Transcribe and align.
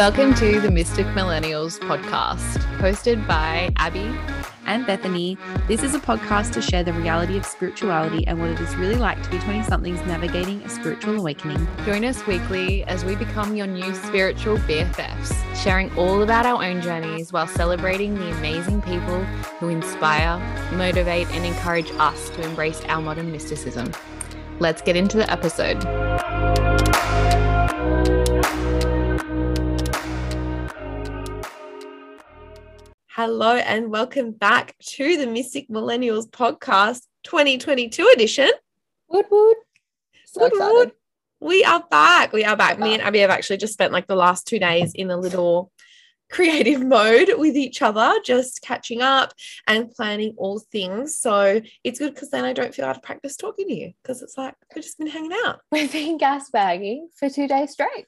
Welcome 0.00 0.32
to 0.36 0.62
the 0.62 0.70
Mystic 0.70 1.04
Millennials 1.08 1.78
podcast, 1.78 2.56
hosted 2.78 3.26
by 3.26 3.70
Abby 3.76 4.10
and 4.64 4.86
Bethany. 4.86 5.36
This 5.68 5.82
is 5.82 5.94
a 5.94 6.00
podcast 6.00 6.54
to 6.54 6.62
share 6.62 6.82
the 6.82 6.94
reality 6.94 7.36
of 7.36 7.44
spirituality 7.44 8.26
and 8.26 8.40
what 8.40 8.48
it 8.48 8.58
is 8.60 8.74
really 8.76 8.94
like 8.94 9.22
to 9.22 9.28
be 9.28 9.38
20 9.40 9.62
somethings 9.64 10.00
navigating 10.06 10.62
a 10.62 10.70
spiritual 10.70 11.18
awakening. 11.18 11.68
Join 11.84 12.06
us 12.06 12.26
weekly 12.26 12.82
as 12.84 13.04
we 13.04 13.14
become 13.14 13.54
your 13.56 13.66
new 13.66 13.94
spiritual 13.94 14.56
BFFs, 14.60 15.34
sharing 15.62 15.94
all 15.98 16.22
about 16.22 16.46
our 16.46 16.64
own 16.64 16.80
journeys 16.80 17.30
while 17.30 17.46
celebrating 17.46 18.14
the 18.14 18.30
amazing 18.38 18.80
people 18.80 19.22
who 19.58 19.68
inspire, 19.68 20.38
motivate, 20.76 21.30
and 21.32 21.44
encourage 21.44 21.90
us 21.98 22.30
to 22.30 22.42
embrace 22.42 22.80
our 22.86 23.02
modern 23.02 23.30
mysticism. 23.30 23.92
Let's 24.60 24.80
get 24.80 24.96
into 24.96 25.18
the 25.18 25.30
episode. 25.30 25.84
Hello 33.22 33.54
and 33.54 33.90
welcome 33.90 34.30
back 34.30 34.74
to 34.78 35.18
the 35.18 35.26
Mystic 35.26 35.68
Millennials 35.68 36.26
podcast 36.26 37.02
2022 37.24 38.10
edition. 38.14 38.50
Wood 39.10 39.26
wood. 39.30 39.56
So 40.24 40.40
Wood, 40.40 40.52
wood. 40.54 40.92
We 41.38 41.62
are 41.62 41.84
back. 41.90 42.32
We 42.32 42.46
are 42.46 42.56
back. 42.56 42.78
We're 42.78 42.86
Me 42.86 42.94
and 42.94 43.02
Abby 43.02 43.18
have 43.18 43.28
actually 43.28 43.58
just 43.58 43.74
spent 43.74 43.92
like 43.92 44.06
the 44.06 44.14
last 44.14 44.46
two 44.46 44.58
days 44.58 44.92
in 44.94 45.10
a 45.10 45.18
little 45.18 45.70
creative 46.30 46.80
mode 46.80 47.28
with 47.36 47.58
each 47.58 47.82
other, 47.82 48.10
just 48.24 48.62
catching 48.62 49.02
up 49.02 49.34
and 49.66 49.90
planning 49.90 50.32
all 50.38 50.58
things. 50.58 51.18
So 51.18 51.60
it's 51.84 51.98
good 51.98 52.14
because 52.14 52.30
then 52.30 52.46
I 52.46 52.54
don't 52.54 52.74
feel 52.74 52.86
out 52.86 52.96
of 52.96 53.02
practice 53.02 53.36
talking 53.36 53.68
to 53.68 53.74
you 53.74 53.92
because 54.02 54.22
it's 54.22 54.38
like 54.38 54.54
we've 54.74 54.82
just 54.82 54.96
been 54.96 55.08
hanging 55.08 55.36
out, 55.44 55.60
We've 55.70 55.92
been 55.92 56.16
gas 56.16 56.48
bagging 56.48 57.10
for 57.18 57.28
two 57.28 57.46
days 57.46 57.72
straight. 57.72 58.06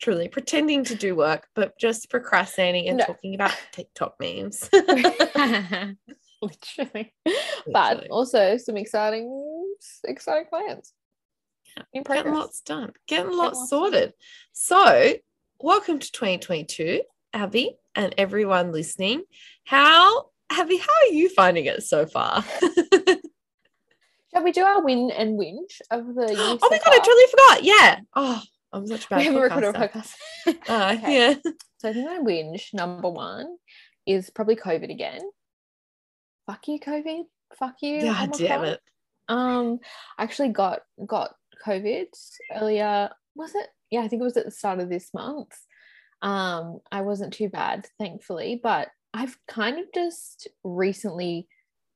Truly 0.00 0.28
pretending 0.28 0.84
to 0.84 0.94
do 0.94 1.14
work, 1.14 1.46
but 1.54 1.78
just 1.78 2.10
procrastinating 2.10 2.88
and 2.88 2.98
No. 2.98 3.04
talking 3.04 3.34
about 3.34 3.54
TikTok 3.72 4.14
memes. 4.20 4.68
Literally. 6.42 7.14
But 7.72 8.08
also 8.10 8.56
some 8.58 8.76
exciting, 8.76 9.74
exciting 10.04 10.46
plans. 10.48 10.92
In 11.92 12.02
Getting 12.02 12.32
lots 12.34 12.60
done, 12.62 12.92
getting 13.06 13.32
lots 13.32 13.58
lots 13.58 13.70
sorted. 13.70 14.12
So, 14.52 15.14
welcome 15.60 15.98
to 15.98 16.12
2022, 16.12 17.02
Abby, 17.34 17.76
and 17.94 18.14
everyone 18.18 18.72
listening. 18.72 19.22
How, 19.64 20.30
Abby, 20.50 20.78
how 20.78 20.92
are 21.02 21.12
you 21.12 21.28
finding 21.28 21.66
it 21.66 21.82
so 21.82 22.06
far? 22.06 22.42
Shall 24.32 24.42
we 24.44 24.52
do 24.52 24.62
our 24.62 24.82
win 24.82 25.10
and 25.10 25.38
whinge 25.38 25.80
of 25.90 26.14
the 26.14 26.26
year? 26.34 26.36
oh 26.38 26.58
so 26.60 26.68
my 26.70 26.78
god, 26.78 26.88
I 26.94 26.98
totally 26.98 27.26
forgot. 27.30 27.64
Yeah. 27.64 28.00
Oh, 28.16 28.42
I'm 28.72 28.86
such 28.86 29.06
a 29.06 29.08
bad 29.10 29.18
we 29.18 29.24
haven't 29.26 29.40
recorded 29.42 29.74
a 29.74 29.78
podcast. 29.78 30.12
Uh, 30.46 30.52
Okay. 30.98 31.14
Yeah. 31.16 31.34
so 31.78 31.88
I 31.88 31.92
think 31.92 32.06
my 32.06 32.18
whinge 32.18 32.74
number 32.74 33.08
one 33.08 33.56
is 34.06 34.30
probably 34.30 34.56
COVID 34.56 34.90
again. 34.90 35.20
Fuck 36.46 36.68
you, 36.68 36.78
COVID. 36.80 37.24
Fuck 37.58 37.76
you. 37.82 38.02
God 38.02 38.32
damn 38.32 38.60
Omicron. 38.60 38.64
it. 38.64 38.80
Um, 39.28 39.78
I 40.18 40.22
actually 40.22 40.48
got 40.50 40.80
got 41.06 41.34
COVID 41.66 42.06
earlier. 42.54 43.10
Was 43.34 43.54
it? 43.54 43.66
Yeah, 43.90 44.00
I 44.00 44.08
think 44.08 44.20
it 44.20 44.24
was 44.24 44.36
at 44.36 44.44
the 44.44 44.50
start 44.50 44.80
of 44.80 44.88
this 44.88 45.12
month. 45.14 45.56
Um, 46.22 46.78
I 46.90 47.02
wasn't 47.02 47.32
too 47.34 47.48
bad, 47.48 47.86
thankfully, 47.98 48.60
but 48.62 48.88
I've 49.14 49.36
kind 49.46 49.78
of 49.78 49.86
just 49.94 50.48
recently 50.64 51.46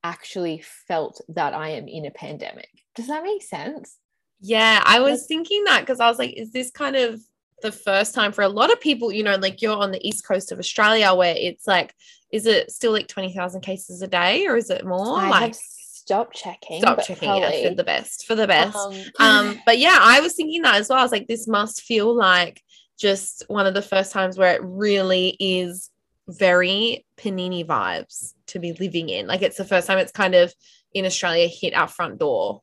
actually 0.04 0.62
felt 0.88 1.20
that 1.28 1.54
I 1.54 1.70
am 1.70 1.88
in 1.88 2.06
a 2.06 2.10
pandemic. 2.10 2.68
Does 2.94 3.08
that 3.08 3.24
make 3.24 3.42
sense? 3.42 3.96
Yeah, 4.42 4.82
I 4.84 5.00
was 5.00 5.26
thinking 5.26 5.64
that 5.64 5.80
because 5.80 6.00
I 6.00 6.08
was 6.08 6.18
like, 6.18 6.34
is 6.34 6.50
this 6.50 6.70
kind 6.70 6.96
of 6.96 7.20
the 7.62 7.72
first 7.72 8.14
time 8.14 8.32
for 8.32 8.42
a 8.42 8.48
lot 8.48 8.72
of 8.72 8.80
people, 8.80 9.12
you 9.12 9.22
know, 9.22 9.36
like 9.36 9.62
you're 9.62 9.76
on 9.76 9.92
the 9.92 10.06
east 10.06 10.26
coast 10.26 10.50
of 10.50 10.58
Australia 10.58 11.14
where 11.14 11.34
it's 11.36 11.66
like, 11.66 11.94
is 12.32 12.46
it 12.46 12.72
still 12.72 12.90
like 12.92 13.06
20,000 13.06 13.60
cases 13.60 14.02
a 14.02 14.08
day 14.08 14.46
or 14.46 14.56
is 14.56 14.68
it 14.68 14.84
more? 14.84 15.16
I 15.16 15.28
like, 15.28 15.54
stopped 16.02 16.34
checking. 16.34 16.80
stop 16.80 17.04
checking 17.04 17.28
yeah, 17.28 17.38
probably, 17.38 17.68
for 17.68 17.74
the 17.74 17.84
best, 17.84 18.26
for 18.26 18.34
the 18.34 18.48
best. 18.48 18.76
Um, 18.76 18.96
um 19.20 19.60
but 19.66 19.78
yeah 19.78 19.98
i 20.00 20.20
was 20.20 20.34
thinking 20.34 20.62
that 20.62 20.74
as 20.74 20.88
well 20.88 20.98
i 20.98 21.02
was 21.02 21.12
like 21.12 21.28
this 21.28 21.46
must 21.46 21.82
feel 21.82 22.12
like 22.12 22.60
just 22.98 23.44
one 23.46 23.66
of 23.66 23.74
the 23.74 23.82
first 23.82 24.10
times 24.10 24.36
where 24.36 24.54
it 24.54 24.60
really 24.64 25.36
is 25.38 25.90
very 26.26 27.06
panini 27.16 27.64
vibes 27.64 28.34
to 28.46 28.58
be 28.58 28.72
living 28.74 29.08
in 29.08 29.26
like 29.28 29.42
it's 29.42 29.56
the 29.56 29.64
first 29.64 29.86
time 29.86 29.98
it's 29.98 30.12
kind 30.12 30.34
of 30.34 30.52
in 30.92 31.04
australia 31.04 31.46
hit 31.46 31.74
our 31.74 31.88
front 31.88 32.18
door 32.18 32.62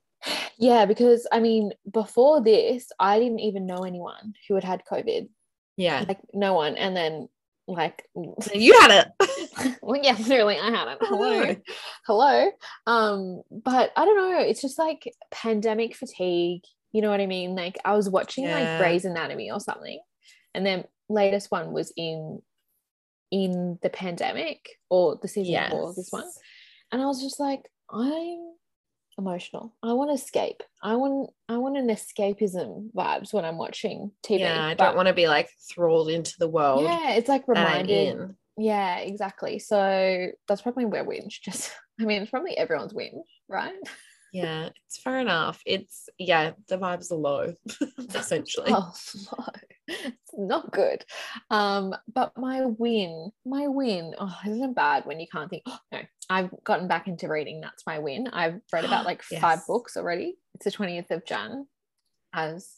yeah, 0.57 0.85
because 0.85 1.27
I 1.31 1.39
mean, 1.39 1.71
before 1.91 2.41
this, 2.41 2.91
I 2.99 3.19
didn't 3.19 3.39
even 3.39 3.65
know 3.65 3.83
anyone 3.83 4.33
who 4.47 4.55
had 4.55 4.63
had 4.63 4.83
COVID. 4.91 5.29
yeah 5.77 6.05
Like 6.07 6.19
no 6.33 6.53
one, 6.53 6.75
and 6.75 6.95
then 6.95 7.29
like 7.67 8.03
you 8.53 8.73
had 8.81 8.91
it 9.19 9.77
well, 9.81 9.99
yeah, 10.01 10.17
literally, 10.19 10.57
I 10.57 10.71
had 10.71 10.87
it. 10.87 10.97
Hello, 11.01 11.55
hello. 12.07 12.51
Um, 12.87 13.41
but 13.51 13.91
I 13.95 14.05
don't 14.05 14.17
know. 14.17 14.39
It's 14.39 14.61
just 14.61 14.79
like 14.79 15.13
pandemic 15.31 15.95
fatigue. 15.95 16.63
You 16.91 17.01
know 17.03 17.11
what 17.11 17.21
I 17.21 17.27
mean? 17.27 17.55
Like 17.55 17.77
I 17.85 17.93
was 17.93 18.09
watching 18.09 18.45
Yeah. 18.45 18.55
like 18.59 18.79
Grey's 18.79 19.05
Anatomy 19.05 19.51
or 19.51 19.59
something, 19.59 19.99
and 20.55 20.65
then 20.65 20.85
latest 21.09 21.51
one 21.51 21.71
was 21.71 21.93
in 21.95 22.41
in 23.31 23.77
the 23.83 23.89
pandemic 23.91 24.67
or 24.89 25.17
the 25.21 25.27
season 25.27 25.53
yes 25.53 25.69
before 25.69 25.93
this 25.93 26.07
one, 26.11 26.25
and 26.91 27.01
I 27.01 27.05
was 27.05 27.21
just 27.21 27.39
like, 27.39 27.61
I'm 27.91 28.39
emotional. 29.19 29.75
I 29.83 29.93
want 29.93 30.09
to 30.09 30.15
escape. 30.15 30.63
I 30.81 30.95
want 30.95 31.29
I 31.47 31.57
want 31.57 31.77
an 31.77 31.87
escapism 31.87 32.91
vibes 32.93 33.33
when 33.33 33.45
I'm 33.45 33.57
watching 33.57 34.11
TV. 34.25 34.39
yeah 34.39 34.65
i 34.65 34.73
don't 34.73 34.95
want 34.95 35.07
to 35.07 35.13
be 35.13 35.27
like 35.27 35.49
thralled 35.69 36.09
into 36.09 36.33
the 36.39 36.47
world 36.47 36.83
Yeah, 36.83 37.11
it's 37.11 37.29
like 37.29 37.47
reminded 37.47 38.35
yeah, 38.59 38.97
exactly. 38.97 39.57
So 39.57 40.27
that's 40.47 40.61
probably 40.61 40.85
where 40.85 41.05
whinge. 41.05 41.39
Just, 41.41 41.71
I 41.99 42.03
mean, 42.03 42.21
it's 42.21 42.31
probably 42.31 42.57
everyone's 42.57 42.93
whinge, 42.93 43.23
right? 43.47 43.73
yeah 44.33 44.69
it's 44.85 44.97
fair 45.01 45.19
enough 45.19 45.61
it's 45.65 46.07
yeah 46.17 46.51
the 46.67 46.77
vibes 46.77 47.11
are 47.11 47.15
low 47.15 47.53
essentially 48.15 48.71
Oh, 48.71 48.93
no, 49.37 49.45
it's 49.87 50.33
not 50.37 50.71
good. 50.71 51.03
Um, 51.49 51.95
but 52.13 52.37
my 52.37 52.65
win, 52.65 53.31
my 53.43 53.67
win. 53.67 54.13
Oh, 54.19 54.35
isn't 54.45 54.63
it 54.63 54.75
bad 54.75 55.05
when 55.07 55.19
you 55.19 55.25
can't 55.31 55.49
think? 55.49 55.63
Oh, 55.65 55.79
no, 55.91 55.99
I've 56.29 56.51
gotten 56.63 56.87
back 56.87 57.07
into 57.07 57.27
reading. 57.27 57.59
That's 57.59 57.85
my 57.87 57.97
win. 57.97 58.27
I've 58.31 58.61
read 58.71 58.85
about 58.85 59.05
like 59.11 59.23
five 59.23 59.59
books 59.67 59.97
already. 59.97 60.35
It's 60.53 60.65
the 60.65 60.71
twentieth 60.71 61.09
of 61.09 61.25
Jan, 61.25 61.65
as 62.33 62.69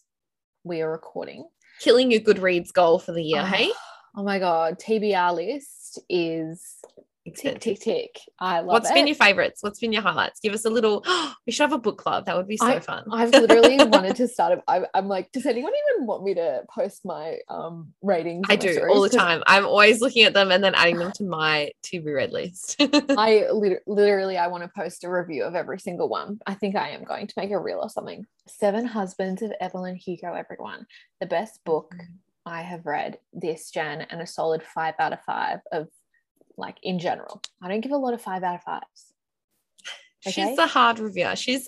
we 0.64 0.82
are 0.82 0.90
recording. 0.92 1.50
killing 1.82 2.12
your 2.12 2.22
goodreads 2.22 2.72
goal 2.72 2.98
for 3.00 3.12
the 3.12 3.24
year 3.24 3.42
oh, 3.42 3.46
hey 3.46 3.72
Oh 4.16 4.24
my 4.24 4.40
god, 4.40 4.80
TBR 4.80 5.34
list 5.36 6.00
is 6.10 6.76
tick 7.30 7.60
tick 7.60 7.80
tick. 7.80 8.20
I 8.40 8.60
love 8.60 8.68
What's 8.68 8.90
it. 8.90 8.94
been 8.94 9.08
your 9.08 9.16
favorites? 9.16 9.62
What's 9.62 9.80
been 9.80 9.94
your 9.94 10.02
highlights? 10.02 10.40
Give 10.40 10.54
us 10.54 10.66
a 10.66 10.70
little. 10.70 11.06
we 11.46 11.52
should 11.52 11.64
have 11.64 11.74
a 11.74 11.78
book 11.78 11.98
club. 11.98 12.26
That 12.26 12.36
would 12.36 12.48
be 12.48 12.58
so 12.58 12.80
fun. 12.80 13.06
I've 13.12 13.32
literally 13.32 13.78
wanted 13.86 14.16
to 14.18 14.28
start. 14.28 14.60
A, 14.60 14.72
I, 14.72 14.86
I'm 14.94 15.08
like, 15.08 15.32
does 15.32 15.46
anyone 15.46 15.72
even 15.72 16.08
want 16.08 16.24
me 16.24 16.34
to 16.34 16.64
post 16.70 17.06
my 17.06 17.38
um 17.50 17.94
ratings? 18.02 18.48
I 18.50 18.56
do 18.56 18.88
all 18.90 19.02
the 19.02 19.10
time. 19.10 19.44
I'm 19.46 19.66
always 19.66 20.02
looking 20.02 20.24
at 20.24 20.34
them 20.34 20.52
and 20.52 20.64
then 20.64 20.74
adding 20.76 20.98
them 20.98 21.12
to 21.16 21.24
my 21.24 21.72
to 21.84 22.02
be 22.02 22.12
read 22.12 22.32
list. 22.32 22.76
I 23.10 23.48
lit- 23.52 23.84
literally, 23.86 24.38
I 24.38 24.48
want 24.48 24.64
to 24.64 24.70
post 24.70 25.04
a 25.04 25.10
review 25.10 25.44
of 25.44 25.56
every 25.56 25.80
single 25.80 26.10
one. 26.10 26.40
I 26.48 26.56
think 26.56 26.76
I 26.76 26.90
am 26.90 27.04
going 27.04 27.28
to 27.28 27.34
make 27.38 27.52
a 27.52 27.60
reel 27.60 27.80
or 27.80 27.90
something. 27.90 28.26
Seven 28.48 28.86
Husbands 28.86 29.42
of 29.42 29.54
Evelyn 29.62 29.96
Hugo. 29.96 30.34
Everyone, 30.34 30.88
the 31.20 31.28
best 31.28 31.64
book 31.66 31.94
I 32.46 32.64
have 32.64 32.86
read 32.86 33.20
this 33.34 33.70
Jan, 33.70 34.02
and 34.10 34.22
a 34.22 34.28
solid 34.28 34.64
five 34.64 34.96
out 35.00 35.14
of 35.14 35.22
five 35.22 35.60
of 35.72 35.88
like 36.58 36.78
in 36.84 37.00
general. 37.00 37.42
I 37.62 37.68
don't 37.68 37.82
give 37.82 37.92
a 37.92 37.98
lot 37.98 38.14
of 38.14 38.22
five 38.22 38.44
out 38.44 38.56
of 38.56 38.64
fives. 38.64 39.14
Okay. 40.26 40.32
She's 40.32 40.56
the 40.56 40.68
hard 40.68 41.00
reviewer. 41.00 41.36
She's 41.36 41.68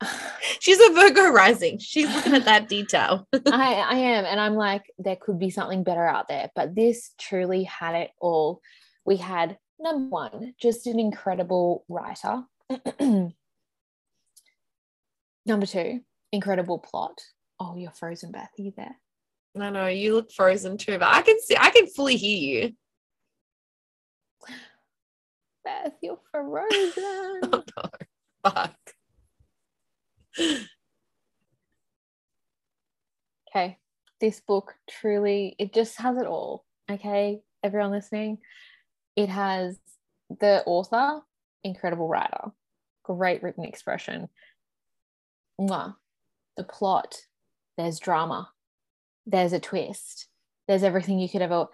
she's 0.60 0.80
a 0.80 0.92
Virgo 0.92 1.28
rising. 1.28 1.78
She's 1.78 2.12
looking 2.14 2.34
at 2.34 2.44
that 2.44 2.68
detail. 2.68 3.26
I, 3.46 3.74
I 3.74 3.94
am. 3.96 4.24
And 4.24 4.40
I'm 4.40 4.54
like, 4.54 4.82
there 4.98 5.16
could 5.16 5.38
be 5.38 5.50
something 5.50 5.82
better 5.82 6.06
out 6.06 6.28
there. 6.28 6.50
But 6.54 6.74
this 6.74 7.12
truly 7.18 7.64
had 7.64 7.94
it 7.94 8.10
all. 8.20 8.60
We 9.04 9.16
had 9.16 9.58
number 9.78 10.08
one, 10.08 10.54
just 10.58 10.86
an 10.86 10.98
incredible 10.98 11.84
writer. 11.88 12.44
number 15.46 15.66
two, 15.66 16.00
incredible 16.32 16.78
plot. 16.78 17.20
Oh, 17.60 17.76
you're 17.76 17.92
frozen, 17.92 18.32
Beth. 18.32 18.50
Are 18.58 18.62
you 18.62 18.72
there? 18.76 18.96
No, 19.54 19.70
no, 19.70 19.86
you 19.86 20.14
look 20.14 20.32
frozen 20.32 20.76
too, 20.76 20.98
but 20.98 21.08
I 21.08 21.22
can 21.22 21.40
see. 21.40 21.56
I 21.58 21.70
can 21.70 21.86
fully 21.86 22.16
hear 22.16 22.38
you. 22.38 22.72
Beth, 25.64 25.92
you're 26.02 26.18
frozen. 26.30 26.94
Oh 26.96 27.64
no, 27.76 27.90
fuck. 28.44 28.76
okay. 33.50 33.78
This 34.20 34.40
book 34.40 34.74
truly, 34.88 35.56
it 35.58 35.72
just 35.72 35.98
has 36.00 36.16
it 36.18 36.26
all. 36.26 36.64
Okay. 36.90 37.40
Everyone 37.62 37.92
listening, 37.92 38.38
it 39.16 39.28
has 39.28 39.78
the 40.28 40.62
author, 40.66 41.22
incredible 41.62 42.08
writer, 42.08 42.52
great 43.02 43.42
written 43.42 43.64
expression. 43.64 44.28
Mwah. 45.60 45.94
The 46.56 46.64
plot, 46.64 47.16
there's 47.76 47.98
drama, 47.98 48.50
there's 49.26 49.52
a 49.52 49.58
twist, 49.58 50.28
there's 50.68 50.82
everything 50.82 51.18
you 51.18 51.28
could 51.28 51.42
ever 51.42 51.66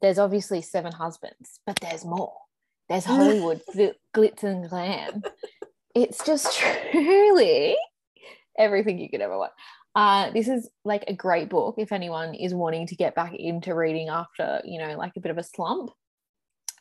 there's 0.00 0.18
obviously 0.18 0.62
seven 0.62 0.92
husbands 0.92 1.60
but 1.66 1.78
there's 1.80 2.04
more 2.04 2.34
there's 2.88 3.04
hollywood 3.06 3.60
gl- 3.74 3.94
glitz 4.14 4.42
and 4.42 4.68
glam. 4.68 5.22
It's 5.94 6.24
just 6.24 6.58
truly 6.92 7.76
everything 8.58 8.98
you 8.98 9.08
could 9.10 9.20
ever 9.20 9.38
want. 9.38 9.52
Uh, 9.94 10.30
this 10.30 10.48
is 10.48 10.68
like 10.84 11.04
a 11.08 11.14
great 11.14 11.48
book 11.48 11.74
if 11.78 11.92
anyone 11.92 12.34
is 12.34 12.54
wanting 12.54 12.86
to 12.86 12.94
get 12.94 13.14
back 13.14 13.34
into 13.34 13.74
reading 13.74 14.08
after 14.08 14.60
you 14.64 14.78
know 14.78 14.96
like 14.96 15.12
a 15.16 15.20
bit 15.20 15.30
of 15.30 15.38
a 15.38 15.42
slump. 15.42 15.90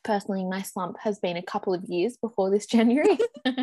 Personally 0.04 0.46
my 0.46 0.62
slump 0.62 0.98
has 1.00 1.20
been 1.20 1.38
a 1.38 1.42
couple 1.42 1.74
of 1.74 1.84
years 1.86 2.18
before 2.18 2.50
this 2.50 2.66
january. 2.66 3.18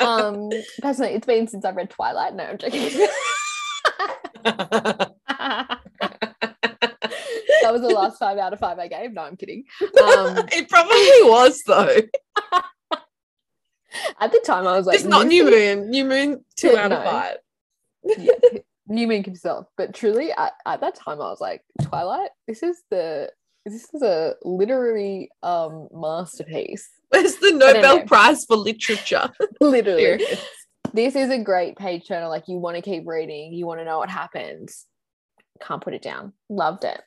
Um 0.00 0.50
personally 0.80 1.12
it's 1.12 1.26
been 1.26 1.46
since 1.46 1.64
i've 1.64 1.76
read 1.76 1.90
twilight. 1.90 2.34
No 2.34 2.42
i'm 2.42 2.58
joking 2.58 2.90
was 7.70 7.82
the 7.82 7.88
last 7.88 8.18
five 8.18 8.38
out 8.38 8.52
of 8.52 8.58
five 8.58 8.78
I 8.78 8.88
gave. 8.88 9.12
No, 9.12 9.22
I'm 9.22 9.36
kidding. 9.36 9.64
Um, 9.82 10.38
it 10.52 10.68
probably 10.68 10.96
was 11.30 11.62
though. 11.66 11.98
at 14.20 14.32
the 14.32 14.40
time, 14.44 14.66
I 14.66 14.76
was 14.76 14.86
like, 14.86 14.96
it's 14.96 15.04
not 15.04 15.26
New 15.26 15.44
Moon. 15.44 15.90
New 15.90 16.04
Moon 16.04 16.44
two 16.56 16.76
out 16.76 16.92
of 16.92 17.04
five. 17.04 17.36
yeah, 18.04 18.32
New 18.88 19.06
Moon 19.06 19.22
himself. 19.22 19.66
But 19.76 19.94
truly, 19.94 20.32
at, 20.32 20.52
at 20.66 20.80
that 20.80 20.94
time, 20.94 21.20
I 21.20 21.28
was 21.28 21.40
like, 21.40 21.62
Twilight. 21.82 22.30
This 22.48 22.62
is 22.62 22.82
the 22.90 23.30
this 23.64 23.88
is 23.94 24.02
a 24.02 24.34
literary 24.42 25.30
um 25.42 25.88
masterpiece. 25.92 26.88
It's 27.14 27.36
the 27.36 27.52
Nobel. 27.52 28.04
Prize 28.06 28.46
for 28.46 28.56
Literature? 28.56 29.30
Literally, 29.60 30.24
this 30.94 31.14
is 31.14 31.28
a 31.28 31.38
great 31.38 31.76
page 31.76 32.08
turner. 32.08 32.28
Like 32.28 32.48
you 32.48 32.56
want 32.56 32.76
to 32.76 32.82
keep 32.82 33.06
reading, 33.06 33.52
you 33.52 33.66
want 33.66 33.80
to 33.80 33.84
know 33.84 33.98
what 33.98 34.08
happens. 34.08 34.86
Can't 35.60 35.82
put 35.82 35.92
it 35.92 36.00
down. 36.00 36.32
Loved 36.48 36.84
it. 36.84 37.02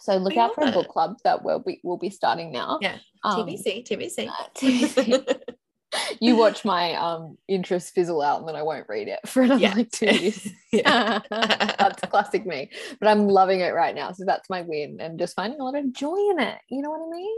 So 0.00 0.16
look 0.16 0.36
out 0.36 0.54
for 0.54 0.62
a 0.66 0.72
book 0.72 0.88
club 0.88 1.16
that 1.24 1.44
we'll 1.44 1.60
be 1.60 1.80
we'll 1.82 1.96
be 1.98 2.10
starting 2.10 2.52
now. 2.52 2.78
Yeah. 2.80 2.98
Um, 3.24 3.46
TBC, 3.46 3.86
TBC. 3.86 4.28
uh, 4.28 4.32
TBC. 4.56 5.40
you 6.20 6.36
watch 6.36 6.64
my 6.64 6.94
um 6.94 7.36
interest 7.48 7.94
fizzle 7.94 8.22
out 8.22 8.38
and 8.40 8.48
then 8.48 8.56
I 8.56 8.62
won't 8.62 8.88
read 8.88 9.08
it 9.08 9.18
for 9.26 9.42
another 9.42 9.60
Yeah. 9.60 9.74
like 9.74 9.90
two 9.90 10.06
years. 10.06 10.48
yeah. 10.72 11.20
that's 11.30 12.00
classic 12.10 12.46
me. 12.46 12.70
But 12.98 13.08
I'm 13.08 13.28
loving 13.28 13.60
it 13.60 13.74
right 13.74 13.94
now. 13.94 14.12
So 14.12 14.24
that's 14.24 14.48
my 14.48 14.62
win 14.62 14.98
and 15.00 15.18
just 15.18 15.34
finding 15.36 15.60
a 15.60 15.64
lot 15.64 15.76
of 15.76 15.92
joy 15.92 16.16
in 16.30 16.38
it. 16.40 16.58
You 16.68 16.82
know 16.82 16.90
what 16.90 17.06
I 17.06 17.10
mean? 17.10 17.36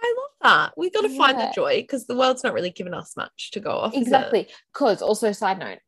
I 0.00 0.14
love 0.16 0.30
that. 0.42 0.74
We've 0.76 0.92
got 0.92 1.02
to 1.02 1.16
find 1.16 1.38
the 1.38 1.50
joy 1.54 1.80
because 1.82 2.06
the 2.06 2.14
world's 2.16 2.44
not 2.44 2.54
really 2.54 2.70
giving 2.70 2.94
us 2.94 3.16
much 3.16 3.50
to 3.52 3.60
go 3.60 3.72
off. 3.72 3.94
Exactly. 3.94 4.46
Because 4.72 5.02
also, 5.02 5.32
side 5.32 5.58
note, 5.58 5.78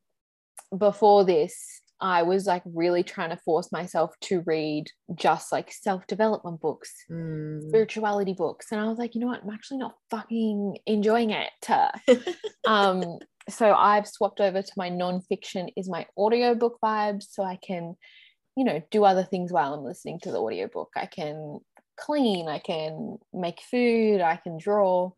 before 0.76 1.24
this, 1.24 1.79
I 2.00 2.22
was 2.22 2.46
like 2.46 2.62
really 2.64 3.02
trying 3.02 3.30
to 3.30 3.36
force 3.44 3.70
myself 3.72 4.14
to 4.22 4.42
read 4.46 4.86
just 5.14 5.52
like 5.52 5.70
self 5.72 6.06
development 6.06 6.60
books, 6.60 6.92
Mm. 7.10 7.68
spirituality 7.68 8.32
books. 8.32 8.72
And 8.72 8.80
I 8.80 8.88
was 8.88 8.98
like, 8.98 9.14
you 9.14 9.20
know 9.20 9.26
what? 9.26 9.42
I'm 9.42 9.50
actually 9.50 9.78
not 9.78 9.96
fucking 10.10 10.78
enjoying 10.86 11.30
it. 11.30 11.50
um 12.66 13.18
so 13.48 13.72
i've 13.74 14.06
swapped 14.06 14.38
over 14.40 14.60
to 14.62 14.72
my 14.76 14.88
non-fiction 14.90 15.68
is 15.76 15.88
my 15.88 16.06
audiobook 16.16 16.78
vibes 16.84 17.24
so 17.30 17.42
i 17.42 17.56
can 17.56 17.96
you 18.54 18.64
know 18.64 18.80
do 18.90 19.02
other 19.04 19.24
things 19.24 19.50
while 19.50 19.72
i'm 19.74 19.82
listening 19.82 20.18
to 20.20 20.30
the 20.30 20.38
audiobook 20.38 20.90
i 20.94 21.06
can 21.06 21.58
clean 21.98 22.48
i 22.48 22.58
can 22.58 23.16
make 23.32 23.60
food 23.62 24.20
i 24.20 24.36
can 24.36 24.58
draw 24.58 25.10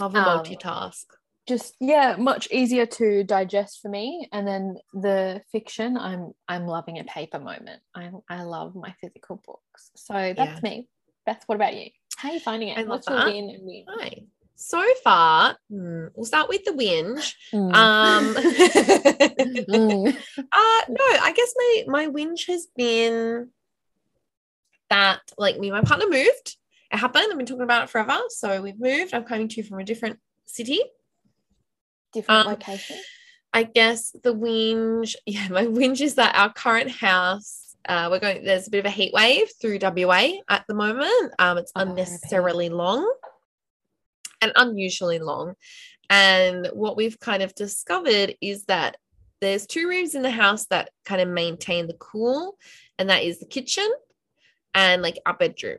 Love 0.00 0.14
a 0.14 0.18
Um, 0.18 0.24
multitask. 0.24 1.04
Just 1.46 1.74
yeah 1.80 2.16
much 2.18 2.48
easier 2.50 2.86
to 2.86 3.22
digest 3.24 3.80
for 3.80 3.88
me 3.88 4.28
and 4.32 4.46
then 4.46 4.76
the 4.94 5.40
fiction 5.52 5.96
i'm 5.96 6.32
i'm 6.48 6.66
loving 6.66 6.98
a 6.98 7.04
paper 7.04 7.38
moment 7.38 7.80
i 7.94 8.10
i 8.28 8.42
love 8.42 8.74
my 8.74 8.94
physical 9.00 9.40
books 9.46 9.90
so 9.96 10.12
that's 10.12 10.38
Yeah. 10.38 10.58
me 10.62 10.88
beth 11.24 11.42
what 11.46 11.56
about 11.56 11.74
you 11.76 11.90
how 12.16 12.30
are 12.30 12.34
you 12.34 12.40
finding 12.40 12.68
it 12.70 12.78
I 12.78 12.84
what's 12.84 13.08
your 13.08 13.24
win 13.24 13.50
and 13.50 13.64
win 13.64 13.84
Hi. 13.88 14.22
So 14.58 14.82
far, 15.04 15.58
hmm, 15.68 16.06
we'll 16.14 16.24
start 16.24 16.48
with 16.48 16.64
the 16.64 16.70
whinge. 16.70 17.34
Mm. 17.52 17.74
Um, 17.74 18.34
Mm. 19.68 20.16
uh, 20.38 20.80
no, 20.88 21.04
I 21.20 21.32
guess 21.36 21.52
my 21.56 21.84
my 21.88 22.06
whinge 22.06 22.46
has 22.46 22.66
been 22.74 23.50
that 24.88 25.20
like 25.36 25.58
me 25.58 25.68
and 25.68 25.76
my 25.76 25.82
partner 25.82 26.06
moved. 26.08 26.56
It 26.90 26.96
happened. 26.96 27.26
I've 27.30 27.36
been 27.36 27.46
talking 27.46 27.62
about 27.64 27.84
it 27.84 27.90
forever. 27.90 28.18
So 28.30 28.62
we've 28.62 28.80
moved. 28.80 29.12
I'm 29.12 29.24
coming 29.24 29.48
to 29.48 29.56
you 29.56 29.62
from 29.64 29.78
a 29.78 29.84
different 29.84 30.18
city. 30.46 30.80
Different 32.12 32.46
Um, 32.46 32.52
location 32.52 32.96
I 33.56 33.62
guess 33.62 34.10
the 34.22 34.34
whinge, 34.34 35.14
yeah, 35.26 35.48
my 35.48 35.64
whinge 35.64 36.02
is 36.02 36.16
that 36.16 36.36
our 36.36 36.52
current 36.52 36.90
house, 36.90 37.74
uh, 37.88 38.08
we're 38.10 38.18
going, 38.18 38.44
there's 38.44 38.68
a 38.68 38.70
bit 38.70 38.80
of 38.80 38.86
a 38.86 38.90
heat 38.90 39.14
wave 39.14 39.48
through 39.60 39.78
WA 39.80 40.28
at 40.48 40.64
the 40.68 40.74
moment. 40.74 41.32
Um, 41.38 41.56
it's 41.56 41.72
Oh, 41.74 41.80
unnecessarily 41.80 42.68
long 42.68 43.10
and 44.42 44.52
unusually 44.56 45.20
long. 45.20 45.54
And 46.10 46.68
what 46.74 46.98
we've 46.98 47.18
kind 47.18 47.42
of 47.42 47.54
discovered 47.54 48.34
is 48.42 48.64
that 48.64 48.98
there's 49.40 49.66
two 49.66 49.88
rooms 49.88 50.14
in 50.14 50.22
the 50.22 50.30
house 50.30 50.66
that 50.66 50.90
kind 51.04 51.22
of 51.22 51.28
maintain 51.28 51.86
the 51.86 51.96
cool, 51.98 52.58
and 52.98 53.08
that 53.08 53.22
is 53.22 53.38
the 53.38 53.46
kitchen 53.46 53.88
and 54.74 55.00
like 55.00 55.18
our 55.24 55.34
bedroom. 55.34 55.78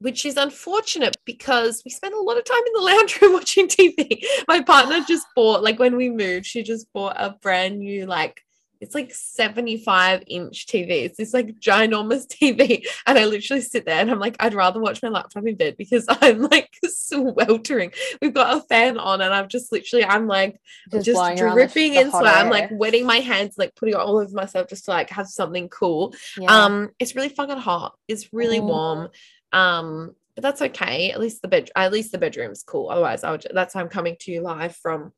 Which 0.00 0.24
is 0.24 0.36
unfortunate 0.36 1.16
because 1.26 1.82
we 1.84 1.90
spend 1.90 2.14
a 2.14 2.20
lot 2.20 2.38
of 2.38 2.44
time 2.44 2.62
in 2.66 2.72
the 2.72 2.80
lounge 2.80 3.20
room 3.20 3.32
watching 3.38 3.68
TV. 3.68 4.24
My 4.48 4.62
partner 4.62 5.04
just 5.06 5.26
bought, 5.36 5.62
like 5.62 5.78
when 5.78 5.96
we 5.96 6.08
moved, 6.08 6.46
she 6.46 6.62
just 6.62 6.90
bought 6.92 7.16
a 7.18 7.36
brand 7.42 7.78
new, 7.80 8.06
like, 8.06 8.40
it's 8.80 8.94
like 8.94 9.12
75 9.12 10.22
inch 10.26 10.66
TV. 10.66 11.04
It's 11.04 11.18
this 11.18 11.34
like 11.34 11.60
ginormous 11.60 12.26
TV. 12.42 12.82
And 13.06 13.18
I 13.18 13.26
literally 13.26 13.60
sit 13.60 13.84
there 13.84 14.00
and 14.00 14.10
I'm 14.10 14.18
like, 14.18 14.36
I'd 14.40 14.54
rather 14.54 14.80
watch 14.80 15.02
my 15.02 15.10
laptop 15.10 15.46
in 15.46 15.56
bed 15.56 15.76
because 15.76 16.06
I'm 16.08 16.40
like 16.44 16.70
sweltering. 16.86 17.92
We've 18.22 18.32
got 18.32 18.56
a 18.56 18.62
fan 18.62 18.96
on 18.96 19.20
and 19.20 19.34
I'm 19.34 19.48
just 19.48 19.70
literally, 19.70 20.06
I'm 20.06 20.26
like, 20.26 20.58
just, 20.90 21.08
the- 21.12 21.34
dripping 21.36 21.92
the 21.92 22.00
in 22.00 22.10
sweat. 22.10 22.24
I'm 22.36 22.48
like 22.48 22.70
wetting 22.72 23.04
my 23.04 23.18
hands, 23.18 23.56
like 23.58 23.74
putting 23.74 23.94
it 23.94 24.00
all 24.00 24.18
over 24.18 24.32
myself 24.32 24.68
just 24.68 24.86
to 24.86 24.92
like 24.92 25.10
have 25.10 25.26
something 25.28 25.68
cool. 25.68 26.14
Yeah. 26.38 26.50
Um, 26.64 26.88
it's 26.98 27.14
really 27.14 27.28
fucking 27.28 27.58
hot. 27.58 27.94
It's 28.08 28.32
really 28.32 28.60
Mm. 28.60 28.64
warm. 28.64 29.08
Um, 29.52 30.14
but 30.34 30.42
that's 30.42 30.62
okay. 30.62 31.10
At 31.10 31.20
least 31.20 31.42
the 31.42 31.48
bed, 31.48 31.70
at 31.76 31.92
least 31.92 32.12
the 32.12 32.18
bedroom's 32.18 32.62
cool. 32.62 32.88
Otherwise, 32.90 33.24
I 33.24 33.32
would. 33.32 33.46
That's 33.52 33.74
why 33.74 33.80
I'm 33.80 33.88
coming 33.88 34.16
to 34.20 34.30
you 34.32 34.40
live 34.42 34.76
from 34.76 35.12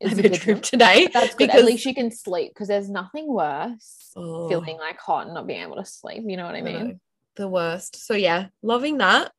Is 0.00 0.16
the 0.16 0.28
bedroom 0.28 0.60
today. 0.60 1.08
That's 1.12 1.34
good. 1.34 1.46
because- 1.48 1.60
At 1.60 1.66
least 1.66 1.86
you 1.86 1.94
can 1.94 2.10
sleep 2.10 2.52
because 2.52 2.68
there's 2.68 2.90
nothing 2.90 3.26
worse 3.32 4.10
Oh, 4.16 4.48
feeling 4.48 4.76
like 4.78 4.98
hot 4.98 5.26
and 5.26 5.34
not 5.34 5.46
being 5.46 5.62
able 5.62 5.76
to 5.76 5.84
sleep. 5.84 6.24
You 6.26 6.36
know 6.36 6.46
what 6.46 6.54
I 6.56 6.62
mean? 6.62 7.00
the 7.36 7.48
worst. 7.48 7.94
So 8.04 8.14
yeah, 8.14 8.46
loving 8.62 8.98
that 8.98 9.30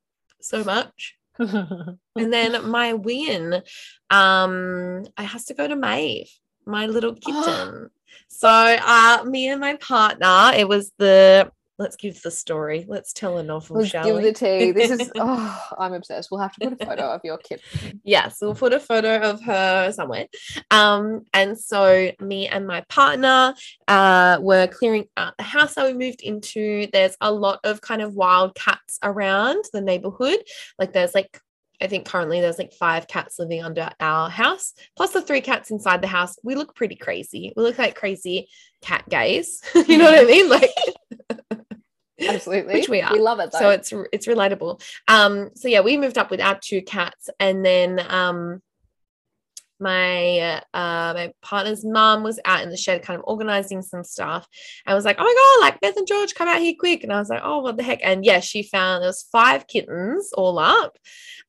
so 0.42 0.64
much. 0.64 1.16
And 1.40 2.34
then 2.34 2.68
my 2.70 2.94
win, 2.94 3.62
um, 4.10 5.06
I 5.18 5.24
has 5.24 5.46
to 5.46 5.54
go 5.54 5.68
to 5.68 5.76
Maeve, 5.76 6.30
my 6.66 6.86
little 6.88 7.16
kitten. 7.16 7.90
so 8.30 8.50
uh 8.50 9.24
me 9.26 9.48
and 9.50 9.60
my 9.62 9.76
partner, 9.76 10.52
it 10.58 10.68
was 10.68 10.92
the 10.98 11.52
let's 11.80 11.96
give 11.96 12.22
the 12.22 12.30
story. 12.30 12.86
Let's 12.88 13.14
tell 13.14 13.38
a 13.38 13.44
novel, 13.44 13.78
Let's 13.78 13.90
shall 13.90 14.04
give 14.04 14.18
we? 14.18 14.24
the 14.24 14.34
tea. 14.34 14.72
This 14.72 14.92
is 14.92 15.12
oh, 15.16 15.68
I'm 15.80 15.94
obsessed. 15.94 16.30
We'll 16.30 16.42
have 16.42 16.54
to 16.56 16.70
put 16.70 16.82
a 16.82 16.86
photo 16.86 17.04
of 17.04 17.22
your 17.24 17.38
kid. 17.38 17.62
yes, 18.04 18.38
we'll 18.42 18.54
put 18.54 18.74
a 18.74 18.80
photo 18.80 19.16
of 19.18 19.42
her 19.44 19.92
somewhere. 19.94 20.28
Um, 20.70 21.26
and 21.34 21.58
so 21.58 22.12
me 22.20 22.48
and 22.48 22.68
my 22.68 22.82
partner 22.90 23.56
uh 23.88 24.38
were 24.42 24.68
clearing 24.68 25.06
out 25.18 25.38
the 25.38 25.44
house 25.44 25.76
that 25.76 25.86
we 25.88 25.94
moved 25.94 26.22
into. 26.22 26.88
There's 26.92 27.16
a 27.22 27.32
lot 27.32 27.62
of 27.64 27.82
kind 27.82 28.02
of 28.02 28.14
wild 28.14 28.54
cats 28.56 29.00
around 29.02 29.64
the 29.72 29.82
neighborhood. 29.82 30.40
Like 30.78 30.92
there's 30.94 31.16
like 31.16 31.40
I 31.82 31.88
think 31.88 32.06
currently 32.06 32.42
there's 32.42 32.58
like 32.60 32.74
five 32.74 33.08
cats 33.08 33.40
living 33.40 33.64
under 33.64 33.90
our 34.02 34.30
house, 34.30 34.74
plus 34.98 35.12
the 35.12 35.22
three 35.22 35.40
cats 35.40 35.72
inside 35.72 36.02
the 36.02 36.08
house. 36.08 36.36
We 36.44 36.56
look 36.56 36.76
pretty 36.76 36.96
crazy. 36.96 37.54
We 37.56 37.64
look 37.64 37.78
like 37.78 37.96
crazy 37.96 38.50
cat 38.82 39.08
gays. 39.08 39.62
you 39.88 39.98
know 39.98 40.06
what 40.06 40.20
I 40.20 40.26
mean? 40.26 40.50
Like 40.50 40.72
Absolutely. 42.28 42.74
Which 42.74 42.90
we 42.90 43.02
are. 43.02 43.14
We 43.14 43.20
love 43.20 43.40
it 43.40 43.52
though. 43.52 43.60
so 43.60 43.70
it's 43.70 43.94
it's 44.12 44.28
relatable 44.28 44.82
um 45.08 45.52
so 45.56 45.68
yeah 45.68 45.82
we 45.82 45.98
moved 45.98 46.18
up 46.18 46.30
with 46.32 46.42
our 46.42 46.58
two 46.62 46.82
cats 46.82 47.30
and 47.40 47.66
then 47.66 48.00
um 48.10 48.62
my 49.80 50.62
uh 50.74 51.14
my 51.14 51.34
partner's 51.42 51.86
mum 51.86 52.24
was 52.24 52.40
out 52.46 52.62
in 52.62 52.70
the 52.70 52.78
shed 52.78 53.02
kind 53.02 53.18
of 53.18 53.26
organizing 53.28 53.82
some 53.82 54.04
stuff. 54.04 54.48
And 54.86 54.96
was 54.96 55.06
like 55.06 55.18
oh 55.20 55.24
my 55.24 55.60
god 55.60 55.66
like 55.66 55.82
beth 55.82 55.98
and 55.98 56.08
george 56.08 56.36
come 56.36 56.48
out 56.48 56.62
here 56.62 56.76
quick. 56.80 57.04
And 57.04 57.14
i 57.14 57.20
was 57.20 57.30
like 57.30 57.42
oh 57.44 57.60
what 57.60 57.78
the 57.78 57.84
heck? 57.84 58.00
And 58.04 58.26
yeah 58.26 58.40
she 58.40 58.64
found 58.64 59.02
there 59.02 59.10
was 59.10 59.28
five 59.32 59.68
kittens 59.68 60.32
all 60.34 60.60
up. 60.60 60.98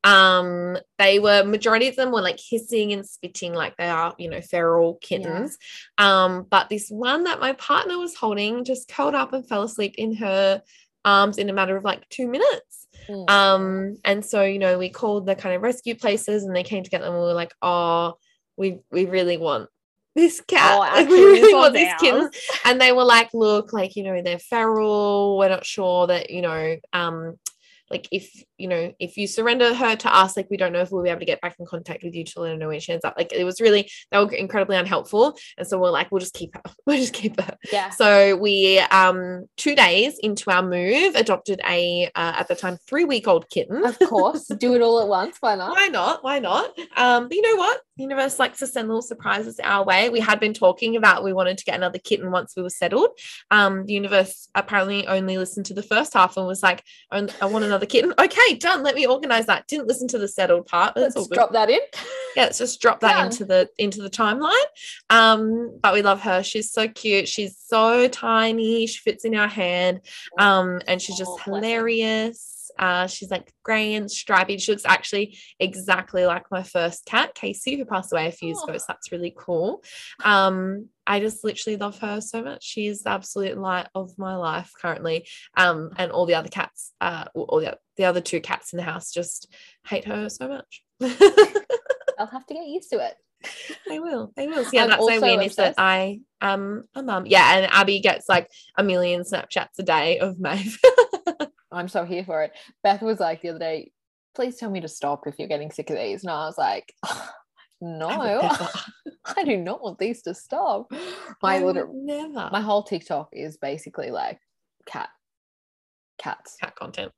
Um 0.04 0.78
they 0.98 1.18
were 1.18 1.44
majority 1.44 1.88
of 1.88 1.96
them 1.96 2.12
were 2.12 2.22
like 2.22 2.40
hissing 2.40 2.92
and 2.92 3.06
spitting 3.06 3.52
like 3.52 3.76
they 3.76 3.88
are 3.88 4.14
you 4.18 4.30
know 4.30 4.40
feral 4.40 4.98
kittens. 5.00 5.58
Um 5.98 6.46
but 6.50 6.68
this 6.68 6.88
one 6.88 7.24
that 7.24 7.40
my 7.40 7.52
partner 7.54 7.98
was 7.98 8.14
holding 8.14 8.64
just 8.64 8.88
curled 8.88 9.14
up 9.14 9.32
and 9.32 9.48
fell 9.48 9.62
asleep 9.62 9.94
in 9.98 10.14
her 10.16 10.62
arms 11.04 11.38
in 11.38 11.48
a 11.48 11.52
matter 11.52 11.76
of 11.76 11.84
like 11.84 12.08
two 12.08 12.28
minutes 12.28 12.79
Mm. 13.08 13.30
um 13.30 13.96
and 14.04 14.24
so 14.24 14.42
you 14.42 14.58
know 14.58 14.78
we 14.78 14.90
called 14.90 15.26
the 15.26 15.34
kind 15.34 15.54
of 15.54 15.62
rescue 15.62 15.94
places 15.94 16.44
and 16.44 16.54
they 16.54 16.62
came 16.62 16.82
to 16.82 16.90
together 16.90 17.06
and 17.06 17.14
we 17.14 17.20
were 17.20 17.34
like 17.34 17.54
oh 17.62 18.14
we 18.56 18.78
we 18.90 19.06
really 19.06 19.36
want 19.36 19.68
this 20.14 20.40
cat. 20.40 20.78
Oh, 20.78 20.82
actually, 21.00 21.16
we 21.16 21.24
really 21.24 21.54
want 21.54 21.74
these 21.74 21.92
ours. 22.02 22.36
And 22.64 22.80
they 22.80 22.92
were 22.92 23.04
like, 23.04 23.30
look, 23.32 23.72
like, 23.72 23.96
you 23.96 24.02
know, 24.02 24.20
they're 24.22 24.38
feral. 24.38 25.38
We're 25.38 25.48
not 25.48 25.64
sure 25.64 26.06
that, 26.08 26.30
you 26.30 26.42
know, 26.42 26.76
um, 26.92 27.36
like 27.90 28.08
if 28.12 28.44
you 28.56 28.68
know 28.68 28.92
if 28.98 29.16
you 29.16 29.26
surrender 29.26 29.74
her 29.74 29.96
to 29.96 30.14
us 30.14 30.36
like 30.36 30.48
we 30.50 30.56
don't 30.56 30.72
know 30.72 30.80
if 30.80 30.90
we'll 30.90 31.02
be 31.02 31.10
able 31.10 31.20
to 31.20 31.26
get 31.26 31.40
back 31.40 31.56
in 31.58 31.66
contact 31.66 32.02
with 32.04 32.14
you 32.14 32.24
to 32.24 32.40
let 32.40 32.52
her 32.52 32.56
know 32.56 32.68
where 32.68 32.80
she 32.80 32.92
ends 32.92 33.04
up 33.04 33.14
like 33.16 33.32
it 33.32 33.44
was 33.44 33.60
really 33.60 33.90
they 34.10 34.18
were 34.18 34.30
incredibly 34.32 34.76
unhelpful. 34.76 35.36
And 35.58 35.66
so 35.66 35.78
we're 35.78 35.90
like 35.90 36.10
we'll 36.10 36.20
just 36.20 36.34
keep 36.34 36.54
her. 36.54 36.62
We'll 36.86 36.96
just 36.96 37.12
keep 37.12 37.40
her. 37.40 37.56
Yeah. 37.72 37.90
so 37.90 38.36
we 38.36 38.78
um 38.78 39.46
two 39.56 39.76
days 39.76 40.18
into 40.18 40.50
our 40.50 40.62
move 40.62 41.14
adopted 41.14 41.60
a 41.68 42.06
uh, 42.16 42.32
at 42.38 42.48
the 42.48 42.56
time 42.56 42.78
three 42.88 43.04
week 43.04 43.28
old 43.28 43.48
kitten. 43.48 43.84
Of 43.84 43.98
course. 44.00 44.46
Do 44.58 44.74
it 44.74 44.82
all 44.82 45.00
at 45.00 45.08
once. 45.08 45.36
Why 45.40 45.54
not? 45.54 45.76
why 45.76 45.86
not? 45.88 46.24
Why 46.24 46.38
not? 46.38 46.76
Um 46.96 47.28
but 47.28 47.34
you 47.34 47.42
know 47.42 47.56
what? 47.56 47.80
The 47.96 48.02
universe 48.04 48.38
likes 48.38 48.58
to 48.60 48.66
send 48.66 48.88
little 48.88 49.02
surprises 49.02 49.60
our 49.62 49.84
way. 49.84 50.08
We 50.08 50.20
had 50.20 50.40
been 50.40 50.54
talking 50.54 50.96
about 50.96 51.22
we 51.22 51.32
wanted 51.32 51.58
to 51.58 51.64
get 51.64 51.76
another 51.76 51.98
kitten 51.98 52.30
once 52.30 52.54
we 52.56 52.62
were 52.62 52.70
settled. 52.70 53.10
Um 53.50 53.84
the 53.86 53.92
universe 53.92 54.48
apparently 54.54 55.06
only 55.06 55.38
listened 55.38 55.66
to 55.66 55.74
the 55.74 55.82
first 55.82 56.14
half 56.14 56.36
and 56.36 56.46
was 56.46 56.62
like 56.62 56.82
"I 57.12 57.28
I 57.40 57.46
want 57.46 57.64
another 57.64 57.79
kitten. 57.86 58.12
Okay 58.18 58.54
done. 58.58 58.82
Let 58.82 58.94
me 58.94 59.06
organize 59.06 59.46
that. 59.46 59.66
Didn't 59.66 59.86
listen 59.88 60.08
to 60.08 60.18
the 60.18 60.28
settled 60.28 60.66
part 60.66 60.96
Let's 60.96 61.28
drop 61.28 61.52
that 61.52 61.70
in. 61.70 61.80
yeah 62.36 62.44
let's 62.44 62.58
just 62.58 62.80
drop 62.80 63.00
that 63.00 63.14
Done. 63.14 63.26
into 63.26 63.44
the 63.44 63.68
into 63.78 64.02
the 64.02 64.10
timeline. 64.10 64.52
Um 65.08 65.78
but 65.82 65.92
we 65.94 66.02
love 66.02 66.20
her. 66.22 66.42
She's 66.42 66.70
so 66.70 66.88
cute. 66.88 67.28
She's 67.28 67.56
so 67.58 68.08
tiny. 68.08 68.86
She 68.86 68.98
fits 68.98 69.24
in 69.24 69.34
our 69.34 69.48
hand. 69.48 70.00
Um 70.38 70.80
and 70.86 71.00
she's 71.00 71.16
just 71.18 71.30
Oh, 71.32 71.38
hilarious. 71.44 72.70
Uh 72.78 73.06
she's 73.06 73.30
like 73.30 73.52
gray 73.62 73.94
and 73.94 74.10
stripy. 74.10 74.58
She 74.58 74.72
looks 74.72 74.84
actually 74.86 75.36
exactly 75.58 76.24
like 76.24 76.44
my 76.50 76.62
first 76.62 77.04
cat 77.04 77.34
casey 77.34 77.76
who 77.76 77.84
passed 77.84 78.12
away 78.12 78.28
a 78.28 78.32
few 78.32 78.48
years 78.48 78.62
ago. 78.62 78.72
Oh. 78.74 78.78
so 78.78 78.84
that's 78.88 79.12
really 79.12 79.34
cool. 79.36 79.82
Um 80.24 80.88
i 81.10 81.20
just 81.20 81.44
literally 81.44 81.76
love 81.76 81.98
her 81.98 82.20
so 82.20 82.42
much 82.42 82.64
she's 82.64 83.02
the 83.02 83.10
absolute 83.10 83.58
light 83.58 83.86
of 83.94 84.16
my 84.18 84.36
life 84.36 84.70
currently 84.80 85.26
um 85.56 85.90
and 85.96 86.10
all 86.12 86.26
the 86.26 86.34
other 86.34 86.48
cats 86.48 86.92
uh 87.00 87.24
all 87.34 87.60
the, 87.60 87.76
the 87.96 88.04
other 88.04 88.20
two 88.20 88.40
cats 88.40 88.72
in 88.72 88.78
the 88.78 88.82
house 88.82 89.12
just 89.12 89.52
hate 89.86 90.04
her 90.06 90.28
so 90.28 90.48
much 90.48 90.82
I'll 92.20 92.26
have 92.26 92.46
to 92.46 92.54
get 92.54 92.68
used 92.68 92.90
to 92.90 92.98
it. 92.98 93.14
they 93.88 93.98
will. 93.98 94.32
They 94.36 94.46
will. 94.46 94.64
So 94.64 94.70
yeah, 94.74 94.84
I'm 94.84 94.90
that's 94.90 95.06
my 95.06 95.18
win 95.18 95.42
is 95.42 95.56
that. 95.56 95.74
I 95.78 96.20
am 96.42 96.84
a 96.94 97.02
mum. 97.02 97.24
Yeah, 97.26 97.56
and 97.56 97.72
Abby 97.72 98.00
gets 98.00 98.28
like 98.28 98.50
a 98.76 98.84
million 98.84 99.22
Snapchats 99.22 99.78
a 99.78 99.82
day 99.82 100.18
of 100.18 100.38
Maeve. 100.38 100.78
I'm 101.72 101.88
so 101.88 102.04
here 102.04 102.24
for 102.24 102.42
it. 102.42 102.52
Beth 102.82 103.00
was 103.00 103.18
like 103.18 103.40
the 103.40 103.48
other 103.50 103.58
day, 103.58 103.92
please 104.34 104.56
tell 104.56 104.70
me 104.70 104.80
to 104.80 104.88
stop 104.88 105.26
if 105.26 105.38
you're 105.38 105.48
getting 105.48 105.70
sick 105.70 105.88
of 105.88 105.96
these. 105.96 106.22
And 106.22 106.30
I 106.30 106.44
was 106.46 106.58
like, 106.58 106.92
no, 107.80 108.08
I. 108.08 108.68
I 109.36 109.44
do 109.44 109.56
not 109.56 109.82
want 109.82 109.98
these 109.98 110.22
to 110.22 110.34
stop. 110.34 110.90
My 111.42 111.56
I 111.56 111.62
little, 111.62 111.90
never. 111.94 112.48
my 112.52 112.60
whole 112.60 112.82
TikTok 112.82 113.28
is 113.32 113.56
basically 113.56 114.10
like 114.10 114.40
cat, 114.86 115.08
cats, 116.18 116.56
cat 116.60 116.74
content. 116.76 117.12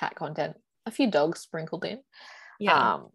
cat 0.00 0.14
content, 0.14 0.56
a 0.86 0.90
few 0.90 1.10
dogs 1.10 1.40
sprinkled 1.40 1.84
in. 1.84 2.00
Yeah. 2.58 2.94
Um, 2.94 3.08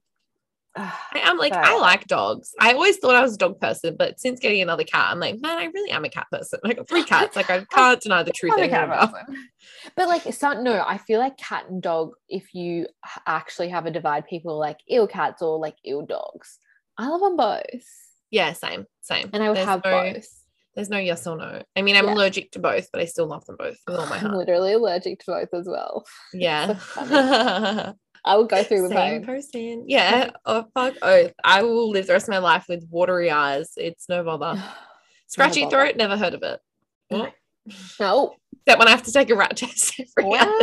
I 0.75 0.93
am 1.23 1.37
like, 1.37 1.53
so- 1.53 1.59
I 1.61 1.77
like 1.79 2.07
dogs. 2.07 2.53
I 2.59 2.73
always 2.73 2.97
thought 2.97 3.15
I 3.15 3.21
was 3.21 3.33
a 3.35 3.37
dog 3.37 3.59
person, 3.59 3.95
but 3.97 4.19
since 4.19 4.39
getting 4.39 4.61
another 4.61 4.83
cat, 4.83 5.07
I'm 5.11 5.19
like, 5.19 5.41
man, 5.41 5.57
I 5.57 5.65
really 5.65 5.91
am 5.91 6.05
a 6.05 6.09
cat 6.09 6.27
person. 6.31 6.59
I 6.63 6.73
got 6.73 6.87
three 6.87 7.03
cats. 7.03 7.35
Like, 7.35 7.49
I 7.49 7.65
can't 7.71 7.99
deny 7.99 8.23
the 8.23 8.31
truth 8.31 8.53
I'm 8.53 8.59
a 8.59 8.63
anymore. 8.63 8.79
cat 8.79 8.89
now. 8.89 9.07
person. 9.07 9.35
But 9.95 10.07
like, 10.07 10.33
some 10.33 10.63
no, 10.63 10.83
I 10.87 10.97
feel 10.97 11.19
like 11.19 11.37
cat 11.37 11.65
and 11.69 11.81
dog. 11.81 12.11
If 12.29 12.53
you 12.53 12.87
actually 13.25 13.69
have 13.69 13.87
a 13.87 13.91
divide, 13.91 14.27
people 14.27 14.53
are 14.53 14.59
like 14.59 14.79
ill 14.87 15.07
cats 15.07 15.41
or 15.41 15.57
like 15.59 15.75
ill 15.83 16.05
dogs. 16.05 16.59
I 16.99 17.07
love 17.07 17.21
them 17.21 17.37
both, 17.37 17.85
Yeah, 18.29 18.51
same, 18.53 18.85
same. 19.01 19.29
and 19.33 19.41
I 19.41 19.47
would 19.47 19.55
There's 19.57 19.67
have 19.67 19.81
no, 19.85 19.91
both. 20.13 20.27
There's 20.75 20.89
no 20.89 20.97
yes 20.99 21.25
or 21.25 21.35
no. 21.37 21.63
I 21.75 21.81
mean, 21.81 21.95
I'm 21.95 22.05
Yeah. 22.05 22.13
allergic 22.13 22.51
to 22.51 22.59
both, 22.59 22.89
but 22.91 23.01
I 23.01 23.05
still 23.05 23.25
love 23.25 23.45
them 23.45 23.55
both 23.57 23.77
with 23.87 23.95
all 23.97 24.05
my 24.07 24.17
heart. 24.19 24.31
I'm 24.33 24.37
literally 24.37 24.73
allergic 24.73 25.19
to 25.19 25.25
both 25.31 25.53
as 25.53 25.65
well. 25.67 26.05
Yeah. 26.33 26.77
I 28.25 28.35
would 28.35 28.49
go 28.49 28.61
through 28.63 28.81
the 28.89 28.93
Same 28.93 29.23
person. 29.23 29.85
Yeah. 29.87 30.31
Oh 30.45 30.65
fuck 30.73 30.95
oath. 31.01 31.31
I 31.43 31.63
will 31.63 31.89
live 31.89 32.05
the 32.07 32.13
rest 32.13 32.27
of 32.27 32.33
my 32.33 32.39
life 32.39 32.65
with 32.67 32.85
watery 32.91 33.31
eyes. 33.31 33.71
It's 33.77 34.09
no 34.09 34.23
bother. 34.25 34.61
Scratchy 35.27 35.63
bother. 35.63 35.77
throat, 35.77 35.95
never 35.95 36.17
heard 36.17 36.33
of 36.33 36.43
it. 36.43 36.59
No. 37.09 37.17
Well, 37.19 37.31
No. 37.99 38.35
Except 38.65 38.77
when 38.79 38.87
I 38.89 38.91
have 38.91 39.03
to 39.03 39.11
take 39.13 39.29
a 39.29 39.35
rat 39.37 39.55
test 39.55 39.99
every 40.17 40.29
Well. 40.29 40.59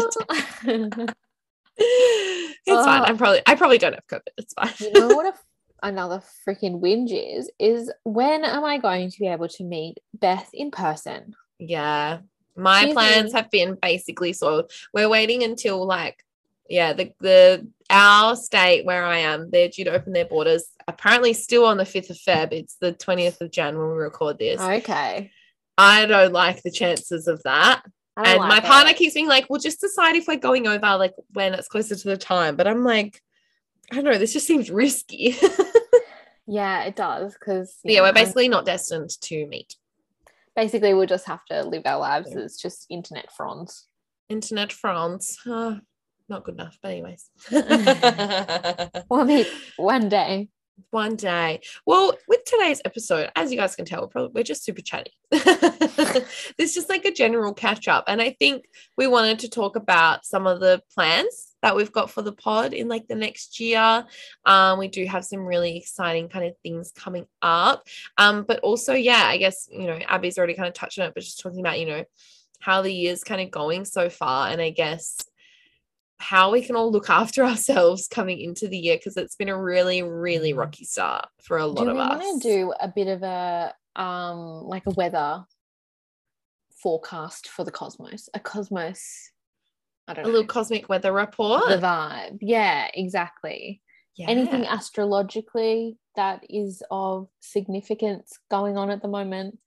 It's 1.78 2.85
fine. 2.85 3.00
Uh, 3.02 3.05
I'm 3.07 3.16
probably 3.19 3.40
I 3.47 3.55
probably 3.55 3.78
don't 3.78 3.95
have 3.95 4.07
COVID. 4.07 4.21
It's 4.38 4.52
fine. 4.55 4.73
you 4.81 4.93
know 4.93 5.14
what 5.16 5.26
a 5.26 5.33
another 5.83 6.23
freaking 6.47 6.80
whinge 6.80 7.11
is? 7.12 7.50
Is 7.59 7.92
when 8.04 8.45
am 8.45 8.64
I 8.64 8.78
going 8.78 9.11
to 9.11 9.18
be 9.18 9.26
able 9.28 9.49
to 9.49 9.64
meet 9.64 9.99
Beth 10.14 10.50
in 10.52 10.71
person? 10.71 11.35
yeah. 11.59 12.18
My 12.59 12.87
She's 12.87 12.95
plans 12.95 13.30
in- 13.33 13.37
have 13.37 13.50
been 13.50 13.76
basically 13.83 14.33
soiled. 14.33 14.71
We're 14.95 15.11
waiting 15.11 15.42
until 15.42 15.85
like 15.85 16.25
yeah, 16.71 16.95
the 16.95 17.12
the 17.21 17.68
our 17.90 18.35
state 18.35 18.85
where 18.87 19.04
I 19.04 19.18
am, 19.18 19.50
they're 19.50 19.68
due 19.68 19.85
to 19.85 19.92
open 19.92 20.14
their 20.14 20.25
borders 20.25 20.64
apparently 20.88 21.33
still 21.33 21.64
on 21.64 21.76
the 21.76 21.85
5th 21.85 22.11
of 22.11 22.16
Feb. 22.16 22.52
It's 22.52 22.76
the 22.80 22.92
20th 22.92 23.40
of 23.40 23.50
Jan 23.50 23.76
when 23.76 23.88
we 23.88 23.95
record 23.95 24.38
this. 24.38 24.61
Okay. 24.61 25.30
I 25.76 26.06
don't 26.06 26.33
like 26.33 26.62
the 26.62 26.71
chances 26.71 27.28
of 27.28 27.42
that. 27.42 27.83
And 28.16 28.38
like 28.38 28.49
my 28.49 28.59
it. 28.59 28.64
partner 28.64 28.95
keeps 28.95 29.12
being 29.12 29.28
like, 29.28 29.47
"We'll 29.50 29.61
just 29.61 29.80
decide 29.80 30.16
if 30.16 30.26
we're 30.26 30.38
going 30.38 30.66
over 30.66 30.97
like 30.97 31.12
when 31.35 31.52
it's 31.52 31.68
closer 31.68 31.95
to 31.95 32.09
the 32.09 32.16
time." 32.16 32.56
But 32.56 32.66
I'm 32.66 32.83
like, 32.83 33.21
I 33.93 33.95
don't 33.97 34.05
know. 34.05 34.19
This 34.19 34.33
just 34.33 34.47
seems 34.47 34.71
risky. 34.71 35.37
Yeah, 36.49 36.85
it 36.85 36.95
does 36.95 37.35
because 37.35 37.76
yeah, 37.83 38.02
we're 38.02 38.12
basically 38.12 38.49
not 38.49 38.64
destined 38.64 39.11
to 39.23 39.47
meet. 39.49 39.75
basically 40.55 40.95
we'll 40.95 41.07
just 41.07 41.26
have 41.26 41.45
to 41.47 41.64
live 41.64 41.83
our 41.87 41.99
lives 41.99 42.37
as 42.37 42.57
just 42.57 42.87
internet 42.88 43.33
fronds. 43.33 43.88
Internet 44.28 44.73
uh, 44.85 45.76
not 46.28 46.45
good 46.45 46.55
enough. 46.55 46.78
But 46.81 46.93
anyways, 46.93 47.28
We'll 49.11 49.25
meet 49.25 49.49
one 49.76 50.09
day. 50.09 50.49
one 50.90 51.16
day. 51.16 51.62
Well, 51.85 52.16
with 52.28 52.45
today's 52.45 52.81
episode, 52.85 53.33
as 53.35 53.50
you 53.50 53.59
guys 53.59 53.75
can 53.75 53.85
tell, 53.85 54.02
we're, 54.02 54.07
probably, 54.07 54.31
we're 54.33 54.45
just 54.45 54.64
super 54.64 54.83
chatty. 54.83 55.12
This 55.33 56.71
is 56.71 56.75
just 56.75 56.88
like 56.88 57.05
a 57.05 57.12
general 57.12 57.55
catch 57.55 57.88
up, 57.88 58.05
and 58.07 58.23
I 58.23 58.37
think 58.38 58.66
we 58.97 59.07
wanted 59.09 59.40
to 59.40 59.49
talk 59.50 59.75
about 59.75 60.25
some 60.25 60.47
of 60.47 60.61
the 60.61 60.81
plans 60.95 61.55
that 61.67 61.75
we've 61.75 61.91
got 61.91 62.13
for 62.13 62.23
the 62.23 62.33
pod 62.33 62.73
in 62.73 62.87
like 62.87 63.09
the 63.09 63.17
next 63.17 63.59
year. 63.59 64.07
Um, 64.45 64.79
we 64.79 64.87
do 64.87 65.05
have 65.07 65.25
some 65.25 65.41
really 65.41 65.77
exciting 65.77 66.29
kind 66.29 66.45
of 66.45 66.55
things 66.63 66.93
coming 66.93 67.27
up. 67.43 67.89
Um, 68.19 68.45
but 68.47 68.61
also, 68.61 68.95
yeah, 68.95 69.25
I 69.25 69.37
guess 69.37 69.69
you 69.71 69.89
know 69.89 69.99
Abby's 70.07 70.39
already 70.39 70.55
kind 70.55 70.69
of 70.69 70.75
touched 70.75 71.01
on 71.01 71.07
it, 71.07 71.15
but 71.15 71.25
just 71.25 71.41
talking 71.41 71.59
about 71.59 71.81
you 71.81 71.87
know 71.87 72.05
how 72.61 72.83
the 72.83 72.93
year's 72.93 73.25
kind 73.25 73.41
of 73.41 73.51
going 73.51 73.85
so 73.85 74.09
far, 74.09 74.49
and 74.49 74.63
I 74.63 74.71
guess 74.71 75.19
how 76.19 76.53
we 76.53 76.63
can 76.63 76.77
all 76.77 76.93
look 76.93 77.11
after 77.23 77.45
ourselves 77.45 78.07
coming 78.07 78.39
into 78.39 78.69
the 78.69 78.79
year 78.79 78.97
because 78.97 79.17
it's 79.17 79.35
been 79.35 79.49
a 79.49 79.61
really, 79.61 80.05
really 80.05 80.53
rocky 80.53 80.85
start 80.85 81.27
for 81.43 81.59
a 81.59 81.67
lot 81.67 81.87
do 81.87 81.91
of 81.91 81.97
us. 81.97 82.23
want 82.23 82.43
to 82.43 82.49
do 82.49 82.73
a 82.79 82.87
bit 82.87 83.09
of 83.09 83.25
a 83.25 83.75
um 83.97 84.63
like 84.63 84.87
a 84.87 84.91
weather 84.91 85.45
forecast 86.81 87.49
for 87.49 87.65
the 87.65 87.73
cosmos? 87.73 88.29
A 88.35 88.39
cosmos. 88.39 89.33
I 90.09 90.15
don't 90.15 90.25
a 90.25 90.29
know. 90.29 90.33
little 90.33 90.47
cosmic 90.47 90.89
weather 90.89 91.13
report. 91.13 91.69
the 91.69 91.79
vibe. 91.79 92.39
Yeah, 92.41 92.89
exactly. 92.95 93.83
Anything 94.19 94.65
astrologically 94.65 95.99
that 96.15 96.43
is 96.49 96.83
of 96.91 97.29
significance 97.41 98.39
going 98.51 98.79
on 98.79 98.91
at 98.91 99.03
the 99.03 99.09
moment? 99.09 99.59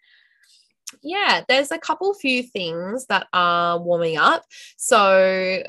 yeah, 1.02 1.44
there's 1.48 1.72
a 1.72 1.78
couple 1.78 2.14
few 2.14 2.44
things 2.44 3.06
that 3.08 3.28
are 3.34 3.80
warming 3.80 4.18
up. 4.18 4.44
So, 4.78 5.64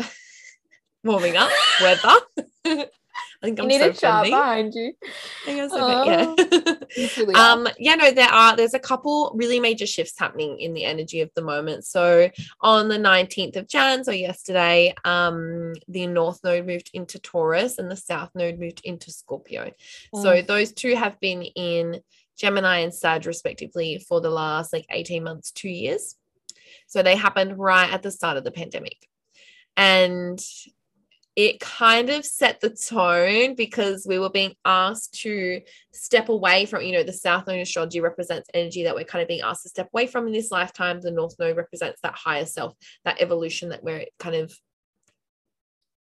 warming 1.04 1.36
up, 1.36 1.50
weather. 1.80 2.86
I 3.42 3.46
think 3.46 3.58
You 3.58 3.62
I'm 3.62 3.68
need 3.68 3.80
so 3.80 3.86
a 3.88 3.92
chart 3.92 4.26
friendly. 4.26 4.30
behind 4.30 4.74
you. 4.74 4.92
I 5.46 5.68
so 5.68 6.04
yeah. 6.04 6.34
You 6.96 7.08
really 7.16 7.34
um 7.34 7.68
yeah 7.78 7.94
no 7.94 8.10
there 8.10 8.28
are 8.28 8.54
there's 8.56 8.74
a 8.74 8.78
couple 8.78 9.32
really 9.34 9.60
major 9.60 9.86
shifts 9.86 10.18
happening 10.18 10.58
in 10.60 10.74
the 10.74 10.84
energy 10.84 11.20
of 11.20 11.30
the 11.34 11.42
moment 11.42 11.84
so 11.86 12.28
on 12.60 12.88
the 12.88 12.98
19th 12.98 13.56
of 13.56 13.68
jan 13.68 14.02
so 14.04 14.10
yesterday 14.10 14.92
um 15.04 15.72
the 15.88 16.06
north 16.06 16.40
node 16.44 16.66
moved 16.66 16.90
into 16.92 17.18
taurus 17.20 17.78
and 17.78 17.90
the 17.90 17.96
south 17.96 18.30
node 18.34 18.58
moved 18.58 18.80
into 18.84 19.10
scorpio 19.10 19.70
so 20.14 20.34
Mm. 20.34 20.46
those 20.46 20.72
two 20.72 20.94
have 20.96 21.18
been 21.20 21.42
in 21.42 22.00
gemini 22.36 22.78
and 22.80 22.92
sag 22.92 23.24
respectively 23.26 24.04
for 24.08 24.20
the 24.20 24.30
last 24.30 24.72
like 24.72 24.86
18 24.90 25.22
months 25.24 25.50
two 25.52 25.68
years 25.70 26.16
so 26.88 27.02
they 27.02 27.16
happened 27.16 27.56
right 27.58 27.90
at 27.92 28.02
the 28.02 28.10
start 28.10 28.36
of 28.36 28.44
the 28.44 28.50
pandemic 28.50 28.96
and 29.76 30.38
it 31.46 31.58
kind 31.58 32.10
of 32.10 32.22
set 32.22 32.60
the 32.60 32.68
tone 32.68 33.54
because 33.54 34.06
we 34.06 34.18
were 34.18 34.28
being 34.28 34.54
asked 34.66 35.14
to 35.22 35.62
step 35.90 36.28
away 36.28 36.66
from, 36.66 36.82
you 36.82 36.92
know, 36.92 37.02
the 37.02 37.14
South 37.14 37.46
Node 37.46 37.60
astrology 37.60 38.00
represents 38.00 38.50
energy 38.52 38.84
that 38.84 38.94
we're 38.94 39.04
kind 39.04 39.22
of 39.22 39.28
being 39.28 39.40
asked 39.40 39.62
to 39.62 39.70
step 39.70 39.88
away 39.94 40.06
from 40.06 40.26
in 40.26 40.34
this 40.34 40.50
lifetime. 40.50 41.00
The 41.00 41.10
North 41.10 41.36
Node 41.38 41.56
represents 41.56 41.98
that 42.02 42.14
higher 42.14 42.44
self, 42.44 42.74
that 43.06 43.22
evolution 43.22 43.70
that 43.70 43.82
we're 43.82 44.04
kind 44.18 44.36
of 44.36 44.54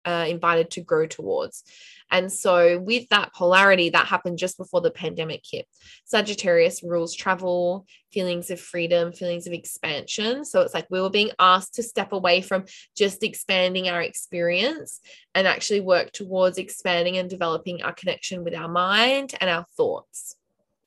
uh, 0.06 0.26
invited 0.28 0.72
to 0.72 0.82
grow 0.82 1.06
towards. 1.06 1.64
And 2.12 2.32
so, 2.32 2.80
with 2.80 3.08
that 3.10 3.34
polarity, 3.34 3.92
that 3.92 4.08
happened 4.08 4.40
just 4.40 4.58
before 4.58 4.82
the 4.82 4.92
pandemic 4.92 5.44
hit. 5.50 5.68
Sagittarius 6.06 6.82
rules 6.82 7.16
travel, 7.16 7.86
feelings 8.12 8.50
of 8.50 8.60
freedom, 8.60 9.14
feelings 9.14 9.46
of 9.46 9.54
expansion. 9.54 10.44
So, 10.44 10.62
it's 10.62 10.74
like 10.74 10.88
we 10.90 11.02
were 11.02 11.12
being 11.12 11.32
asked 11.38 11.76
to 11.76 11.84
step 11.84 12.12
away 12.12 12.42
from 12.42 12.66
just 12.98 13.24
expanding 13.24 13.90
our 13.90 14.02
experience 14.02 15.00
and 15.36 15.48
actually 15.48 15.82
work 15.82 16.12
towards 16.12 16.58
expanding 16.58 17.18
and 17.18 17.30
developing 17.30 17.84
our 17.84 17.94
connection 17.94 18.44
with 18.44 18.56
our 18.56 18.70
mind 18.70 19.36
and 19.40 19.50
our 19.50 19.66
thoughts. 19.78 20.36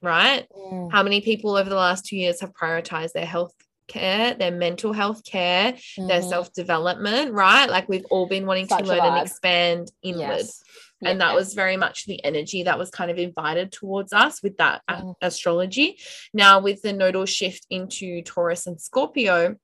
Right? 0.00 0.48
Mm. 0.50 0.90
How 0.90 1.04
many 1.04 1.20
people 1.20 1.56
over 1.56 1.70
the 1.70 1.76
last 1.76 2.04
two 2.04 2.16
years 2.16 2.40
have 2.40 2.52
prioritized 2.52 3.12
their 3.12 3.26
health 3.26 3.54
care, 3.86 4.34
their 4.34 4.50
mental 4.50 4.92
health 4.92 5.24
care, 5.24 5.72
their 5.96 6.20
Mhm. 6.20 6.28
self 6.28 6.52
development, 6.52 7.32
right? 7.32 7.68
Like 7.68 7.88
we've 7.88 8.06
all 8.10 8.26
been 8.26 8.46
wanting 8.46 8.68
Such 8.68 8.80
to 8.82 8.88
learn 8.88 9.00
and 9.00 9.26
expand 9.26 9.90
inward. 10.02 10.20
Yes. 10.20 10.62
And 11.04 11.18
Yeah. 11.20 11.26
that 11.26 11.34
was 11.34 11.54
very 11.54 11.76
much 11.76 12.04
the 12.06 12.22
energy 12.24 12.62
that 12.62 12.78
was 12.78 12.90
kind 12.90 13.10
of 13.10 13.18
invited 13.18 13.72
towards 13.72 14.12
us 14.12 14.42
with 14.42 14.56
that 14.58 14.82
Mm. 14.88 15.14
astrology. 15.20 15.98
Now, 16.32 16.60
with 16.60 16.82
the 16.82 16.92
nodal 16.92 17.26
shift 17.26 17.66
into 17.70 18.22
Taurus 18.22 18.66
and 18.66 18.80
Scorpio, 18.80 19.56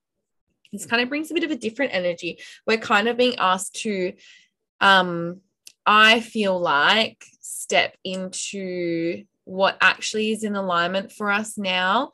this 0.72 0.84
kind 0.84 1.00
of 1.02 1.08
brings 1.08 1.30
a 1.30 1.34
bit 1.34 1.44
of 1.44 1.50
a 1.50 1.56
different 1.56 1.94
energy. 1.94 2.40
We're 2.66 2.78
kind 2.78 3.08
of 3.08 3.16
being 3.16 3.36
asked 3.38 3.76
to, 3.82 4.14
um, 4.80 5.40
I 5.86 6.20
feel 6.20 6.58
like, 6.58 7.24
step 7.40 7.96
into 8.04 9.24
what 9.44 9.78
actually 9.80 10.30
is 10.32 10.44
in 10.44 10.54
alignment 10.56 11.10
for 11.12 11.30
us 11.30 11.56
now 11.56 12.12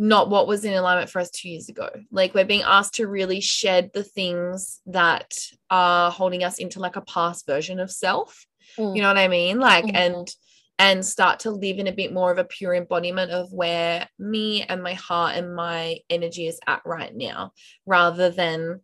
not 0.00 0.30
what 0.30 0.48
was 0.48 0.64
in 0.64 0.72
alignment 0.72 1.10
for 1.10 1.20
us 1.20 1.30
two 1.30 1.50
years 1.50 1.68
ago. 1.68 1.90
Like 2.10 2.32
we're 2.32 2.46
being 2.46 2.62
asked 2.62 2.94
to 2.94 3.06
really 3.06 3.40
shed 3.42 3.90
the 3.92 4.02
things 4.02 4.80
that 4.86 5.34
are 5.68 6.10
holding 6.10 6.42
us 6.42 6.58
into 6.58 6.80
like 6.80 6.96
a 6.96 7.02
past 7.02 7.46
version 7.46 7.78
of 7.78 7.90
self. 7.90 8.46
Mm. 8.78 8.96
You 8.96 9.02
know 9.02 9.08
what 9.08 9.18
I 9.18 9.28
mean? 9.28 9.60
Like 9.60 9.84
Mhm. 9.84 9.94
and 9.94 10.34
and 10.78 11.04
start 11.04 11.40
to 11.40 11.50
live 11.50 11.78
in 11.78 11.86
a 11.86 11.92
bit 11.92 12.10
more 12.10 12.32
of 12.32 12.38
a 12.38 12.44
pure 12.44 12.74
embodiment 12.74 13.30
of 13.30 13.52
where 13.52 14.08
me 14.18 14.62
and 14.62 14.82
my 14.82 14.94
heart 14.94 15.36
and 15.36 15.54
my 15.54 15.98
energy 16.08 16.46
is 16.46 16.58
at 16.66 16.80
right 16.86 17.14
now, 17.14 17.52
rather 17.84 18.30
than 18.30 18.80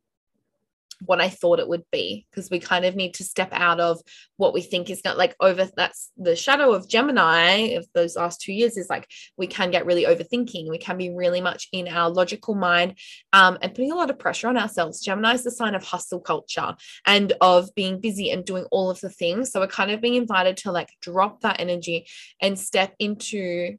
what 1.04 1.20
I 1.20 1.28
thought 1.28 1.60
it 1.60 1.68
would 1.68 1.84
be. 1.92 2.26
Because 2.30 2.50
we 2.50 2.58
kind 2.58 2.84
of 2.84 2.96
need 2.96 3.14
to 3.14 3.24
step 3.24 3.50
out 3.52 3.80
of 3.80 4.00
what 4.36 4.54
we 4.54 4.62
think 4.62 4.90
is 4.90 5.04
not 5.04 5.18
like 5.18 5.34
over 5.40 5.68
that's 5.76 6.10
the 6.16 6.36
shadow 6.36 6.72
of 6.72 6.88
Gemini 6.88 7.74
of 7.76 7.86
those 7.94 8.16
last 8.16 8.40
two 8.40 8.52
years 8.52 8.76
is 8.76 8.88
like 8.88 9.08
we 9.36 9.46
can 9.46 9.70
get 9.70 9.86
really 9.86 10.04
overthinking. 10.04 10.68
We 10.68 10.78
can 10.78 10.96
be 10.98 11.10
really 11.10 11.40
much 11.40 11.68
in 11.72 11.88
our 11.88 12.10
logical 12.10 12.54
mind 12.54 12.98
um, 13.32 13.58
and 13.60 13.74
putting 13.74 13.92
a 13.92 13.96
lot 13.96 14.10
of 14.10 14.18
pressure 14.18 14.48
on 14.48 14.56
ourselves. 14.56 15.00
Gemini 15.00 15.34
is 15.34 15.44
the 15.44 15.50
sign 15.50 15.74
of 15.74 15.84
hustle 15.84 16.20
culture 16.20 16.74
and 17.06 17.32
of 17.40 17.74
being 17.74 18.00
busy 18.00 18.30
and 18.30 18.44
doing 18.44 18.64
all 18.70 18.90
of 18.90 19.00
the 19.00 19.10
things. 19.10 19.50
So 19.50 19.60
we're 19.60 19.66
kind 19.66 19.90
of 19.90 20.00
being 20.00 20.14
invited 20.14 20.56
to 20.58 20.72
like 20.72 20.90
drop 21.00 21.40
that 21.40 21.60
energy 21.60 22.06
and 22.40 22.58
step 22.58 22.94
into 22.98 23.76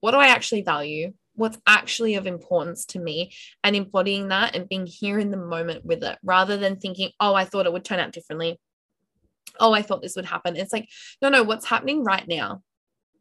what 0.00 0.12
do 0.12 0.18
I 0.18 0.28
actually 0.28 0.62
value? 0.62 1.12
What's 1.36 1.58
actually 1.66 2.14
of 2.16 2.26
importance 2.26 2.84
to 2.86 2.98
me, 2.98 3.32
and 3.62 3.76
embodying 3.76 4.28
that 4.28 4.56
and 4.56 4.68
being 4.68 4.86
here 4.86 5.18
in 5.18 5.30
the 5.30 5.36
moment 5.36 5.84
with 5.84 6.02
it 6.02 6.18
rather 6.22 6.56
than 6.56 6.76
thinking, 6.76 7.10
oh, 7.20 7.34
I 7.34 7.44
thought 7.44 7.66
it 7.66 7.72
would 7.72 7.84
turn 7.84 8.00
out 8.00 8.12
differently. 8.12 8.58
Oh, 9.60 9.72
I 9.72 9.82
thought 9.82 10.02
this 10.02 10.16
would 10.16 10.26
happen. 10.26 10.56
It's 10.56 10.72
like, 10.72 10.88
no, 11.22 11.28
no, 11.28 11.42
what's 11.42 11.66
happening 11.66 12.04
right 12.04 12.26
now? 12.26 12.62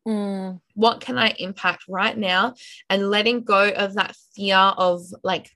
Mm. 0.07 0.59
what 0.75 1.01
can 1.01 1.17
I 1.17 1.33
impact 1.39 1.85
right 1.89 2.15
now 2.15 2.53
and 2.91 3.09
letting 3.09 3.43
go 3.43 3.69
of 3.69 3.95
that 3.95 4.15
fear 4.35 4.55
of 4.55 5.01
like 5.23 5.49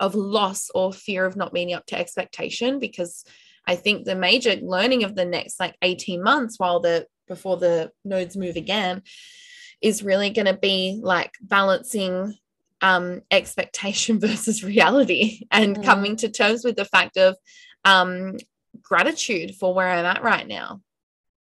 of 0.00 0.14
loss 0.14 0.70
or 0.74 0.90
fear 0.90 1.26
of 1.26 1.36
not 1.36 1.52
meeting 1.52 1.74
up 1.74 1.84
to 1.86 1.98
expectation 1.98 2.78
because 2.78 3.26
I 3.66 3.76
think 3.76 4.06
the 4.06 4.14
major 4.14 4.56
learning 4.56 5.04
of 5.04 5.14
the 5.14 5.26
next 5.26 5.60
like 5.60 5.76
18 5.82 6.22
months 6.22 6.58
while 6.58 6.80
the 6.80 7.06
before 7.28 7.58
the 7.58 7.90
nodes 8.06 8.38
move 8.38 8.56
again 8.56 9.02
is 9.82 10.02
really 10.02 10.30
going 10.30 10.46
to 10.46 10.54
be 10.54 11.00
like 11.02 11.32
balancing 11.40 12.34
um 12.80 13.22
expectation 13.30 14.18
versus 14.26 14.64
reality 14.64 15.40
and 15.50 15.76
Mm. 15.78 15.84
coming 15.84 16.16
to 16.16 16.28
terms 16.28 16.64
with 16.64 16.76
the 16.76 16.84
fact 16.84 17.16
of 17.16 17.36
um 17.84 18.36
gratitude 18.80 19.54
for 19.54 19.74
where 19.74 19.88
I'm 19.88 20.04
at 20.06 20.22
right 20.22 20.46
now. 20.46 20.80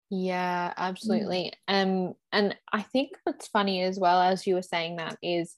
Yeah, 0.10 0.74
absolutely. 0.76 1.54
Um, 1.70 2.16
and 2.34 2.58
I 2.74 2.82
think 2.82 3.12
what's 3.24 3.48
funny 3.48 3.82
as 3.84 3.98
well 3.98 4.22
as 4.22 4.46
you 4.46 4.56
were 4.56 4.62
saying 4.62 4.98
that 4.98 5.18
is 5.24 5.56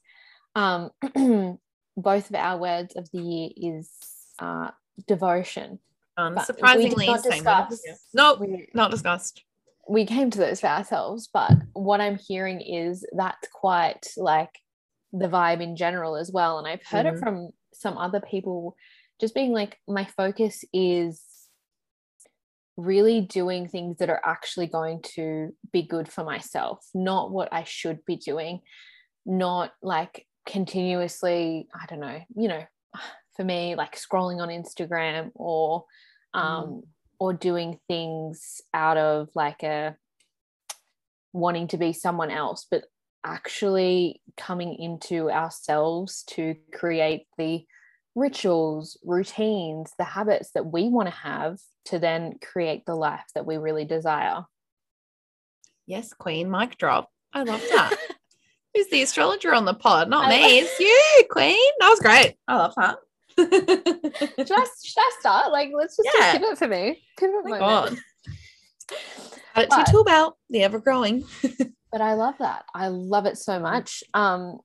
um 0.54 0.90
both 1.96 2.30
of 2.30 2.36
our 2.36 2.58
words 2.58 2.94
of 2.94 3.10
the 3.10 3.18
year 3.18 3.50
is 3.56 3.90
uh 4.38 4.70
devotion. 5.06 5.80
But 6.16 6.48
we 6.62 6.88
did 6.88 6.92
Unsurprisingly, 6.92 7.06
not 7.06 7.22
same 7.24 7.44
Nope, 8.14 8.42
not 8.74 8.90
discussed. 8.90 9.42
We 9.88 10.06
came 10.06 10.30
to 10.30 10.38
those 10.38 10.60
for 10.60 10.68
ourselves, 10.68 11.28
but 11.32 11.52
what 11.74 12.00
I'm 12.00 12.18
hearing 12.18 12.60
is 12.60 13.04
that's 13.16 13.48
quite 13.52 14.06
like 14.16 14.50
the 15.12 15.28
vibe 15.28 15.60
in 15.62 15.76
general 15.76 16.16
as 16.16 16.30
well. 16.32 16.58
And 16.58 16.66
I've 16.66 16.84
heard 16.84 17.06
Mhm. 17.06 17.14
it 17.14 17.18
from 17.18 17.50
some 17.72 17.98
other 17.98 18.20
people 18.20 18.76
just 19.20 19.34
being 19.34 19.52
like, 19.52 19.78
my 19.86 20.04
focus 20.04 20.64
is 20.72 21.22
really 22.76 23.20
doing 23.20 23.68
things 23.68 23.98
that 23.98 24.10
are 24.10 24.20
actually 24.24 24.66
going 24.66 25.00
to 25.02 25.54
be 25.72 25.82
good 25.82 26.08
for 26.08 26.24
myself, 26.24 26.84
not 26.94 27.30
what 27.30 27.52
I 27.52 27.62
should 27.64 28.04
be 28.04 28.16
doing, 28.16 28.62
not 29.24 29.72
like 29.82 30.26
continuously, 30.46 31.68
I 31.74 31.86
don't 31.86 32.00
know, 32.00 32.20
you 32.34 32.48
know, 32.48 32.64
for 33.36 33.44
me, 33.44 33.74
like 33.76 33.96
scrolling 33.96 34.40
on 34.40 34.48
Instagram 34.48 35.30
or 35.34 35.84
um 36.32 36.82
or 37.18 37.32
doing 37.32 37.78
things 37.88 38.60
out 38.72 38.96
of 38.96 39.28
like 39.34 39.62
a 39.62 39.96
wanting 41.32 41.68
to 41.68 41.76
be 41.76 41.92
someone 41.92 42.30
else, 42.30 42.66
but 42.70 42.84
actually 43.24 44.20
coming 44.36 44.74
into 44.74 45.30
ourselves 45.30 46.24
to 46.28 46.54
create 46.72 47.26
the 47.38 47.64
rituals, 48.14 48.96
routines, 49.04 49.92
the 49.98 50.04
habits 50.04 50.50
that 50.52 50.66
we 50.66 50.88
want 50.88 51.08
to 51.08 51.14
have 51.14 51.58
to 51.86 51.98
then 51.98 52.34
create 52.42 52.86
the 52.86 52.94
life 52.94 53.24
that 53.34 53.46
we 53.46 53.56
really 53.56 53.84
desire. 53.84 54.44
Yes, 55.86 56.12
Queen, 56.12 56.50
mic 56.50 56.78
drop. 56.78 57.10
I 57.32 57.42
love 57.42 57.60
that. 57.60 57.96
Who's 58.74 58.88
the 58.88 59.02
astrologer 59.02 59.54
on 59.54 59.64
the 59.64 59.74
pod? 59.74 60.08
Not 60.08 60.26
I- 60.26 60.30
me. 60.30 60.58
It's 60.60 60.80
you, 60.80 61.24
Queen. 61.30 61.70
That 61.80 61.90
was 61.90 62.00
great. 62.00 62.36
I 62.48 62.56
love 62.56 62.74
that. 62.76 62.98
Should 63.38 64.52
I, 64.52 64.66
start? 65.20 65.52
Like, 65.52 65.70
let's 65.74 65.96
just 65.96 66.08
Yeah. 66.18 66.32
pivot 66.38 66.58
for 66.58 66.68
me. 66.68 67.02
Pivot 67.18 67.34
Oh 67.44 67.48
my 67.48 67.58
moment. 67.58 67.98
God. 67.98 68.98
Add 69.56 69.64
it 69.64 69.70
to 69.70 69.76
your 69.76 69.86
tool 69.86 70.04
belt. 70.04 70.36
The 70.50 70.62
ever 70.62 70.78
growing. 70.78 71.24
but 71.92 72.00
I 72.00 72.14
love 72.14 72.34
that. 72.38 72.64
I 72.74 72.88
love 72.88 73.26
it 73.26 73.38
so 73.38 73.58
much. 73.58 74.02
Um, 74.14 74.58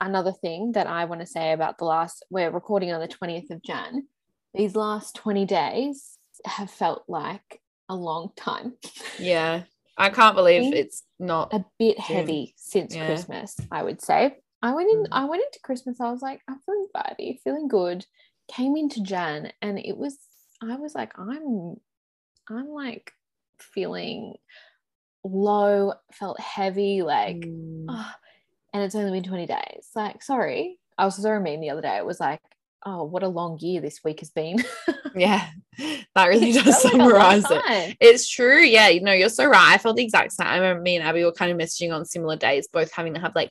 another 0.00 0.32
thing 0.32 0.72
that 0.72 0.86
I 0.86 1.04
want 1.04 1.20
to 1.20 1.26
say 1.26 1.52
about 1.52 1.78
the 1.78 1.84
last, 1.84 2.24
we're 2.30 2.50
recording 2.50 2.92
on 2.92 3.00
the 3.00 3.08
20th 3.08 3.50
of 3.50 3.62
Jan. 3.62 4.06
These 4.54 4.76
last 4.76 5.14
20 5.16 5.44
days 5.46 6.18
have 6.46 6.70
felt 6.70 7.04
like 7.08 7.60
a 7.88 7.94
long 7.96 8.30
time, 8.36 8.74
Yeah. 9.18 9.64
I 9.96 10.10
can't 10.10 10.34
believe 10.34 10.74
it's 10.74 11.04
not. 11.20 11.52
a 11.54 11.64
bit 11.78 12.00
heavy 12.00 12.54
since 12.56 12.94
Yeah. 12.96 13.06
Christmas, 13.06 13.56
I 13.70 13.82
would 13.84 14.00
say. 14.02 14.36
I 14.64 14.72
went 14.72 14.90
in, 14.90 15.04
Mm. 15.04 15.08
I 15.12 15.24
went 15.26 15.42
into 15.44 15.60
Christmas, 15.62 16.00
I 16.00 16.10
was 16.10 16.22
like, 16.22 16.40
I'm 16.48 16.58
feeling 16.60 16.86
vibey, 16.96 17.38
feeling 17.42 17.68
good. 17.68 18.06
Came 18.48 18.76
into 18.76 19.02
Jan 19.02 19.52
and 19.62 19.78
it 19.78 19.96
was, 19.96 20.18
I 20.62 20.76
was 20.76 20.94
like, 20.94 21.12
I'm, 21.18 21.76
I'm 22.48 22.68
like 22.68 23.12
feeling 23.58 24.34
low, 25.22 25.92
felt 26.12 26.40
heavy, 26.40 27.02
like, 27.02 27.36
Mm. 27.36 27.86
oh, 27.90 28.10
and 28.72 28.82
it's 28.82 28.94
only 28.94 29.12
been 29.12 29.28
20 29.28 29.46
days. 29.46 29.90
Like, 29.94 30.22
sorry. 30.22 30.78
I 30.96 31.04
was 31.04 31.22
a 31.22 31.40
meme 31.40 31.60
the 31.60 31.70
other 31.70 31.82
day. 31.82 31.96
It 31.96 32.06
was 32.06 32.20
like, 32.20 32.40
oh, 32.86 33.04
what 33.04 33.22
a 33.22 33.28
long 33.28 33.58
year 33.60 33.80
this 33.80 34.00
week 34.02 34.20
has 34.20 34.30
been. 34.30 34.64
yeah. 35.14 35.48
That 36.14 36.26
really 36.28 36.50
It 36.50 36.64
does 36.64 36.82
felt 36.82 36.84
like 36.84 37.02
summarize 37.02 37.44
it. 37.50 37.96
It's 38.00 38.28
true. 38.28 38.60
Yeah, 38.60 38.88
you 38.88 39.00
know, 39.00 39.12
you're 39.12 39.28
so 39.28 39.46
right. 39.46 39.74
I 39.74 39.78
felt 39.78 39.96
the 39.96 40.04
exact 40.04 40.32
same. 40.32 40.46
I 40.46 40.56
remember 40.56 40.82
me 40.82 40.96
and 40.96 41.06
Abby 41.06 41.24
were 41.24 41.32
kind 41.32 41.50
of 41.52 41.58
messaging 41.58 41.92
on 41.94 42.04
similar 42.04 42.36
days, 42.36 42.68
both 42.68 42.92
having 42.92 43.14
to 43.14 43.20
have 43.20 43.34
like 43.34 43.50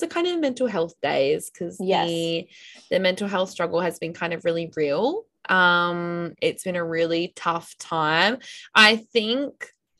of 0.00 0.08
kind 0.08 0.26
of 0.28 0.40
mental 0.40 0.68
health 0.68 0.94
days 1.02 1.50
because 1.50 1.76
Yes. 1.80 2.08
the 2.08 2.48
the 2.90 3.00
mental 3.00 3.28
health 3.28 3.50
struggle 3.50 3.80
has 3.80 3.98
been 3.98 4.14
kind 4.14 4.32
of 4.32 4.44
really 4.44 4.72
real. 4.76 5.24
Um, 5.48 6.34
it's 6.40 6.62
been 6.64 6.76
a 6.76 6.84
really 6.84 7.32
tough 7.34 7.76
time. 7.78 8.38
I 8.74 8.96
think, 8.96 9.52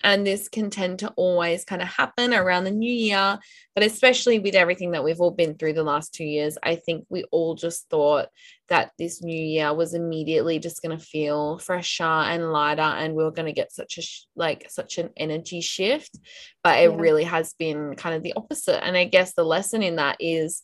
and 0.03 0.27
this 0.27 0.49
can 0.49 0.71
tend 0.71 0.99
to 1.01 1.09
always 1.17 1.65
kind 1.65 1.83
of 1.83 1.89
happen 1.89 2.35
around 2.35 2.65
the 2.65 2.71
new 2.71 2.93
year, 2.93 3.39
but 3.75 3.85
especially 3.85 4.39
with 4.39 4.55
everything 4.55 4.93
that 4.93 5.05
we've 5.05 5.21
all 5.21 5.31
been 5.31 5.55
through 5.57 5.75
the 5.75 5.83
last 5.83 6.13
two 6.15 6.25
years, 6.25 6.59
I 6.63 6.77
think 6.77 7.05
we 7.09 7.25
all 7.31 7.55
just 7.55 7.89
thought 7.89 8.29
that 8.69 8.93
this 8.99 9.23
new 9.23 9.39
year 9.39 9.75
was 9.75 9.93
immediately 9.93 10.59
just 10.59 10.81
going 10.83 10.97
to 10.97 11.05
feel 11.05 11.59
fresher 11.59 12.05
and 12.05 12.53
lighter 12.53 12.81
and 12.81 13.15
we 13.15 13.23
are 13.23 13.31
going 13.31 13.47
to 13.47 13.53
get 13.53 13.71
such 13.71 13.99
a 13.99 14.03
sh- 14.03 14.25
like 14.35 14.67
such 14.71 14.97
an 14.97 15.11
energy 15.17 15.61
shift 15.61 16.19
but 16.65 16.79
it 16.79 16.91
Yeah. 16.91 16.97
really 16.97 17.25
has 17.25 17.53
been 17.59 17.95
kind 17.97 18.15
of 18.15 18.23
the 18.23 18.33
opposite 18.35 18.83
and 18.83 18.97
i 18.97 19.05
guess 19.05 19.35
the 19.35 19.45
lesson 19.45 19.83
in 19.83 19.97
that 19.97 20.17
is 20.21 20.63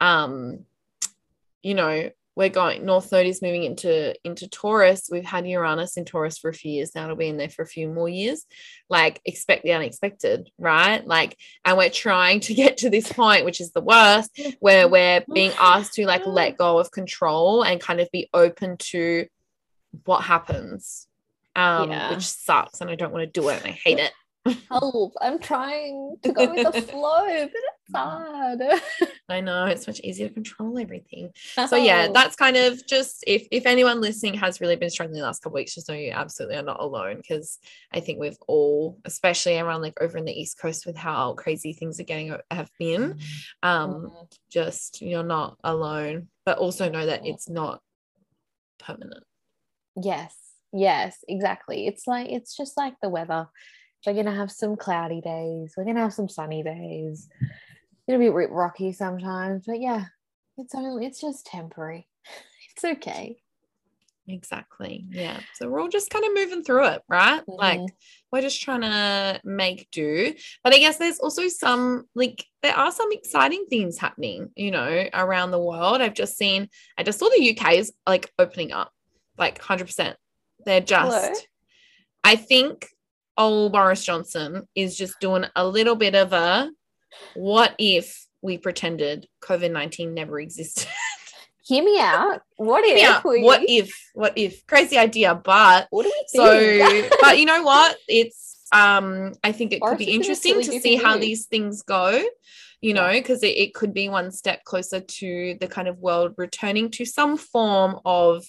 um 0.00 0.60
you 1.62 1.74
know 1.74 2.10
we're 2.38 2.48
going 2.48 2.86
North 2.86 3.10
Node 3.10 3.26
is 3.26 3.42
moving 3.42 3.64
into 3.64 4.14
into 4.24 4.48
Taurus. 4.48 5.08
We've 5.10 5.24
had 5.24 5.44
Uranus 5.44 5.96
in 5.96 6.04
Taurus 6.04 6.38
for 6.38 6.48
a 6.48 6.54
few 6.54 6.70
years 6.70 6.94
now. 6.94 7.02
It'll 7.02 7.16
be 7.16 7.26
in 7.26 7.36
there 7.36 7.48
for 7.48 7.62
a 7.62 7.66
few 7.66 7.88
more 7.88 8.08
years. 8.08 8.46
Like 8.88 9.20
expect 9.24 9.64
the 9.64 9.72
unexpected, 9.72 10.48
right? 10.56 11.04
Like, 11.04 11.36
and 11.64 11.76
we're 11.76 11.90
trying 11.90 12.38
to 12.40 12.54
get 12.54 12.76
to 12.78 12.90
this 12.90 13.12
point, 13.12 13.44
which 13.44 13.60
is 13.60 13.72
the 13.72 13.80
worst, 13.80 14.30
where 14.60 14.86
we're 14.86 15.24
being 15.34 15.50
asked 15.58 15.94
to 15.94 16.06
like 16.06 16.24
let 16.26 16.56
go 16.56 16.78
of 16.78 16.92
control 16.92 17.64
and 17.64 17.80
kind 17.80 17.98
of 17.98 18.08
be 18.12 18.30
open 18.32 18.76
to 18.92 19.26
what 20.04 20.22
happens. 20.22 21.08
Um, 21.56 21.90
Yeah. 21.90 22.10
which 22.10 22.22
sucks, 22.22 22.80
and 22.80 22.88
I 22.88 22.94
don't 22.94 23.12
want 23.12 23.24
to 23.24 23.40
do 23.40 23.48
it, 23.48 23.58
and 23.60 23.66
I 23.66 23.72
hate 23.72 23.98
it. 23.98 24.12
Help! 24.70 25.14
I'm 25.20 25.38
trying 25.38 26.16
to 26.22 26.32
go 26.32 26.50
with 26.50 26.62
the 26.62 26.72
flow, 26.90 27.26
but 27.26 27.50
it's 27.52 27.94
hard. 27.94 28.60
I 29.28 29.40
know 29.40 29.66
it's 29.66 29.86
much 29.86 30.00
easier 30.00 30.28
to 30.28 30.34
control 30.34 30.78
everything. 30.78 31.30
so 31.68 31.76
yeah 31.76 32.08
that's 32.12 32.34
kind 32.36 32.56
of 32.56 32.86
just 32.86 33.22
if 33.26 33.46
if 33.50 33.66
anyone 33.66 34.00
listening 34.00 34.34
has 34.34 34.60
really 34.60 34.76
been 34.76 34.88
struggling 34.88 35.18
the 35.20 35.24
last 35.26 35.42
couple 35.42 35.54
weeks 35.56 35.74
just 35.74 35.88
know 35.88 35.94
you 35.94 36.12
absolutely 36.12 36.56
are 36.56 36.62
not 36.62 36.80
alone 36.80 37.16
because 37.18 37.58
i 37.92 38.00
think 38.00 38.18
we've 38.18 38.38
all 38.46 38.98
especially 39.04 39.58
around 39.58 39.82
like 39.82 40.00
over 40.00 40.16
in 40.16 40.24
the 40.24 40.32
east 40.32 40.58
coast 40.58 40.86
with 40.86 40.96
how 40.96 41.34
crazy 41.34 41.74
things 41.74 42.00
are 42.00 42.04
getting 42.04 42.34
have 42.50 42.70
been 42.78 43.18
um 43.62 43.94
Mhm. 44.10 44.32
just 44.50 45.02
you're 45.02 45.22
not 45.22 45.58
alone 45.62 46.28
but 46.46 46.56
also 46.56 46.88
know 46.88 47.04
that 47.04 47.26
it's 47.26 47.48
not 47.50 47.82
permanent 48.78 49.24
Yes, 50.00 50.34
yes, 50.72 51.18
exactly. 51.26 51.86
It's 51.88 52.06
like 52.06 52.28
it's 52.30 52.56
just 52.56 52.76
like 52.76 52.94
the 53.02 53.08
weather. 53.08 53.48
We're 54.06 54.14
gonna 54.14 54.34
have 54.34 54.50
some 54.50 54.76
cloudy 54.76 55.20
days. 55.20 55.74
We're 55.76 55.84
gonna 55.84 56.00
have 56.00 56.14
some 56.14 56.28
sunny 56.28 56.62
days. 56.62 57.28
It'll 58.06 58.20
be 58.20 58.28
ro- 58.28 58.48
rocky 58.48 58.92
sometimes, 58.92 59.64
but 59.66 59.80
yeah, 59.80 60.06
it's 60.56 60.74
only 60.74 61.06
it's 61.06 61.20
just 61.20 61.46
temporary. 61.46 62.08
It's 62.76 62.84
okay. 62.98 63.42
exactly 64.28 65.04
yeah 65.10 65.40
so 65.54 65.68
we're 65.68 65.80
all 65.80 65.88
just 65.88 66.10
kind 66.10 66.24
of 66.24 66.32
moving 66.34 66.62
through 66.62 66.84
it 66.86 67.02
right 67.08 67.42
like 67.48 67.80
Mhm. 67.80 67.88
we're 68.30 68.42
just 68.42 68.60
trying 68.60 68.82
to 68.82 69.40
make 69.42 69.88
do 69.90 70.32
but 70.62 70.72
i 70.74 70.78
guess 70.78 70.96
there's 70.98 71.18
also 71.18 71.48
some 71.48 72.04
like 72.14 72.44
there 72.62 72.76
are 72.76 72.92
some 72.92 73.10
exciting 73.10 73.64
things 73.70 73.98
happening 73.98 74.50
you 74.54 74.70
know 74.70 75.08
around 75.14 75.50
the 75.50 75.58
world 75.58 76.00
i've 76.02 76.14
just 76.14 76.36
seen 76.36 76.68
i 76.98 77.02
just 77.02 77.18
saw 77.18 77.28
the 77.30 77.50
uk 77.58 77.72
is 77.72 77.92
like 78.06 78.30
opening 78.38 78.70
up 78.70 78.92
like 79.38 79.60
100% 79.60 80.14
they're 80.64 80.80
just 80.80 81.16
Hello? 81.16 81.34
i 82.22 82.36
think 82.36 82.86
old 83.38 83.72
boris 83.72 84.04
johnson 84.04 84.68
is 84.74 84.96
just 84.96 85.18
doing 85.20 85.44
a 85.56 85.66
little 85.66 85.96
bit 85.96 86.14
of 86.14 86.32
a 86.32 86.70
what 87.34 87.74
if 87.78 88.26
we 88.42 88.58
pretended 88.58 89.26
covid-19 89.40 90.12
never 90.12 90.38
existed? 90.38 90.86
Hear 91.64 91.84
me 91.84 91.98
out. 92.00 92.40
What 92.56 92.82
if 92.86 93.24
we 93.24 93.42
what 93.42 93.60
if 93.68 94.10
what 94.14 94.32
if? 94.36 94.66
Crazy 94.66 94.96
idea 94.96 95.34
but 95.34 95.86
what 95.90 96.04
do 96.04 96.10
we 96.14 96.24
so 96.28 97.08
but 97.20 97.38
you 97.38 97.44
know 97.44 97.62
what? 97.62 97.96
It's 98.08 98.66
um 98.72 99.32
i 99.44 99.52
think 99.52 99.72
it 99.72 99.80
Or 99.82 99.90
could 99.90 99.98
be 99.98 100.10
interesting 100.12 100.60
to 100.62 100.80
see 100.80 100.96
how 100.96 101.12
move. 101.12 101.20
these 101.22 101.46
things 101.46 101.82
go 101.82 102.22
you 102.80 102.94
know 102.94 103.10
because 103.12 103.42
it, 103.42 103.56
it 103.56 103.74
could 103.74 103.92
be 103.92 104.08
one 104.08 104.30
step 104.30 104.64
closer 104.64 105.00
to 105.00 105.56
the 105.60 105.66
kind 105.68 105.88
of 105.88 105.98
world 105.98 106.34
returning 106.38 106.90
to 106.92 107.04
some 107.04 107.36
form 107.36 108.00
of 108.04 108.46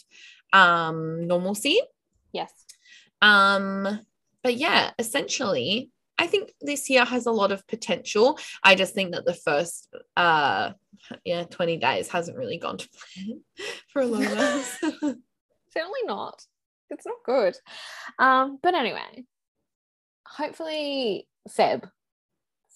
um 0.53 1.27
normalcy. 1.27 1.79
Yes. 2.31 2.53
um 3.21 3.99
but 4.43 4.55
yeah 4.55 4.91
essentially 4.99 5.89
i 6.17 6.27
think 6.27 6.51
this 6.61 6.89
year 6.89 7.05
has 7.05 7.25
a 7.25 7.31
lot 7.31 7.51
of 7.51 7.65
potential 7.67 8.37
i 8.63 8.75
just 8.75 8.93
think 8.93 9.13
that 9.13 9.25
the 9.25 9.33
first 9.33 9.87
uh 10.17 10.71
yeah 11.23 11.43
20 11.43 11.77
days 11.77 12.09
hasn't 12.09 12.37
really 12.37 12.57
gone 12.57 12.77
to 12.77 12.89
plan 12.89 13.41
for 13.93 14.01
a 14.01 14.05
lot 14.05 14.23
of 14.23 14.37
us 14.37 14.77
Certainly 15.71 15.99
not. 16.05 16.43
It's 16.89 17.05
not 17.05 17.17
good. 17.25 17.55
Um, 18.17 18.59
but 18.61 18.73
anyway, 18.73 19.25
hopefully 20.27 21.27
Feb. 21.47 21.89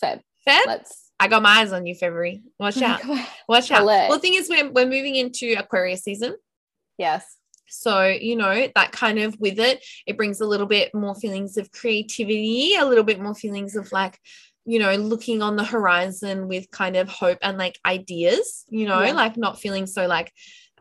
Feb. 0.02 0.22
Feb, 0.48 0.66
Let's 0.68 1.12
I 1.20 1.28
got 1.28 1.42
my 1.42 1.62
eyes 1.62 1.72
on 1.72 1.86
you, 1.86 1.96
February. 1.96 2.44
Watch 2.60 2.82
out. 2.82 3.02
Watch 3.48 3.72
out. 3.72 3.86
Well, 3.86 4.12
the 4.12 4.20
thing 4.20 4.34
is, 4.34 4.50
we're, 4.50 4.70
we're 4.70 4.86
moving 4.86 5.16
into 5.16 5.56
Aquarius 5.58 6.04
season. 6.04 6.36
yes. 6.98 7.38
So, 7.74 8.06
you 8.06 8.36
know, 8.36 8.68
that 8.76 8.92
kind 8.92 9.20
of 9.20 9.40
with 9.40 9.60
it, 9.60 9.84
it 10.06 10.18
brings 10.18 10.42
a 10.42 10.46
little 10.46 10.68
bit 10.68 10.94
more 10.94 11.16
feelings 11.16 11.58
of 11.58 11.72
creativity, 11.72 12.76
a 12.76 12.86
little 12.86 13.04
bit 13.04 13.20
more 13.20 13.36
feelings 13.36 13.76
of 13.76 13.92
like, 13.92 14.20
you 14.66 14.80
know, 14.80 14.96
looking 14.96 15.42
on 15.42 15.56
the 15.56 15.64
horizon 15.64 16.48
with 16.48 16.72
kind 16.72 16.96
of 16.96 17.10
hope 17.10 17.40
and 17.42 17.58
like 17.58 17.78
ideas, 17.86 18.66
you 18.70 18.88
know, 18.88 19.02
Yeah. 19.02 19.14
like 19.14 19.38
not 19.38 19.60
feeling 19.60 19.88
so 19.88 20.08
like, 20.08 20.32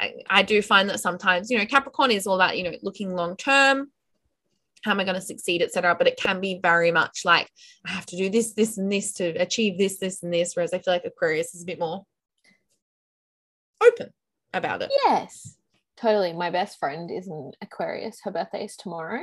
I, 0.01 0.15
I 0.29 0.43
do 0.43 0.63
find 0.63 0.89
that 0.89 1.01
sometimes, 1.01 1.51
you 1.51 1.59
know, 1.59 1.67
Capricorn 1.67 2.11
is 2.11 2.27
all 2.27 2.39
that, 2.39 2.57
you 2.57 2.65
know, 2.65 2.73
looking 2.83 3.15
long 3.15 3.37
term. 3.37 3.91
How 4.85 4.91
am 4.91 4.99
I 5.01 5.05
going 5.05 5.15
to 5.15 5.21
succeed, 5.21 5.63
etc. 5.63 5.95
But 5.97 6.09
it 6.09 6.17
can 6.17 6.41
be 6.41 6.59
very 6.61 6.91
much 6.91 7.25
like 7.25 7.49
I 7.87 7.91
have 7.91 8.07
to 8.07 8.17
do 8.17 8.29
this, 8.29 8.53
this, 8.53 8.79
and 8.79 8.91
this 8.91 9.13
to 9.15 9.27
achieve 9.41 9.79
this, 9.79 9.99
this, 9.99 10.25
and 10.25 10.35
this. 10.35 10.57
Whereas 10.57 10.73
I 10.75 10.79
feel 10.81 10.93
like 10.95 11.05
Aquarius 11.05 11.55
is 11.55 11.63
a 11.63 11.67
bit 11.67 11.79
more 11.79 12.05
open 13.81 14.11
about 14.53 14.83
it. 14.83 14.91
Yes. 15.05 15.57
Totally. 16.03 16.33
My 16.33 16.51
best 16.51 16.81
friend 16.81 17.13
is 17.13 17.29
an 17.29 17.53
Aquarius. 17.63 18.19
Her 18.25 18.33
birthday 18.33 18.65
is 18.65 18.75
tomorrow. 18.75 19.21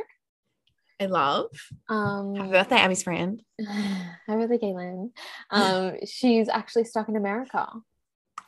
I 1.02 1.08
love. 1.08 1.48
Um 1.90 2.36
Happy 2.36 2.52
birthday, 2.52 2.76
Abby's 2.78 3.04
friend. 3.04 3.42
Happy 3.68 4.48
birthday, 4.48 4.58
Galen. 4.58 5.12
Um, 5.52 5.98
she's 6.06 6.48
actually 6.48 6.86
stuck 6.86 7.10
in 7.10 7.18
America. 7.18 7.68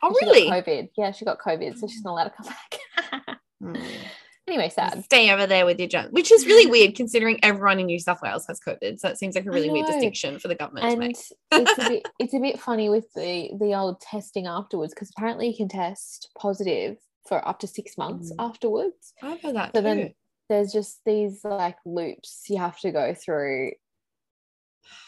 Oh, 0.02 0.16
really? 0.22 0.50
COVID. 0.50 0.92
Yeah, 0.98 1.12
she 1.12 1.26
got 1.26 1.40
COVID, 1.40 1.78
so 1.78 1.88
she's 1.88 2.04
not 2.04 2.12
allowed 2.12 2.24
to 2.24 2.30
come 2.32 2.46
back. 2.48 3.38
Mm. 3.62 3.86
anyway, 4.48 4.70
sad. 4.70 5.04
Stay 5.04 5.30
over 5.32 5.46
there 5.46 5.66
with 5.66 5.78
your 5.78 5.90
junk, 5.90 6.14
which 6.14 6.32
is 6.32 6.46
really 6.48 6.66
weird 6.72 6.96
considering 6.96 7.38
everyone 7.44 7.80
in 7.80 7.86
New 7.86 8.00
South 8.00 8.22
Wales 8.24 8.46
has 8.48 8.60
COVID. 8.66 9.00
So 9.00 9.10
it 9.10 9.20
seems 9.20 9.36
like 9.36 9.46
a 9.46 9.52
really 9.52 9.70
weird 9.70 9.88
distinction 9.88 10.40
for 10.40 10.48
the 10.48 10.56
government 10.56 10.86
to 10.86 10.92
And 10.92 11.00
make. 11.00 11.12
it's 11.12 11.32
a 11.52 11.90
bit 11.90 12.08
it's 12.20 12.34
a 12.34 12.40
bit 12.40 12.60
funny 12.62 12.90
with 12.90 13.12
the 13.14 13.52
the 13.60 13.76
old 13.76 14.00
testing 14.00 14.48
afterwards 14.48 14.94
because 14.94 15.12
apparently 15.16 15.50
you 15.50 15.56
can 15.56 15.68
test 15.68 16.32
positive 16.38 16.98
for 17.28 17.46
up 17.48 17.60
to 17.60 17.68
six 17.68 17.98
months 17.98 18.32
Mm. 18.32 18.36
afterwards. 18.50 19.14
I've 19.22 19.42
heard 19.42 19.56
that 19.56 19.72
So 19.76 19.80
too. 19.82 19.84
then 19.84 20.14
there's 20.50 20.72
just 20.74 21.00
these 21.06 21.44
like 21.46 21.78
loops 21.86 22.46
you 22.50 22.58
have 22.58 22.80
to 22.82 22.92
go 22.92 23.14
through. 23.14 23.72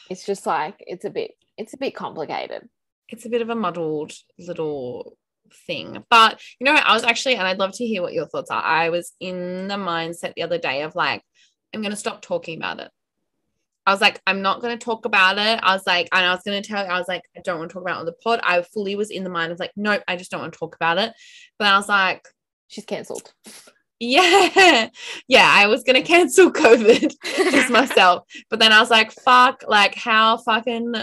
It's 0.10 0.26
just 0.26 0.46
like 0.46 0.76
it's 0.80 1.06
a 1.06 1.10
bit 1.10 1.32
it's 1.58 1.74
a 1.74 1.78
bit 1.78 1.96
complicated. 1.96 2.68
it's 3.10 3.26
a 3.26 3.30
bit 3.30 3.42
of 3.42 3.50
a 3.50 3.56
muddled 3.56 4.12
little 4.40 5.18
thing. 5.68 6.04
But 6.10 6.42
you 6.60 6.66
know, 6.66 6.74
I 6.74 6.94
was 6.94 7.04
actually, 7.04 7.36
and 7.36 7.46
I'd 7.48 7.60
love 7.60 7.74
to 7.74 7.86
hear 7.86 8.02
what 8.02 8.14
your 8.14 8.28
thoughts 8.28 8.50
are. 8.50 8.62
I 8.64 8.90
was 8.90 9.12
in 9.20 9.68
the 9.68 9.76
mindset 9.76 10.34
the 10.36 10.42
other 10.44 10.58
day 10.58 10.82
of 10.82 10.96
like, 10.96 11.22
I'm 11.74 11.82
going 11.82 11.92
to 11.92 11.98
stop 11.98 12.22
talking 12.22 12.58
about 12.58 12.80
it. 12.80 12.90
I 13.86 13.92
was 13.92 14.02
like, 14.02 14.22
I'm 14.26 14.42
not 14.42 14.62
going 14.62 14.78
to 14.78 14.84
talk 14.84 15.06
about 15.06 15.38
it. 15.38 15.60
I 15.62 15.74
was 15.74 15.86
like, 15.86 16.08
and 16.12 16.26
I 16.26 16.34
was 16.34 16.44
going 16.44 16.62
to 16.62 16.68
tell 16.68 16.86
you, 16.86 16.90
I 16.92 16.98
was 16.98 17.08
like, 17.08 17.24
I 17.36 17.42
don't 17.42 17.60
want 17.60 17.70
to 17.70 17.74
talk 17.74 17.84
about 17.84 17.98
it 17.98 18.00
on 18.00 18.06
the 18.06 18.14
pod. 18.14 18.40
I 18.44 18.62
fully 18.62 18.96
was 18.96 19.10
in 19.12 19.24
the 19.24 19.30
mind 19.30 19.52
of 19.52 19.60
like, 19.60 19.72
nope, 19.76 20.04
I 20.08 20.16
just 20.16 20.32
don't 20.32 20.40
want 20.42 20.54
to 20.54 20.60
talk 20.60 20.76
about 20.76 20.98
it. 20.98 21.14
But 21.60 21.68
I 21.68 21.78
was 21.78 21.90
like, 21.90 22.28
She's 22.74 22.86
cancelled. 22.86 23.32
yeah, 24.00 24.90
yeah, 25.28 25.48
I 25.48 25.68
was 25.68 25.84
going 25.84 26.02
to 26.02 26.08
cancel 26.08 26.52
COVID 26.52 27.14
just 27.24 27.70
myself. 27.72 28.24
But 28.50 28.60
then 28.60 28.72
I 28.72 28.80
was 28.80 28.90
like, 28.90 29.12
fuck, 29.12 29.64
like 29.68 29.94
how 29.94 30.38
fucking 30.38 30.96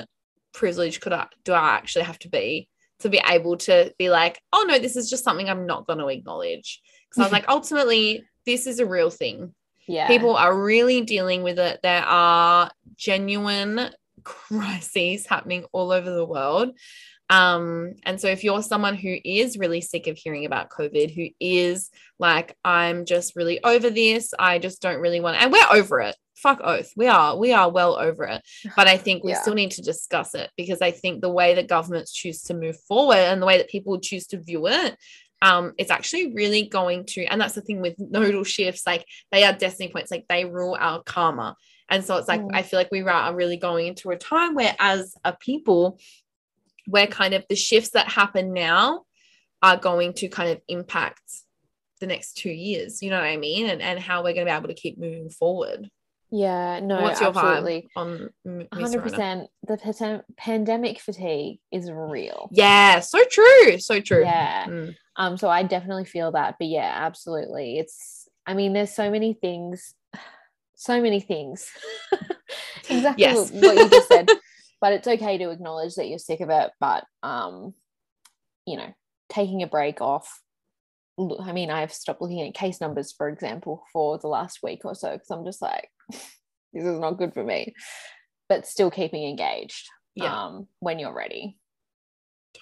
privileged 0.52 1.00
could 1.00 1.12
I 1.12 1.28
do 1.44 1.52
I 1.52 1.76
actually 1.76 2.04
have 2.04 2.18
to 2.20 2.28
be 2.28 2.68
to 3.00 3.08
be 3.08 3.20
able 3.24 3.56
to 3.58 3.94
be 3.98 4.10
like, 4.10 4.40
oh 4.52 4.64
no, 4.68 4.80
this 4.80 4.96
is 4.96 5.08
just 5.08 5.22
something 5.22 5.48
I'm 5.48 5.64
not 5.64 5.86
going 5.86 6.00
to 6.00 6.08
acknowledge. 6.08 6.82
Because 7.08 7.20
I 7.20 7.24
was 7.24 7.32
like, 7.32 7.48
ultimately, 7.48 8.24
this 8.46 8.66
is 8.66 8.80
a 8.80 8.86
real 8.86 9.10
thing. 9.10 9.54
Yeah. 9.86 10.06
People 10.06 10.36
are 10.36 10.56
really 10.56 11.00
dealing 11.02 11.42
with 11.42 11.58
it. 11.58 11.80
There 11.82 12.02
are 12.04 12.70
genuine 12.96 13.90
crises 14.24 15.26
happening 15.26 15.64
all 15.72 15.92
over 15.92 16.10
the 16.10 16.24
world. 16.24 16.70
Um, 17.30 17.94
and 18.02 18.20
so 18.20 18.26
if 18.26 18.42
you're 18.42 18.62
someone 18.62 18.96
who 18.96 19.16
is 19.24 19.56
really 19.56 19.80
sick 19.80 20.08
of 20.08 20.18
hearing 20.18 20.46
about 20.46 20.68
COVID, 20.68 21.14
who 21.14 21.28
is 21.38 21.90
like, 22.18 22.56
I'm 22.64 23.04
just 23.04 23.36
really 23.36 23.62
over 23.62 23.88
this, 23.88 24.34
I 24.36 24.58
just 24.58 24.82
don't 24.82 25.00
really 25.00 25.20
want 25.20 25.40
and 25.40 25.52
we're 25.52 25.60
over 25.72 26.00
it. 26.00 26.16
Fuck 26.34 26.60
oath. 26.64 26.90
We 26.96 27.06
are, 27.06 27.36
we 27.36 27.52
are 27.52 27.70
well 27.70 27.96
over 27.96 28.24
it. 28.24 28.42
But 28.74 28.88
I 28.88 28.96
think 28.96 29.22
we 29.22 29.30
Yeah. 29.30 29.40
still 29.42 29.54
need 29.54 29.70
to 29.72 29.82
discuss 29.82 30.34
it 30.34 30.50
because 30.56 30.82
I 30.82 30.90
think 30.90 31.20
the 31.20 31.30
way 31.30 31.54
that 31.54 31.68
governments 31.68 32.12
choose 32.12 32.42
to 32.44 32.54
move 32.54 32.76
forward 32.88 33.16
and 33.18 33.40
the 33.40 33.46
way 33.46 33.58
that 33.58 33.68
people 33.68 34.00
choose 34.00 34.26
to 34.28 34.40
view 34.40 34.66
it, 34.66 34.96
um, 35.42 35.72
it's 35.78 35.90
actually 35.90 36.32
really 36.34 36.68
going 36.68 37.06
to, 37.06 37.24
and 37.24 37.40
that's 37.40 37.54
the 37.54 37.62
thing 37.62 37.80
with 37.80 37.94
nodal 37.98 38.44
shifts, 38.44 38.86
like 38.86 39.06
they 39.32 39.44
are 39.44 39.52
destiny 39.52 39.88
points, 39.88 40.10
like 40.10 40.26
they 40.28 40.44
rule 40.44 40.76
our 40.78 41.02
karma. 41.02 41.56
And 41.88 42.04
so 42.04 42.16
it's 42.16 42.28
like, 42.28 42.40
Mm. 42.40 42.50
I 42.54 42.62
feel 42.62 42.78
like 42.78 42.92
we 42.92 43.02
are 43.02 43.34
really 43.34 43.56
going 43.56 43.86
into 43.86 44.10
a 44.10 44.16
time 44.16 44.54
where, 44.54 44.74
as 44.78 45.14
a 45.24 45.32
people, 45.32 45.98
where 46.86 47.06
kind 47.06 47.34
of 47.34 47.44
the 47.48 47.56
shifts 47.56 47.90
that 47.90 48.08
happen 48.08 48.52
now 48.52 49.04
are 49.62 49.76
going 49.76 50.12
to 50.14 50.28
kind 50.28 50.50
of 50.50 50.60
impact 50.68 51.22
the 52.00 52.06
next 52.06 52.36
two 52.36 52.50
years, 52.50 53.02
you 53.02 53.10
know 53.10 53.18
what 53.18 53.26
I 53.26 53.36
mean? 53.36 53.68
And, 53.68 53.82
and 53.82 53.98
how 53.98 54.22
we're 54.22 54.34
going 54.34 54.46
to 54.46 54.52
be 54.52 54.56
able 54.56 54.68
to 54.68 54.74
keep 54.74 54.98
moving 54.98 55.30
forward. 55.30 55.90
Yeah, 56.32 56.78
no, 56.80 57.02
What's 57.02 57.20
your 57.20 57.30
absolutely. 57.30 57.88
on 57.96 58.30
One 58.44 58.68
hundred 58.72 59.02
percent, 59.02 59.48
The 59.66 59.76
pate- 59.76 60.22
pandemic 60.36 61.00
fatigue 61.00 61.58
is 61.72 61.90
real. 61.90 62.48
Yeah, 62.52 63.00
so 63.00 63.18
true. 63.30 63.78
So 63.78 64.00
true. 64.00 64.22
Yeah. 64.22 64.66
Mm. 64.66 64.94
Um. 65.16 65.36
So 65.36 65.48
I 65.48 65.64
definitely 65.64 66.04
feel 66.04 66.32
that. 66.32 66.56
But 66.58 66.68
yeah, 66.68 66.92
absolutely. 66.94 67.78
It's. 67.78 68.28
I 68.46 68.54
mean, 68.54 68.72
there's 68.72 68.92
so 68.94 69.10
many 69.10 69.34
things. 69.34 69.94
So 70.76 71.02
many 71.02 71.20
things. 71.20 71.70
exactly 72.88 73.26
what 73.34 73.76
you 73.76 73.90
just 73.90 74.08
said. 74.08 74.30
but 74.80 74.94
it's 74.94 75.06
okay 75.06 75.36
to 75.36 75.50
acknowledge 75.50 75.96
that 75.96 76.08
you're 76.08 76.18
sick 76.18 76.40
of 76.40 76.48
it. 76.48 76.70
But 76.80 77.04
um, 77.22 77.74
you 78.66 78.78
know, 78.78 78.90
taking 79.28 79.62
a 79.62 79.66
break 79.66 80.00
off. 80.00 80.40
I 81.18 81.52
mean, 81.52 81.70
I've 81.70 81.92
stopped 81.92 82.22
looking 82.22 82.40
at 82.40 82.54
case 82.54 82.80
numbers, 82.80 83.12
for 83.12 83.28
example, 83.28 83.84
for 83.92 84.16
the 84.16 84.28
last 84.28 84.60
week 84.62 84.86
or 84.86 84.94
so 84.94 85.12
because 85.12 85.30
I'm 85.30 85.44
just 85.44 85.60
like, 85.60 85.90
this 86.72 86.84
is 86.84 86.98
not 86.98 87.18
good 87.18 87.34
for 87.34 87.44
me. 87.44 87.74
But 88.48 88.66
still 88.66 88.90
keeping 88.90 89.24
engaged. 89.24 89.88
Yeah. 90.14 90.46
Um, 90.46 90.66
when 90.80 90.98
you're 90.98 91.14
ready. 91.14 91.56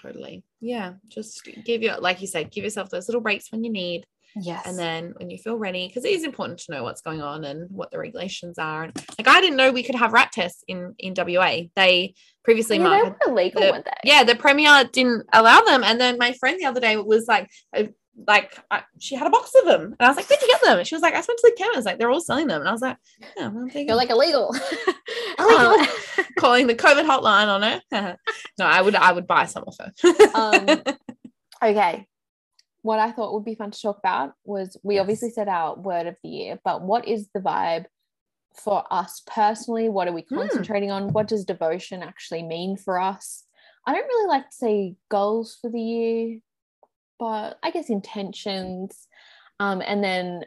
Totally. 0.03 0.45
Yeah. 0.61 0.95
Just 1.09 1.49
give 1.65 1.83
your, 1.83 1.99
like 1.99 2.21
you 2.21 2.27
said, 2.27 2.51
give 2.51 2.65
yourself 2.65 2.91
those 2.91 3.09
little 3.09 3.23
breaks 3.23 3.51
when 3.51 3.65
you 3.65 3.73
need. 3.73 4.07
Yes. 4.37 4.67
And 4.67 4.79
then 4.79 5.15
when 5.17 5.31
you 5.31 5.39
feel 5.39 5.57
ready, 5.57 5.89
because 5.89 6.05
it 6.05 6.13
is 6.13 6.25
important 6.25 6.61
to 6.61 6.73
know 6.73 6.83
what's 6.83 7.01
going 7.01 7.23
on 7.23 7.45
and 7.45 7.69
what 7.71 7.91
the 7.91 7.99
regulations 7.99 8.59
are. 8.59 8.85
And 8.85 9.05
like 9.19 9.27
I 9.27 9.41
didn't 9.41 9.57
know 9.57 9.71
we 9.71 9.83
could 9.83 9.95
have 9.95 10.13
rat 10.13 10.33
tests 10.33 10.63
in 10.69 10.95
in 10.99 11.15
WA. 11.17 11.63
They 11.75 12.15
previously 12.45 12.77
yeah, 12.77 12.85
Mark 12.85 13.03
they 13.05 13.31
were 13.31 13.33
illegal, 13.33 13.63
the- 13.63 13.71
weren't 13.73 13.85
they? 13.87 13.93
yeah, 14.05 14.25
the 14.25 14.37
premier 14.37 14.85
didn't 14.93 15.27
allow 15.33 15.61
them. 15.63 15.83
And 15.83 16.01
then 16.01 16.19
my 16.19 16.33
friend 16.35 16.59
the 16.61 16.67
other 16.67 16.81
day 16.81 16.97
was 16.97 17.27
like, 17.27 17.49
uh, 17.77 17.85
like 18.27 18.59
I, 18.71 18.83
she 18.99 19.15
had 19.15 19.27
a 19.27 19.31
box 19.31 19.53
of 19.55 19.65
them, 19.67 19.83
and 19.83 19.97
I 20.01 20.09
was 20.09 20.17
like, 20.17 20.29
"Where'd 20.29 20.43
you 20.43 20.49
get 20.49 20.63
them?" 20.63 20.79
And 20.79 20.87
she 20.87 20.95
was 20.95 21.03
like, 21.03 21.15
"I 21.15 21.19
went 21.19 21.27
to 21.29 21.37
the 21.43 21.55
chemist. 21.57 21.87
Like 21.87 21.99
they're 21.99 22.11
all 22.11 22.21
selling 22.21 22.47
them." 22.49 22.61
And 22.61 22.69
I 22.69 22.73
was 22.73 22.81
like, 22.83 22.97
"Yeah, 23.37 23.49
well, 23.49 23.69
You're 23.69 23.95
like 23.97 24.11
illegal. 24.11 24.55
Illegal. 25.39 25.87
calling 26.39 26.67
the 26.67 26.75
COVID 26.75 27.05
hotline 27.07 27.47
on 27.49 27.63
her. 27.63 27.81
no, 28.59 28.65
I 28.67 28.83
would 28.83 28.95
I 28.97 29.13
would 29.13 29.27
buy 29.27 29.45
some 29.47 29.65
of 29.67 29.77
her. 29.79 29.93
Um, 30.35 30.83
okay. 31.63 32.07
What 32.83 32.99
I 32.99 33.11
thought 33.13 33.33
would 33.35 33.45
be 33.45 33.55
fun 33.55 33.71
to 33.71 33.81
talk 33.81 33.99
about 33.99 34.33
was 34.45 34.77
we 34.83 34.95
Yes. 34.97 35.03
obviously 35.03 35.31
said 35.31 35.49
our 35.49 35.77
word 35.77 36.07
of 36.07 36.17
the 36.23 36.29
year, 36.29 36.59
but 36.65 36.83
what 36.83 37.07
is 37.07 37.29
the 37.35 37.41
vibe 37.41 37.87
for 38.55 38.85
us 38.91 39.23
personally? 39.27 39.89
What 39.89 40.09
are 40.09 40.13
we 40.13 40.25
Hmm. 40.29 40.37
concentrating 40.39 40.91
on? 40.91 41.13
What 41.13 41.29
does 41.29 41.45
devotion 41.45 42.03
actually 42.03 42.43
mean 42.43 42.77
for 42.77 43.01
us? 43.01 43.45
I 43.87 43.93
don't 43.93 44.07
really 44.07 44.29
like 44.29 44.51
to 44.51 44.57
say 44.57 44.97
goals 45.09 45.57
for 45.61 45.71
the 45.71 45.81
year, 45.81 46.39
but 47.19 47.59
I 47.63 47.71
guess 47.71 47.89
intentions. 47.91 49.09
Um, 49.61 49.83
and 49.85 50.03
then 50.05 50.45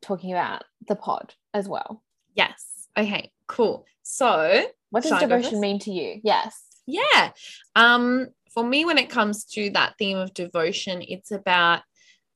talking 0.00 0.32
about 0.32 0.64
the 0.88 0.96
pod 0.96 1.34
as 1.54 1.68
well. 1.68 2.02
yes. 2.34 2.88
Okay. 2.98 3.30
Cool. 3.46 3.86
So 4.02 4.64
What 4.90 5.02
does 5.02 5.10
Shall 5.10 5.18
I 5.18 5.26
go 5.26 5.36
devotion 5.36 5.60
mean 5.60 5.78
to 5.80 5.92
you? 5.92 6.20
Yes. 6.24 6.64
yeah 6.86 7.30
um 7.76 8.26
for 8.52 8.64
me 8.64 8.84
when 8.84 8.98
it 8.98 9.08
comes 9.08 9.44
to 9.44 9.70
that 9.70 9.94
theme 9.98 10.16
of 10.18 10.34
devotion 10.34 11.02
it's 11.06 11.30
about 11.30 11.82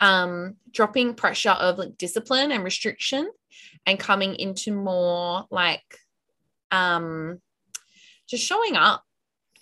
um 0.00 0.54
dropping 0.70 1.14
pressure 1.14 1.50
of 1.50 1.78
like 1.78 1.96
discipline 1.98 2.52
and 2.52 2.62
restriction 2.62 3.28
and 3.86 3.98
coming 3.98 4.34
into 4.36 4.70
more 4.72 5.44
like 5.50 5.98
um 6.70 7.40
just 8.28 8.44
showing 8.44 8.76
up 8.76 9.02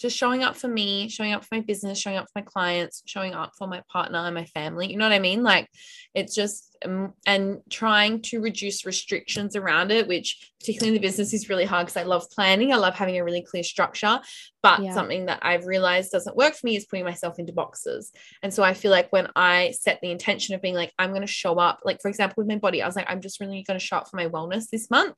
just 0.02 0.16
showing 0.16 0.42
up 0.42 0.56
for 0.56 0.68
me 0.68 1.08
showing 1.08 1.32
up 1.32 1.42
for 1.44 1.54
my 1.54 1.60
business 1.60 1.98
showing 1.98 2.16
up 2.16 2.24
for 2.24 2.40
my 2.40 2.42
clients 2.42 3.02
showing 3.06 3.32
up 3.32 3.52
for 3.56 3.68
my 3.68 3.80
partner 3.90 4.18
and 4.18 4.34
my 4.34 4.44
family. 4.46 4.90
You 4.90 4.98
know 4.98 5.06
what 5.06 5.14
i 5.14 5.18
mean? 5.20 5.42
Like 5.42 5.68
it's 6.14 6.34
just 6.34 6.76
um, 6.84 7.14
and 7.24 7.60
trying 7.70 8.20
to 8.22 8.40
reduce 8.40 8.84
restrictions 8.84 9.54
around 9.54 9.92
it 9.92 10.08
which 10.08 10.50
particularly 10.58 10.88
in 10.88 11.00
the 11.00 11.06
business 11.06 11.32
is 11.32 11.48
really 11.48 11.64
hard 11.64 11.86
because 11.86 11.96
i 11.96 12.02
love 12.02 12.28
planning. 12.30 12.72
I 12.72 12.76
love 12.76 12.94
having 12.94 13.16
a 13.18 13.24
really 13.24 13.42
clear 13.42 13.62
structure. 13.62 14.20
But 14.62 14.82
Yeah. 14.82 14.92
something 14.92 15.26
that 15.26 15.38
i've 15.42 15.66
realized 15.66 16.10
doesn't 16.10 16.36
work 16.36 16.54
for 16.54 16.66
me 16.66 16.76
is 16.76 16.84
putting 16.84 17.04
myself 17.04 17.38
into 17.38 17.52
boxes. 17.52 18.12
And 18.42 18.52
so 18.52 18.62
i 18.64 18.74
feel 18.74 18.90
like 18.90 19.10
when 19.12 19.28
i 19.36 19.70
set 19.70 20.00
the 20.02 20.10
intention 20.10 20.54
of 20.54 20.60
being 20.60 20.74
like 20.74 20.92
i'm 20.98 21.10
going 21.10 21.22
to 21.22 21.26
show 21.28 21.54
up 21.54 21.80
like 21.84 22.02
for 22.02 22.08
example 22.08 22.34
with 22.38 22.48
my 22.48 22.58
body 22.58 22.82
i 22.82 22.86
was 22.86 22.96
like 22.96 23.08
i'm 23.08 23.20
just 23.20 23.38
really 23.40 23.62
going 23.62 23.78
to 23.78 23.84
show 23.84 23.96
up 23.98 24.08
for 24.10 24.16
my 24.16 24.26
wellness 24.26 24.68
this 24.68 24.90
month. 24.90 25.14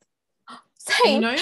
Same. 0.78 1.14
you 1.14 1.20
know 1.20 1.36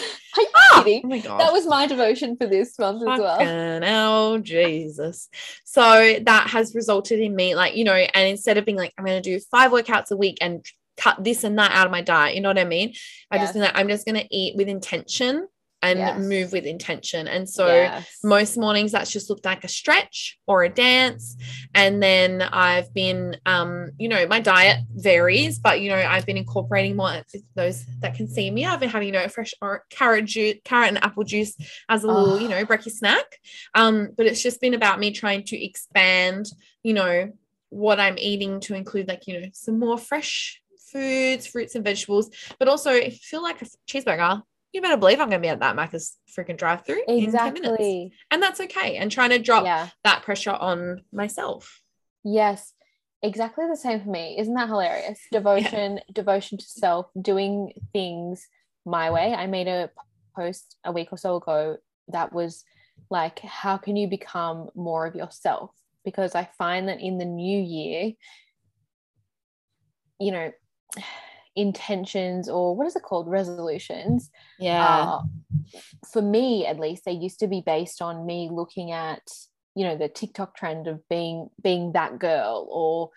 You 0.86 1.00
oh 1.04 1.08
my 1.08 1.18
god 1.18 1.40
That 1.40 1.52
was 1.52 1.66
my 1.66 1.86
devotion 1.86 2.36
for 2.36 2.46
this 2.46 2.78
month 2.78 3.02
as 3.02 3.18
well. 3.18 3.38
Fucking 3.38 3.82
hell, 3.82 4.38
Jesus. 4.38 5.28
So 5.64 6.18
that 6.24 6.48
has 6.50 6.74
resulted 6.74 7.20
in 7.20 7.34
me, 7.34 7.54
like, 7.54 7.76
you 7.76 7.84
know, 7.84 7.94
and 7.94 8.28
instead 8.28 8.58
of 8.58 8.64
being 8.64 8.76
like, 8.76 8.92
I'm 8.98 9.04
going 9.04 9.22
to 9.22 9.30
do 9.30 9.42
five 9.50 9.70
workouts 9.70 10.10
a 10.10 10.16
week 10.16 10.38
and 10.40 10.64
cut 10.96 11.22
this 11.24 11.44
and 11.44 11.58
that 11.58 11.72
out 11.72 11.86
of 11.86 11.92
my 11.92 12.02
diet, 12.02 12.34
you 12.34 12.40
know 12.40 12.50
what 12.50 12.58
I 12.58 12.64
mean? 12.64 12.94
I 13.30 13.38
just 13.38 13.48
Yes. 13.48 13.52
been 13.54 13.62
like, 13.62 13.72
I'm 13.76 13.88
just 13.88 14.06
going 14.06 14.20
to 14.20 14.36
eat 14.36 14.56
with 14.56 14.68
intention 14.68 15.48
and 15.82 15.98
Yes. 15.98 16.18
move 16.18 16.52
with 16.52 16.64
intention. 16.64 17.26
And 17.28 17.48
so 17.48 17.66
Yes. 17.66 18.18
most 18.22 18.56
mornings 18.56 18.92
that's 18.92 19.10
just 19.10 19.28
looked 19.28 19.44
like 19.44 19.64
a 19.64 19.68
stretch 19.68 20.38
or 20.46 20.62
a 20.62 20.68
dance 20.68 21.36
and 21.74 22.02
then 22.02 22.42
i've 22.42 22.92
been 22.94 23.36
um 23.46 23.90
you 23.98 24.08
know 24.08 24.26
my 24.26 24.38
diet 24.40 24.78
varies 24.94 25.58
but 25.58 25.80
you 25.80 25.88
know 25.90 25.96
i've 25.96 26.26
been 26.26 26.36
incorporating 26.36 26.96
more 26.96 27.22
those 27.54 27.84
that 28.00 28.14
can 28.14 28.28
see 28.28 28.50
me 28.50 28.64
i've 28.66 28.80
been 28.80 28.88
having 28.88 29.08
you 29.08 29.12
know 29.12 29.26
fresh 29.28 29.54
or 29.62 29.84
carrot 29.90 30.24
juice 30.26 30.56
carrot 30.64 30.88
and 30.88 31.02
apple 31.02 31.24
juice 31.24 31.56
as 31.88 32.04
a 32.04 32.06
little 32.06 32.38
you 32.38 32.48
Oh. 32.48 32.50
know 32.50 32.64
breakfast 32.64 32.98
snack 32.98 33.38
um 33.74 34.08
but 34.16 34.26
it's 34.26 34.42
just 34.42 34.60
been 34.60 34.74
about 34.74 35.00
me 35.00 35.10
trying 35.10 35.42
to 35.44 35.64
expand 35.64 36.46
you 36.82 36.94
know 36.94 37.32
what 37.70 37.98
i'm 37.98 38.18
eating 38.18 38.60
to 38.60 38.74
include 38.74 39.08
like 39.08 39.26
you 39.26 39.40
know 39.40 39.46
some 39.52 39.78
more 39.78 39.98
fresh 39.98 40.60
foods 40.90 41.46
fruits 41.46 41.74
and 41.74 41.84
vegetables 41.84 42.30
but 42.58 42.68
also 42.68 42.90
if 42.92 43.12
you 43.14 43.18
feel 43.22 43.42
like 43.42 43.62
a 43.62 43.66
cheeseburger 43.88 44.42
you 44.72 44.80
better 44.82 44.96
believe 44.96 45.20
i'm 45.20 45.28
going 45.28 45.40
to 45.40 45.46
be 45.46 45.48
at 45.48 45.60
that 45.60 45.76
macca's 45.76 46.16
freaking 46.36 46.56
drive 46.56 46.84
through 46.84 47.02
in 47.08 47.30
10 47.30 47.52
minutes 47.54 47.66
exactly. 47.68 48.12
and 48.30 48.42
that's 48.42 48.60
okay 48.60 48.96
and 48.96 49.10
trying 49.12 49.30
to 49.30 49.38
drop 49.38 49.64
Yeah. 49.64 49.88
that 50.04 50.22
pressure 50.22 50.52
on 50.52 51.02
myself 51.12 51.82
Yes. 52.24 52.72
Exactly 53.24 53.66
the 53.68 53.76
same 53.76 54.00
for 54.00 54.08
me. 54.10 54.36
Isn't 54.38 54.54
that 54.54 54.68
hilarious? 54.68 55.18
Devotion, 55.32 56.00
devotion 56.12 56.58
to 56.58 56.64
self, 56.64 57.06
doing 57.20 57.72
things 57.92 58.46
my 58.84 59.10
way. 59.10 59.32
I 59.34 59.46
made 59.46 59.68
a 59.68 59.90
post 60.36 60.76
a 60.84 60.92
week 60.92 61.08
or 61.12 61.18
so 61.18 61.36
ago 61.36 61.76
that 62.08 62.32
was 62.32 62.64
like, 63.10 63.38
how 63.40 63.76
can 63.76 63.96
you 63.96 64.08
become 64.08 64.70
more 64.74 65.06
of 65.06 65.14
yourself? 65.14 65.70
Because 66.04 66.34
I 66.34 66.48
find 66.58 66.88
that 66.88 67.00
in 67.00 67.18
the 67.18 67.24
new 67.24 67.60
year, 67.60 68.12
you 70.18 70.32
know, 70.32 70.52
intentions 71.56 72.48
or 72.48 72.74
what 72.74 72.86
is 72.86 72.96
it 72.96 73.02
called? 73.02 73.28
Resolutions. 73.28 74.30
Yeah. 74.58 74.86
Uh, 74.86 75.22
for 76.10 76.22
me 76.22 76.66
at 76.66 76.78
least 76.78 77.04
they 77.04 77.12
used 77.12 77.40
to 77.40 77.46
be 77.46 77.62
based 77.64 78.02
on 78.02 78.26
me 78.26 78.48
looking 78.50 78.90
at 78.90 79.22
you 79.74 79.84
know 79.84 79.96
the 79.96 80.08
tiktok 80.08 80.56
trend 80.56 80.86
of 80.86 81.06
being 81.08 81.48
being 81.62 81.92
that 81.92 82.18
girl 82.18 82.66
or 82.70 83.10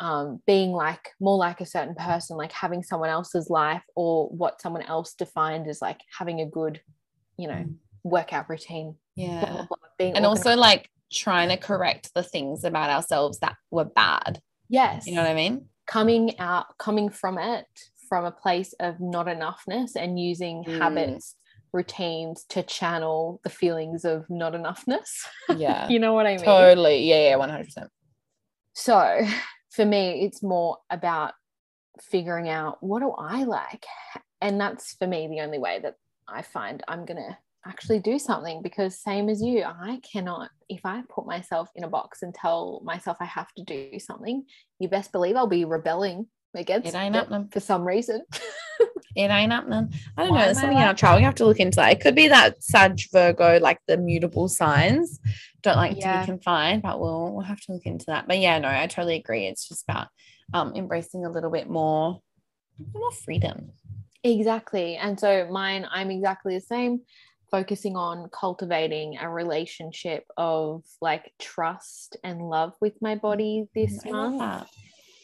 um, 0.00 0.40
being 0.46 0.70
like 0.70 1.10
more 1.20 1.36
like 1.36 1.60
a 1.60 1.66
certain 1.66 1.94
person 1.94 2.36
like 2.36 2.52
having 2.52 2.84
someone 2.84 3.10
else's 3.10 3.50
life 3.50 3.82
or 3.96 4.28
what 4.28 4.62
someone 4.62 4.82
else 4.82 5.14
defined 5.14 5.66
as 5.66 5.82
like 5.82 6.00
having 6.16 6.40
a 6.40 6.46
good 6.46 6.80
you 7.36 7.48
know 7.48 7.64
workout 8.04 8.48
routine. 8.48 8.94
Blah, 9.16 9.26
blah, 9.26 9.34
yeah 9.34 9.64
blah, 9.68 9.78
being 9.98 10.14
and 10.14 10.24
also 10.24 10.56
like 10.56 10.88
trying 11.12 11.48
to 11.48 11.56
correct 11.56 12.14
the 12.14 12.22
things 12.22 12.64
about 12.64 12.90
ourselves 12.90 13.40
that 13.40 13.56
were 13.70 13.84
bad. 13.84 14.40
Yes. 14.68 15.06
You 15.06 15.14
know 15.14 15.22
what 15.22 15.30
i 15.30 15.34
mean 15.34 15.66
coming 15.88 16.38
out 16.38 16.66
coming 16.78 17.08
from 17.08 17.38
it 17.38 17.66
from 18.08 18.24
a 18.24 18.30
place 18.30 18.72
of 18.80 19.00
not 19.00 19.26
enoughness 19.26 19.90
and 19.96 20.18
using 20.20 20.64
Mm. 20.64 20.78
habits 20.78 21.36
routines 21.72 22.44
to 22.48 22.62
channel 22.62 23.40
the 23.44 23.50
feelings 23.50 24.04
of 24.04 24.28
not 24.30 24.52
enoughness. 24.54 25.10
Yeah. 25.56 25.88
You 25.88 25.98
know 25.98 26.14
what 26.14 26.26
i 26.26 26.36
mean? 26.36 26.44
Totally. 26.44 27.04
Yeah 27.08 27.30
yeah 27.30 27.36
100% 27.36 27.88
so 28.74 29.26
for 29.70 29.84
me 29.84 30.24
it's 30.24 30.42
more 30.42 30.78
about 30.90 31.32
figuring 32.00 32.48
out 32.48 32.82
what 32.82 33.00
do 33.00 33.10
i 33.18 33.44
like? 33.44 33.84
And 34.40 34.60
that's 34.60 34.94
for 34.94 35.06
me 35.06 35.26
the 35.28 35.40
only 35.40 35.58
way 35.58 35.80
that 35.82 35.94
i 36.28 36.42
find 36.42 36.82
i'm 36.88 37.04
gonna 37.04 37.36
actually 37.68 37.98
do 37.98 38.18
something 38.18 38.62
because 38.62 38.98
same 38.98 39.28
as 39.28 39.42
you 39.42 39.62
i 39.62 40.00
cannot 40.10 40.50
if 40.68 40.80
i 40.84 41.02
put 41.08 41.26
myself 41.26 41.70
in 41.76 41.84
a 41.84 41.88
box 41.88 42.22
and 42.22 42.34
tell 42.34 42.80
myself 42.84 43.16
i 43.20 43.24
have 43.24 43.52
to 43.54 43.62
do 43.64 43.98
something 43.98 44.44
you 44.78 44.88
best 44.88 45.12
believe 45.12 45.36
i'll 45.36 45.46
be 45.46 45.64
rebelling 45.64 46.26
against 46.54 46.88
It 46.88 46.94
ain't 46.94 47.14
happening. 47.14 47.48
for 47.52 47.60
some 47.60 47.86
reason. 47.86 48.22
It 49.16 49.30
ain't 49.30 49.50
happening. 49.50 49.92
I 50.16 50.22
don't 50.22 50.30
Why 50.30 50.36
know 50.36 50.42
am 50.42 50.46
there's 50.46 50.58
I 50.58 50.60
something 50.60 50.78
in 50.78 50.84
our 50.84 50.94
chart 50.94 51.18
we 51.18 51.24
have 51.24 51.34
to 51.36 51.44
look 51.44 51.58
into 51.58 51.76
that. 51.76 51.90
It 51.90 52.00
could 52.00 52.14
be 52.14 52.28
that 52.28 52.62
sag 52.62 53.00
virgo 53.10 53.58
like 53.58 53.80
the 53.88 53.96
mutable 53.96 54.48
signs. 54.48 55.18
Don't 55.62 55.76
like 55.76 55.98
to 55.98 56.20
be 56.20 56.26
confined 56.26 56.82
but 56.82 57.00
we'll 57.00 57.32
we'll 57.32 57.44
have 57.44 57.60
to 57.62 57.72
look 57.72 57.86
into 57.86 58.04
that. 58.06 58.28
But 58.28 58.38
yeah 58.38 58.58
no 58.60 58.68
i 58.68 58.86
totally 58.86 59.16
agree. 59.16 59.46
It's 59.46 59.66
just 59.68 59.82
about 59.82 60.06
um 60.54 60.72
embracing 60.76 61.24
a 61.26 61.30
little 61.30 61.50
bit 61.50 61.68
more 61.68 62.20
more 62.94 63.10
freedom. 63.10 63.72
Exactly. 64.22 64.96
And 64.96 65.18
so 65.18 65.48
mine, 65.50 65.88
I'm 65.90 66.10
exactly 66.10 66.54
the 66.54 66.60
same, 66.60 67.00
focusing 67.50 67.96
on 67.96 68.28
cultivating 68.30 69.18
a 69.18 69.28
relationship 69.28 70.24
of 70.36 70.84
like 71.00 71.32
trust 71.38 72.16
and 72.22 72.40
love 72.40 72.74
with 72.80 72.94
my 73.00 73.14
body 73.14 73.68
this 73.74 74.00
I 74.04 74.10
month. 74.10 74.68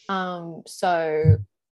Um, 0.08 0.62
so 0.66 1.36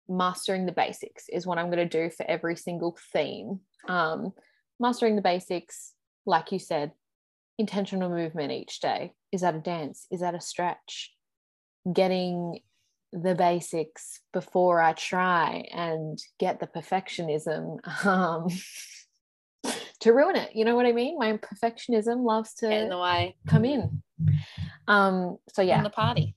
mastering 0.08 0.66
the 0.66 0.72
basics 0.72 1.30
is 1.30 1.46
what 1.46 1.58
I'm 1.58 1.70
going 1.70 1.88
to 1.88 2.10
do 2.10 2.10
for 2.10 2.26
every 2.30 2.56
single 2.56 2.98
theme. 3.14 3.60
Um, 3.88 4.34
mastering 4.80 5.16
the 5.16 5.22
basics, 5.22 5.94
like 6.26 6.52
you 6.52 6.60
said, 6.60 6.92
intentional 7.58 8.10
movement 8.10 8.52
each 8.52 8.80
day. 8.80 9.14
Is 9.32 9.42
that 9.42 9.56
a 9.56 9.60
dance? 9.60 10.08
Is 10.12 10.22
that 10.22 10.36
a 10.36 10.42
stretch? 10.42 11.14
Getting 11.92 12.60
the 13.14 13.36
basics 13.36 14.20
before 14.34 14.82
I 14.82 14.94
try 14.94 15.66
and 15.72 16.20
get 16.40 16.60
the 16.60 16.68
perfectionism 16.68 17.78
um, 18.06 18.48
to 20.06 20.14
ruin 20.14 20.36
it. 20.36 20.56
You 20.56 20.66
know 20.66 20.76
what 20.76 20.86
I 20.86 20.92
mean? 20.92 21.18
My 21.18 21.38
perfectionism 21.38 22.24
loves 22.24 22.54
to 22.56 22.70
Get 22.70 22.84
in 22.84 22.90
the 22.90 22.98
way. 22.98 23.36
come 23.48 23.66
in. 23.66 24.02
Um, 24.88 25.38
so 25.54 25.62
yeah. 25.62 25.78
In 25.80 25.84
the 25.84 25.90
party. 25.90 26.36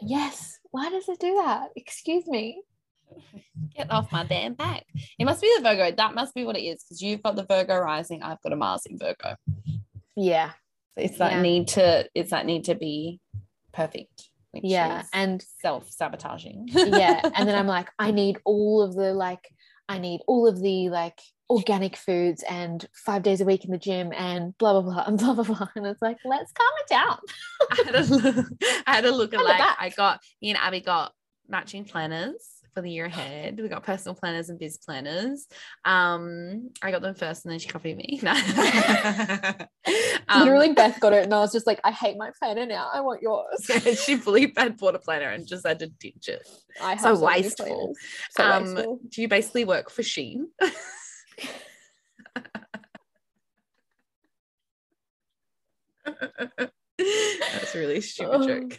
Yes. 0.00 0.58
Why 0.70 0.88
does 0.90 1.08
it 1.08 1.18
do 1.18 1.34
that? 1.44 1.70
Excuse 1.76 2.26
me. 2.26 2.62
Get 3.76 3.90
off 3.90 4.12
my 4.12 4.24
damn 4.24 4.54
back. 4.54 4.84
It 5.18 5.24
must 5.24 5.40
be 5.42 5.52
the 5.56 5.62
Virgo. 5.62 5.94
That 5.96 6.14
must 6.14 6.34
be 6.34 6.44
what 6.44 6.56
it 6.56 6.62
is 6.62 6.84
because 6.84 7.02
you've 7.02 7.22
got 7.22 7.36
the 7.36 7.44
Virgo 7.44 7.78
rising. 7.78 8.22
I've 8.22 8.40
got 8.42 8.52
a 8.52 8.56
Mars 8.56 8.86
in 8.86 8.98
Virgo. 8.98 9.34
Yeah. 10.16 10.50
So 10.96 11.04
it's 11.04 11.18
that 11.18 11.32
Yeah. 11.32 11.42
need 11.42 11.68
to. 11.68 12.08
It's 12.14 12.30
that 12.30 12.46
need 12.46 12.64
to 12.64 12.74
be 12.74 13.20
perfect. 13.72 14.28
Which 14.52 14.64
Yeah. 14.64 15.02
And 15.12 15.42
self 15.60 15.90
sabotaging. 15.90 16.66
yeah. 16.68 17.20
And 17.34 17.48
then 17.48 17.56
I'm 17.58 17.66
like, 17.66 17.88
I 17.98 18.10
need 18.12 18.38
all 18.44 18.82
of 18.82 18.94
the 18.94 19.12
like, 19.14 19.48
I 19.88 19.98
need 19.98 20.20
all 20.28 20.46
of 20.46 20.60
the 20.60 20.88
like 20.90 21.18
organic 21.50 21.96
foods 21.96 22.44
and 22.48 22.86
five 22.92 23.22
days 23.22 23.40
a 23.40 23.44
week 23.44 23.64
in 23.64 23.70
the 23.70 23.78
gym 23.78 24.12
and 24.12 24.56
blah 24.58 24.80
blah 24.80 24.82
blah 24.82 25.04
and 25.06 25.18
blah 25.20 25.34
blah 25.34 25.44
blah. 25.44 25.68
And 25.76 25.86
it's 25.86 26.02
like, 26.02 26.18
let's 26.24 26.52
calm 26.52 26.68
it 26.80 26.88
down. 26.88 27.18
I 27.70 27.82
had 27.84 27.94
a 27.94 28.14
look, 28.14 28.46
I 28.86 28.94
had 28.94 29.04
a 29.04 29.12
look 29.12 29.34
at 29.34 29.40
that. 29.44 29.76
I 29.80 29.88
got 29.90 30.20
me 30.42 30.50
and 30.50 30.58
Abbey 30.58 30.80
got 30.80 31.12
matching 31.48 31.84
planners 31.84 32.36
for 32.74 32.82
the 32.82 32.90
year 32.90 33.06
ahead. 33.06 33.58
We 33.60 33.68
got 33.68 33.82
personal 33.82 34.14
planners 34.14 34.50
and 34.50 34.58
biz 34.58 34.76
planners. 34.78 35.46
Um, 35.84 36.70
I 36.82 36.90
got 36.90 37.02
them 37.02 37.14
first 37.14 37.44
and 37.44 37.52
then 37.52 37.58
she 37.58 37.68
copied 37.68 37.96
me. 37.96 38.20
Um, 40.30 40.40
Literally, 40.40 40.74
Beth 40.74 41.00
got 41.00 41.14
it, 41.14 41.24
and 41.24 41.32
I 41.32 41.38
was 41.38 41.52
just 41.52 41.66
like, 41.66 41.80
I 41.84 41.90
hate 41.90 42.18
my 42.18 42.30
planner 42.38 42.66
now. 42.66 42.90
I 42.92 43.00
want 43.00 43.22
yours. 43.22 43.64
she 44.04 44.16
fully 44.16 44.52
had 44.54 44.76
bought 44.76 44.94
a 44.94 44.98
planner 44.98 45.30
and 45.30 45.46
just 45.46 45.66
had 45.66 45.78
to 45.78 45.86
ditch 45.86 46.28
it. 46.28 46.46
I 46.82 46.90
have 46.96 47.00
So 47.00 47.18
wasteful. 47.18 47.94
So 48.32 48.44
um, 48.44 48.64
wasteful. 48.74 49.00
do 49.08 49.22
you 49.22 49.28
basically 49.28 49.64
work 49.64 49.90
for 49.90 50.02
Shein? 50.02 50.44
That's 56.98 57.74
a 57.74 57.78
really 57.78 58.00
stupid 58.00 58.40
Oh. 58.40 58.46
joke. 58.46 58.78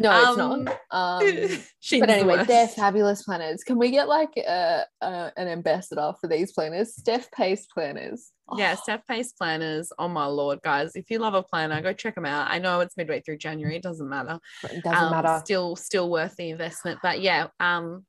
No, 0.00 0.12
it's 0.12 0.38
Um, 0.38 0.64
not. 0.64 0.78
Um, 0.90 1.26
Shein's 1.80 2.00
but 2.00 2.06
the 2.08 2.14
anyway, 2.14 2.44
they're 2.44 2.68
fabulous 2.68 3.22
planners. 3.22 3.62
Can 3.62 3.78
we 3.78 3.90
get 3.90 4.08
like 4.08 4.30
a, 4.36 4.84
a, 5.00 5.32
an 5.36 5.48
ambassador 5.48 6.12
for 6.20 6.26
these 6.26 6.52
planners? 6.52 6.94
Steph 6.96 7.30
Pace 7.30 7.66
planners. 7.66 8.32
Yeah, 8.56 8.72
Oh, 8.76 8.82
step 8.82 9.06
pace 9.06 9.32
planners. 9.32 9.92
Oh 9.98 10.08
my 10.08 10.26
lord, 10.26 10.60
guys! 10.62 10.92
If 10.96 11.10
you 11.10 11.18
love 11.18 11.34
a 11.34 11.42
planner, 11.42 11.80
go 11.82 11.92
check 11.92 12.16
them 12.16 12.26
out. 12.26 12.50
I 12.50 12.58
know 12.58 12.80
it's 12.80 12.96
midway 12.96 13.20
through 13.20 13.38
January; 13.38 13.76
it 13.76 13.82
doesn't 13.82 14.08
matter. 14.08 14.40
it 14.64 14.82
doesn't 14.82 15.04
um, 15.04 15.10
matter. 15.10 15.40
Still, 15.44 15.76
still 15.76 16.10
worth 16.10 16.34
the 16.36 16.50
investment. 16.50 16.98
But 17.02 17.20
yeah, 17.20 17.48
um, 17.60 18.04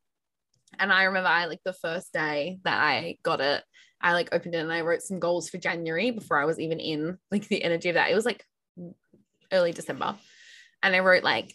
and 0.80 0.92
I 0.92 1.04
remember 1.04 1.30
I 1.30 1.46
like 1.46 1.62
the 1.64 1.74
first 1.74 2.12
day 2.14 2.60
that 2.64 2.82
I 2.82 3.18
got 3.24 3.40
it, 3.40 3.64
I 4.02 4.14
like 4.14 4.30
opened 4.32 4.56
it 4.56 4.60
and 4.60 4.72
I 4.72 4.82
wrote 4.82 5.02
some 5.02 5.20
goals 5.20 5.50
for 5.50 5.58
January 5.58 6.12
before 6.12 6.40
I 6.40 6.46
was 6.46 6.60
even 6.60 6.80
in 6.80 7.18
like 7.32 7.48
the 7.48 7.64
energy 7.64 7.90
of 7.90 7.96
that. 7.96 8.12
It 8.12 8.16
was 8.16 8.26
like 8.26 8.46
early 9.52 9.72
December, 9.72 10.16
and 10.84 10.96
I 10.96 11.00
wrote 11.00 11.24
like 11.24 11.54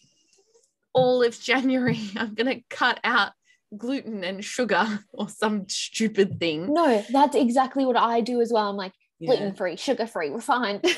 all 0.92 1.22
of 1.22 1.38
January. 1.40 2.00
I'm 2.16 2.34
gonna 2.34 2.60
cut 2.70 3.00
out 3.04 3.32
gluten 3.76 4.24
and 4.24 4.44
sugar 4.44 5.00
or 5.12 5.28
some 5.28 5.68
stupid 5.68 6.38
thing. 6.38 6.72
No, 6.72 7.04
that's 7.10 7.36
exactly 7.36 7.84
what 7.84 7.96
I 7.96 8.20
do 8.20 8.40
as 8.40 8.52
well. 8.52 8.68
I'm 8.68 8.76
like 8.76 8.92
Yeah. 9.18 9.34
gluten 9.34 9.54
free, 9.54 9.76
sugar 9.76 10.06
free, 10.06 10.30
refined. 10.30 10.84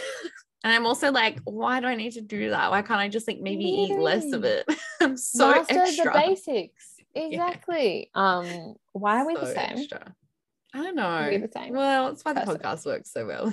And 0.65 0.73
I'm 0.73 0.87
also 0.87 1.13
like, 1.13 1.39
why 1.45 1.81
do 1.81 1.87
I 1.87 1.95
need 1.95 2.15
to 2.15 2.21
do 2.21 2.51
that? 2.51 2.71
Why 2.71 2.83
can't 2.83 2.99
I 2.99 3.09
just 3.09 3.29
like 3.29 3.39
maybe 3.41 3.65
eat 3.65 3.97
less 3.97 4.33
of 4.33 4.45
it? 4.45 4.67
I'm 5.01 5.17
so 5.17 5.51
Master 5.51 5.79
extra. 5.79 6.13
the 6.13 6.19
basics. 6.19 6.97
Exactly. 7.15 8.11
Um, 8.15 8.75
why 8.93 9.21
are 9.23 9.27
we 9.27 9.35
the 9.35 9.47
same? 9.47 9.79
extra. 9.79 10.15
I 10.75 10.83
don't 10.83 10.97
know. 10.97 11.31
the 11.31 11.49
same? 11.53 11.73
Well, 11.73 12.09
it's 12.09 12.25
why 12.25 12.35
the 12.35 12.41
Person. 12.41 12.59
podcast 12.59 12.87
works 12.87 13.13
so 13.13 13.27
well. 13.27 13.53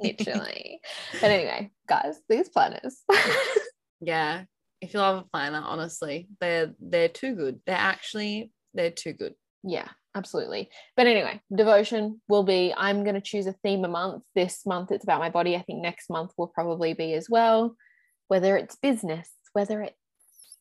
Literally. 0.00 0.80
but 1.20 1.30
anyway, 1.30 1.70
guys, 1.88 2.18
these 2.28 2.48
planners. 2.48 3.02
yeah. 4.00 4.44
If 4.80 4.94
you 4.94 5.00
love 5.00 5.24
a 5.24 5.28
planner, 5.30 5.62
honestly, 5.64 6.28
they're 6.40 6.74
they're 6.80 7.08
too 7.08 7.34
good. 7.34 7.60
They're 7.66 7.76
actually 7.76 8.52
they're 8.74 8.90
too 8.90 9.12
good. 9.12 9.34
yeah, 9.64 9.88
absolutely. 10.14 10.70
But 10.96 11.06
anyway, 11.06 11.40
devotion 11.54 12.20
will 12.28 12.44
be 12.44 12.72
I'm 12.76 13.02
going 13.02 13.14
to 13.16 13.20
choose 13.20 13.46
a 13.46 13.54
theme 13.64 13.84
a 13.84 13.88
month. 13.88 14.24
This 14.34 14.64
month 14.66 14.92
it's 14.92 15.04
about 15.04 15.20
my 15.20 15.30
body. 15.30 15.56
I 15.56 15.62
think 15.62 15.80
next 15.82 16.10
month 16.10 16.32
will 16.36 16.48
probably 16.48 16.94
be 16.94 17.12
as 17.14 17.28
well. 17.28 17.76
Whether 18.28 18.56
it's 18.56 18.76
business, 18.76 19.28
whether 19.52 19.82
it's 19.82 19.96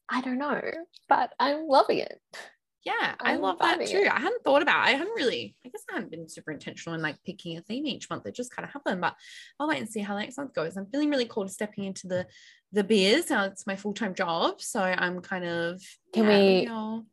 I 0.10 0.22
don't 0.22 0.38
know, 0.38 0.62
but 1.10 1.34
I'm 1.40 1.68
loving 1.68 2.00
it. 2.00 2.20
Yeah, 2.88 3.16
I 3.20 3.34
I'm 3.34 3.42
love 3.42 3.60
that 3.60 3.86
too. 3.86 3.98
it. 3.98 4.08
I 4.12 4.20
hadn't 4.20 4.44
thought 4.44 4.62
about. 4.62 4.88
it. 4.88 4.92
I 4.94 4.98
hadn't 4.98 5.16
really. 5.16 5.56
I 5.66 5.70
guess 5.70 5.84
I 5.92 5.96
hadn't 5.96 6.12
been 6.12 6.30
super 6.30 6.52
intentional 6.52 6.96
in 6.96 7.02
like 7.02 7.18
picking 7.26 7.58
a 7.58 7.62
theme 7.62 7.86
each 7.86 8.10
month. 8.10 8.26
It 8.26 8.34
just 8.36 8.56
kind 8.56 8.66
of 8.66 8.72
happened. 8.72 9.02
But 9.02 9.16
I'll 9.60 9.68
wait 9.68 9.80
and 9.80 9.90
see 9.90 10.00
how 10.00 10.18
next 10.18 10.38
month 10.38 10.54
goes. 10.54 10.78
I'm 10.78 10.86
feeling 10.88 11.10
really 11.10 11.26
cool 11.26 11.46
to 11.46 11.52
stepping 11.52 11.84
into 11.84 12.08
the 12.08 12.26
the 12.72 12.84
beers. 12.84 13.30
Now 13.30 13.44
it's 13.46 13.68
my 13.68 13.76
full 13.76 13.94
time 13.94 14.14
job, 14.16 14.62
so 14.62 14.80
I'm 14.82 15.20
kind 15.22 15.46
of. 15.46 15.82
Can 16.14 16.24
yeah, 16.24 16.30
we- 16.30 16.36
maybe 16.36 16.68
I'll- 16.70 17.06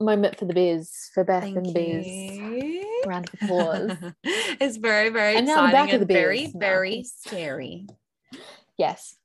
Moment 0.00 0.36
for 0.36 0.46
the 0.46 0.54
beers 0.54 1.10
for 1.14 1.22
Beth 1.22 1.44
Thank 1.44 1.56
and 1.58 1.66
the 1.66 1.72
biz. 1.72 2.06
you. 2.06 3.02
Round 3.06 3.28
of 3.28 3.34
applause. 3.42 3.96
it's 4.24 4.76
very 4.76 5.10
very 5.10 5.36
And 5.36 5.46
now 5.46 5.64
exciting 5.66 5.72
back 5.72 5.88
of 5.90 5.94
and 5.94 6.02
the 6.02 6.06
biz. 6.06 6.14
very 6.16 6.52
very 6.54 7.04
scary. 7.04 7.86
yes. 8.76 9.16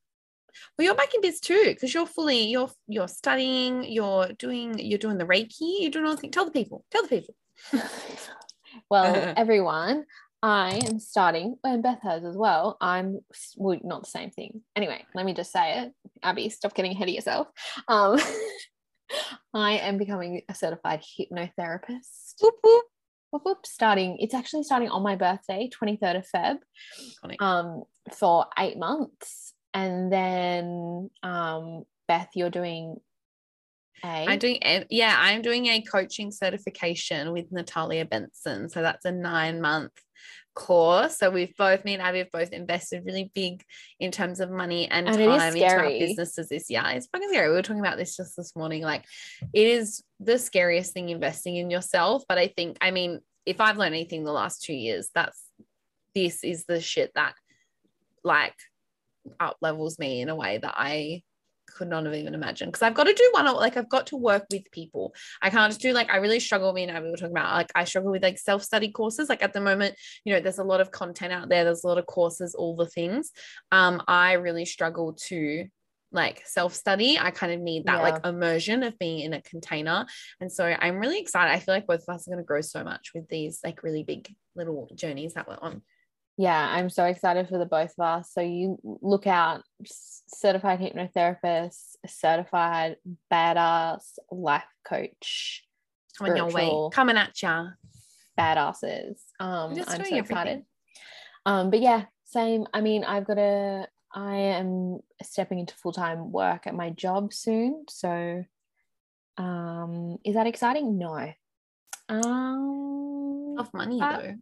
Well, 0.78 0.86
you're 0.86 0.94
back 0.94 1.12
in 1.12 1.20
biz 1.20 1.40
too 1.40 1.64
because 1.66 1.92
you're 1.92 2.06
fully 2.06 2.44
you're 2.44 2.70
you're 2.86 3.08
studying. 3.08 3.82
You're 3.82 4.28
doing 4.38 4.78
you're 4.78 4.98
doing 4.98 5.18
the 5.18 5.24
reiki. 5.24 5.80
You're 5.80 5.90
doing 5.90 6.06
all 6.06 6.12
the 6.12 6.20
things. 6.20 6.34
Tell 6.34 6.44
the 6.44 6.52
people. 6.52 6.84
Tell 6.92 7.02
the 7.02 7.08
people. 7.08 7.34
well, 8.90 9.34
everyone, 9.36 10.04
I 10.40 10.80
am 10.86 11.00
starting, 11.00 11.56
and 11.64 11.82
Beth 11.82 11.98
has 12.02 12.24
as 12.24 12.36
well. 12.36 12.76
I'm 12.80 13.18
well, 13.56 13.80
not 13.82 14.04
the 14.04 14.10
same 14.10 14.30
thing. 14.30 14.62
Anyway, 14.76 15.04
let 15.16 15.26
me 15.26 15.34
just 15.34 15.50
say 15.50 15.80
it. 15.80 15.92
Abbey, 16.22 16.48
stop 16.48 16.74
getting 16.74 16.92
ahead 16.92 17.08
of 17.08 17.14
yourself. 17.14 17.48
Um, 17.88 18.20
I 19.54 19.78
am 19.78 19.98
becoming 19.98 20.42
a 20.48 20.54
certified 20.54 21.02
hypnotherapist. 21.02 22.34
Whoop, 22.40 22.54
whoop. 22.62 22.84
Whoop, 23.30 23.42
whoop, 23.44 23.66
starting, 23.66 24.16
it's 24.20 24.32
actually 24.32 24.62
starting 24.62 24.88
on 24.88 25.02
my 25.02 25.14
birthday, 25.14 25.68
23rd 25.68 26.16
of 26.16 26.26
Feb, 26.34 26.56
um, 27.40 27.82
for 28.10 28.46
eight 28.58 28.78
months. 28.78 29.52
And 29.74 30.12
then, 30.12 31.10
um, 31.22 31.84
Beth, 32.06 32.30
you're 32.34 32.50
doing 32.50 33.00
a. 34.04 34.26
I'm 34.28 34.38
doing 34.38 34.58
a- 34.64 34.86
yeah, 34.90 35.16
I'm 35.18 35.42
doing 35.42 35.66
a 35.66 35.82
coaching 35.82 36.30
certification 36.30 37.32
with 37.32 37.52
Natalia 37.52 38.04
Benson. 38.04 38.68
So 38.68 38.82
that's 38.82 39.04
a 39.04 39.12
nine 39.12 39.60
month 39.60 39.92
course. 40.58 41.18
So 41.18 41.30
we've 41.30 41.56
both 41.56 41.84
me 41.84 41.94
and 41.94 42.02
Abbey 42.02 42.18
have 42.18 42.32
both 42.32 42.52
invested 42.52 43.04
really 43.06 43.30
big 43.34 43.62
in 44.00 44.10
terms 44.10 44.40
of 44.40 44.50
money 44.50 44.88
and, 44.90 45.08
And 45.08 45.16
time 45.16 45.56
into 45.56 45.66
our 45.66 45.88
businesses 45.88 46.48
this 46.48 46.68
year. 46.68 46.82
It's 46.86 47.06
fucking 47.06 47.28
scary. 47.28 47.48
We 47.48 47.54
were 47.54 47.62
talking 47.62 47.80
about 47.80 47.96
this 47.96 48.16
just 48.16 48.36
this 48.36 48.56
morning. 48.56 48.82
Like 48.82 49.04
it 49.52 49.66
is 49.68 50.02
the 50.18 50.38
scariest 50.38 50.92
thing 50.92 51.10
investing 51.10 51.56
in 51.56 51.70
yourself. 51.70 52.24
But 52.28 52.38
I 52.38 52.48
think, 52.48 52.76
I 52.80 52.90
mean, 52.90 53.20
if 53.46 53.60
I've 53.60 53.78
learned 53.78 53.94
anything 53.94 54.24
the 54.24 54.32
last 54.32 54.62
two 54.62 54.74
years, 54.74 55.10
that's 55.14 55.40
this 56.14 56.42
is 56.42 56.64
the 56.64 56.80
shit 56.80 57.12
that 57.14 57.34
like 58.24 58.56
up 59.40 59.56
levels 59.60 59.98
me 59.98 60.20
in 60.20 60.28
a 60.28 60.36
way 60.36 60.58
that 60.58 60.74
I 60.76 61.22
could 61.76 61.88
not 61.88 62.06
have 62.06 62.14
even 62.14 62.34
imagined 62.34 62.72
because 62.72 62.82
I've 62.82 62.94
got 62.94 63.04
to 63.04 63.12
do 63.12 63.28
one 63.32 63.44
like 63.54 63.76
I've 63.76 63.88
got 63.88 64.06
to 64.08 64.16
work 64.16 64.46
with 64.50 64.70
people. 64.72 65.14
I 65.42 65.50
can't 65.50 65.70
just 65.70 65.80
do 65.80 65.92
like 65.92 66.10
I 66.10 66.16
really 66.16 66.40
struggle. 66.40 66.72
Me 66.72 66.82
and 66.84 66.96
I 66.96 67.00
we 67.00 67.10
were 67.10 67.16
talking 67.16 67.36
about 67.36 67.54
like 67.54 67.70
I 67.74 67.84
struggle 67.84 68.10
with 68.10 68.22
like 68.22 68.38
self 68.38 68.62
study 68.62 68.90
courses. 68.90 69.28
Like 69.28 69.42
at 69.42 69.52
the 69.52 69.60
moment, 69.60 69.94
you 70.24 70.32
know, 70.32 70.40
there's 70.40 70.58
a 70.58 70.64
lot 70.64 70.80
of 70.80 70.90
content 70.90 71.32
out 71.32 71.48
there. 71.48 71.64
There's 71.64 71.84
a 71.84 71.88
lot 71.88 71.98
of 71.98 72.06
courses, 72.06 72.54
all 72.54 72.74
the 72.76 72.86
things. 72.86 73.30
Um, 73.70 74.02
I 74.08 74.32
really 74.32 74.64
struggle 74.64 75.12
to 75.26 75.66
like 76.10 76.42
self 76.46 76.74
study. 76.74 77.18
I 77.18 77.30
kind 77.30 77.52
of 77.52 77.60
need 77.60 77.84
that 77.84 77.96
Yeah. 77.98 78.02
like 78.02 78.26
immersion 78.26 78.82
of 78.82 78.98
being 78.98 79.20
in 79.20 79.34
a 79.34 79.42
container. 79.42 80.06
And 80.40 80.50
so 80.50 80.64
I'm 80.64 80.98
really 80.98 81.20
excited. 81.20 81.52
I 81.52 81.58
feel 81.58 81.74
like 81.74 81.86
both 81.86 82.02
of 82.08 82.14
us 82.14 82.26
are 82.26 82.30
going 82.30 82.42
to 82.42 82.46
grow 82.46 82.62
so 82.62 82.82
much 82.82 83.10
with 83.14 83.28
these 83.28 83.60
like 83.62 83.82
really 83.82 84.04
big 84.04 84.34
little 84.56 84.88
journeys 84.94 85.34
that 85.34 85.46
we're 85.46 85.58
on. 85.60 85.82
Yeah, 86.40 86.68
I'm 86.70 86.88
so 86.88 87.04
excited 87.04 87.48
for 87.48 87.58
the 87.58 87.66
both 87.66 87.92
of 87.98 88.04
us. 88.06 88.30
So 88.32 88.40
you 88.40 88.78
look 88.84 89.26
out, 89.26 89.62
certified 89.84 90.78
hypnotherapist, 90.78 91.96
certified 92.06 92.96
badass 93.30 94.18
life 94.30 94.62
coach, 94.86 95.64
Coming 96.16 96.36
your 96.36 96.46
way, 96.50 96.88
coming 96.92 97.16
at 97.16 97.40
ya. 97.42 97.66
badasses. 98.38 99.18
Um, 99.40 99.74
just 99.74 99.90
I'm 99.90 99.98
doing 99.98 100.10
so 100.10 100.16
everything. 100.16 100.20
excited. 100.20 100.62
Um, 101.44 101.70
but 101.70 101.80
yeah, 101.80 102.04
same. 102.24 102.66
I 102.72 102.80
mean, 102.82 103.02
I've 103.04 103.26
got 103.26 103.38
a. 103.38 103.88
I 104.14 104.36
am 104.36 105.00
stepping 105.22 105.58
into 105.58 105.74
full 105.74 105.92
time 105.92 106.30
work 106.32 106.66
at 106.66 106.74
my 106.74 106.90
job 106.90 107.32
soon. 107.32 107.84
So, 107.90 108.44
um, 109.36 110.18
is 110.24 110.34
that 110.34 110.46
exciting? 110.46 110.98
No, 110.98 111.32
Um, 112.08 113.56
of 113.58 113.72
money 113.74 113.98
though. 114.00 114.34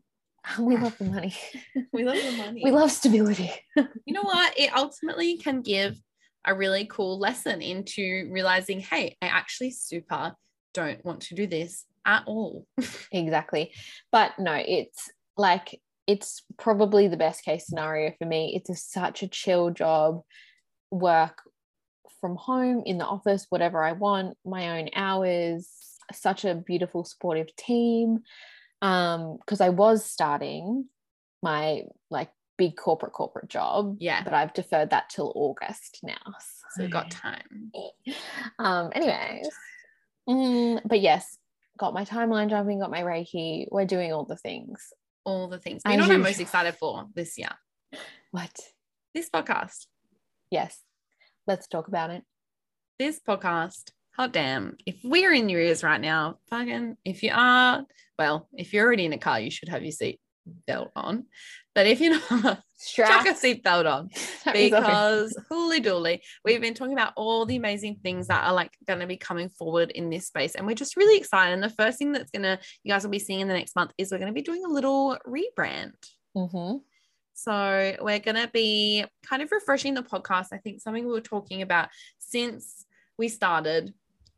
we 0.59 0.77
love 0.77 0.97
the 0.99 1.05
money. 1.05 1.35
We 1.93 2.05
love 2.05 2.17
the 2.17 2.37
money. 2.37 2.61
we 2.63 2.71
love 2.71 2.91
stability. 2.91 3.51
you 3.77 4.15
know 4.15 4.23
what? 4.23 4.59
It 4.59 4.75
ultimately 4.77 5.39
can 5.39 5.63
give 5.63 5.99
a 6.45 6.55
really 6.55 6.87
cool 6.87 7.19
lesson 7.19 7.63
into 7.63 8.29
realizing, 8.31 8.81
hey, 8.81 9.17
I 9.21 9.27
actually 9.27 9.71
super 9.71 10.35
don't 10.75 11.05
want 11.05 11.23
to 11.23 11.35
do 11.35 11.47
this 11.47 11.87
at 12.05 12.23
all. 12.27 12.67
exactly. 13.13 13.73
But 14.13 14.39
no, 14.39 14.53
it's 14.55 15.11
like 15.37 15.81
it's 16.07 16.43
probably 16.59 17.09
the 17.09 17.17
best 17.17 17.45
case 17.45 17.67
scenario 17.67 18.13
for 18.19 18.27
me. 18.27 18.55
It's 18.55 18.71
a, 18.71 18.77
such 18.77 19.23
a 19.23 19.29
chill 19.29 19.71
job, 19.71 20.23
work 20.91 21.43
from 22.21 22.37
home, 22.37 22.83
in 22.87 22.99
the 22.99 23.07
office, 23.07 23.47
whatever 23.49 23.83
I 23.83 23.93
want, 23.93 24.37
my 24.45 24.79
own 24.79 24.91
hours, 24.95 25.69
such 26.13 26.45
a 26.45 26.55
beautiful, 26.55 27.05
supportive 27.05 27.55
team. 27.57 28.21
Um, 28.83 29.37
because 29.39 29.61
I 29.61 29.71
was 29.71 30.05
starting 30.05 30.87
my 31.43 31.83
like 32.11 32.31
big 32.59 32.77
corporate 32.77 33.13
corporate 33.13 33.49
job, 33.49 33.97
Yeah. 34.01 34.23
but 34.25 34.33
I've 34.35 34.55
deferred 34.55 34.91
that 34.91 35.09
till 35.11 35.33
August 35.35 36.01
now. 36.03 36.17
So 36.75 36.83
we 36.85 36.89
got 36.89 37.11
time. 37.11 37.73
um 38.59 38.91
anyways 38.95 39.49
mm, 40.29 40.81
but 40.85 41.01
yes 41.01 41.39
got 41.79 41.95
my 41.95 42.05
timeline 42.05 42.51
jumping 42.51 42.81
got 42.81 42.91
my 42.91 43.03
reiki 43.03 43.67
we're 43.71 43.85
doing 43.87 44.13
all 44.13 44.25
the 44.25 44.37
things 44.37 44.93
All 45.25 45.49
the 45.49 45.59
things. 45.59 45.83
You 45.87 45.97
know 45.97 46.03
what 46.05 46.13
I'm 46.13 46.23
most 46.23 46.41
excited 46.41 46.75
for 46.77 47.07
this 47.15 47.39
year? 47.39 47.51
what 48.31 48.59
This 49.15 49.31
podcast. 49.31 49.87
yes 50.51 50.81
let's 51.47 51.67
talk 51.67 51.89
about 51.89 52.11
it 52.11 52.25
This 52.99 53.21
podcast. 53.27 53.93
Hot 54.17 54.33
damn. 54.33 54.77
If 54.87 54.97
we're 55.05 55.33
in 55.33 55.49
your 55.49 55.61
ears 55.61 55.83
right 55.83 56.01
now, 56.01 56.39
fucking, 56.49 56.97
if 57.05 57.23
you 57.23 57.33
are, 57.35 57.85
well, 58.19 58.49
if 58.55 58.73
you're 58.73 58.87
already 58.87 59.05
in 59.05 59.13
a 59.13 59.19
car, 59.19 59.41
you 59.41 59.51
should 59.51 59.69
have 59.69 59.83
your 59.83 59.93
seat 59.93 60.21
belt 60.67 60.91
on. 60.97 61.25
But 61.75 61.87
if 61.87 62.01
you're 62.01 62.19
not, 62.31 62.43
chuck 62.43 62.63
strap 62.79 63.27
a 63.27 63.35
seat 63.35 63.63
belt 63.63 63.85
on. 63.85 64.09
because 64.53 65.37
holy 65.51 65.83
dooly, 65.83 66.21
we've 66.47 66.63
been 66.63 66.73
talking 66.73 66.95
about 66.95 67.13
all 67.17 67.45
the 67.45 67.57
amazing 67.57 67.97
things 68.03 68.29
that 68.29 68.45
are 68.45 68.55
like 68.55 68.73
going 68.87 69.01
to 69.01 69.07
be 69.07 69.19
coming 69.19 69.51
forward 69.51 69.91
in 69.91 70.09
this 70.09 70.29
space, 70.29 70.55
and 70.55 70.67
we're 70.67 70.75
just 70.75 70.97
really 70.97 71.19
excited. 71.19 71.53
And 71.53 71.63
the 71.63 71.69
first 71.69 71.99
thing 71.99 72.13
that's 72.13 72.31
gonna 72.31 72.59
you 72.83 72.93
guys 72.93 73.03
will 73.03 73.11
be 73.11 73.19
seeing 73.19 73.41
in 73.41 73.49
the 73.49 73.55
next 73.55 73.77
month 73.77 73.93
is 73.99 74.11
we're 74.11 74.19
going 74.19 74.33
to 74.33 74.33
be 74.33 74.41
doing 74.41 74.65
a 74.65 74.69
little 74.69 75.19
rebrand. 75.27 75.93
hmm 76.35 76.77
So 77.35 77.97
we're 78.01 78.21
going 78.21 78.37
to 78.37 78.49
be 78.51 79.05
kind 79.27 79.43
of 79.43 79.53
refreshing 79.53 79.93
the 79.93 80.03
podcast. 80.03 80.47
I 80.53 80.57
think 80.57 80.81
something 80.81 81.05
we 81.05 81.13
were 81.13 81.21
talking 81.21 81.61
about 81.61 81.91
since 82.19 82.87
we 83.19 83.29
started, 83.29 83.93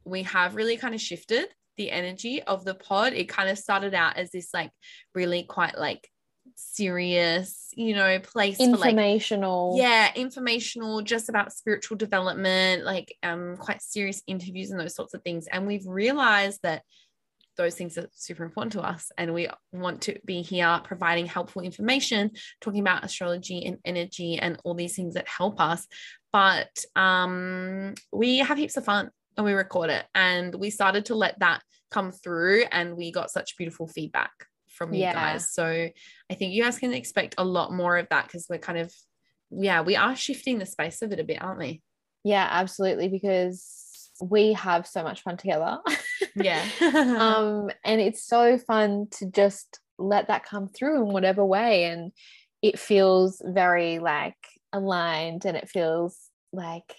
we 0.05 0.23
have 0.25 0.55
really 0.55 0.77
kind 0.77 0.95
of 0.95 1.01
shifted 1.01 1.49
the 1.77 1.91
energy 1.91 2.43
of 2.43 2.65
the 2.65 2.75
pod. 2.75 3.15
It 3.15 3.29
kind 3.29 3.49
of 3.49 3.59
started 3.59 3.95
out 3.95 4.17
as 4.17 4.31
this 4.31 4.51
like 4.53 4.71
really 5.15 5.45
quite 5.45 5.79
like 5.79 6.11
serious, 6.57 7.69
you 7.75 7.95
know, 7.95 8.19
place 8.19 8.57
for 8.59 8.65
like 8.65 8.91
informational. 8.91 9.77
Yeah 9.79 10.11
informational 10.15 11.03
just 11.03 11.29
about 11.29 11.53
spiritual 11.53 11.97
development 11.97 12.85
like 12.85 13.15
um 13.23 13.57
quite 13.59 13.81
serious 13.81 14.23
interviews 14.27 14.71
and 14.71 14.81
those 14.81 14.95
sorts 14.95 15.15
of 15.15 15.23
things. 15.23 15.47
And 15.51 15.67
we've 15.67 15.87
realized 15.87 16.61
that 16.63 16.83
those 17.57 17.75
things 17.75 17.99
are 17.99 18.07
super 18.13 18.45
important 18.45 18.73
to 18.73 18.81
us 18.81 19.11
and 19.19 19.35
we 19.35 19.49
want 19.73 20.03
to 20.03 20.17
be 20.25 20.43
here 20.43 20.81
providing 20.85 21.27
helpful 21.27 21.61
information 21.61 22.31
talking 22.61 22.81
about 22.81 23.05
astrology 23.05 23.67
and 23.67 23.79
energy 23.85 24.39
and 24.39 24.59
all 24.65 24.75
these 24.75 24.95
things 24.95 25.15
that 25.15 25.29
help 25.29 25.61
us. 25.61 25.87
But 26.33 26.71
um 26.97 27.95
we 28.13 28.39
have 28.39 28.59
heaps 28.59 28.77
of 28.77 28.85
fun 28.85 29.11
and 29.39 29.45
we 29.47 29.53
record 29.55 29.89
it 29.89 30.05
and 30.15 30.55
we 30.55 30.69
started 30.69 31.07
to 31.07 31.15
let 31.15 31.39
that 31.39 31.63
come 31.91 32.13
through 32.13 32.65
and 32.73 32.97
we 32.97 33.11
got 33.11 33.31
such 33.31 33.57
beautiful 33.57 33.87
feedback 33.87 34.33
from 34.69 34.93
you 34.93 35.01
Yeah. 35.01 35.15
guys 35.15 35.51
so 35.51 35.65
I 36.31 36.35
think 36.35 36.53
you 36.53 36.63
guys 36.63 36.79
can 36.79 36.93
expect 36.93 37.37
a 37.39 37.45
lot 37.45 37.73
more 37.73 37.97
of 37.97 38.09
that 38.11 38.27
because 38.27 38.47
we're 38.51 38.59
kind 38.59 38.79
of, 38.79 38.93
yeah, 39.51 39.81
we 39.81 39.97
are 39.97 40.15
shifting 40.15 40.59
the 40.59 40.67
space 40.67 41.01
of 41.01 41.13
it 41.13 41.21
a 41.21 41.25
bit, 41.25 41.41
aren't 41.41 41.61
we? 41.61 41.83
yeah 42.25 42.49
absolutely 42.51 43.09
because 43.09 44.11
we 44.21 44.53
have 44.53 44.87
so 44.89 45.05
much 45.05 45.23
fun 45.23 45.37
together 45.37 45.79
Yeah. 46.35 46.65
um 46.83 47.71
and 47.85 48.01
it's 48.01 48.25
so 48.27 48.59
fun 48.59 49.07
to 49.13 49.31
just 49.31 49.79
let 50.01 50.27
that 50.27 50.45
come 50.45 50.67
through 50.69 50.97
in 51.07 51.13
whatever 51.13 51.45
way 51.45 51.85
and 51.85 52.11
it 52.61 52.77
feels 52.79 53.41
very 53.45 54.01
like 54.01 54.37
aligned 54.73 55.45
and 55.45 55.57
it 55.57 55.69
feels 55.69 56.19
like 56.53 56.93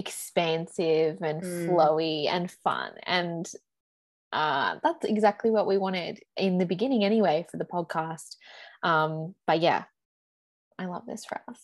expansive 0.00 1.18
and 1.22 1.42
Mm. 1.42 1.66
flowy 1.66 2.26
and 2.28 2.50
fun 2.50 2.92
and 3.04 3.50
uh 4.32 4.76
that's 4.82 5.04
exactly 5.04 5.50
what 5.50 5.66
we 5.66 5.76
wanted 5.78 6.20
in 6.36 6.58
the 6.58 6.66
beginning 6.66 7.04
anyway 7.04 7.46
for 7.50 7.56
the 7.58 7.64
podcast 7.64 8.36
um 8.82 9.34
but 9.46 9.60
yeah 9.60 9.84
i 10.78 10.86
love 10.86 11.04
this 11.06 11.24
for 11.24 11.40
us 11.48 11.60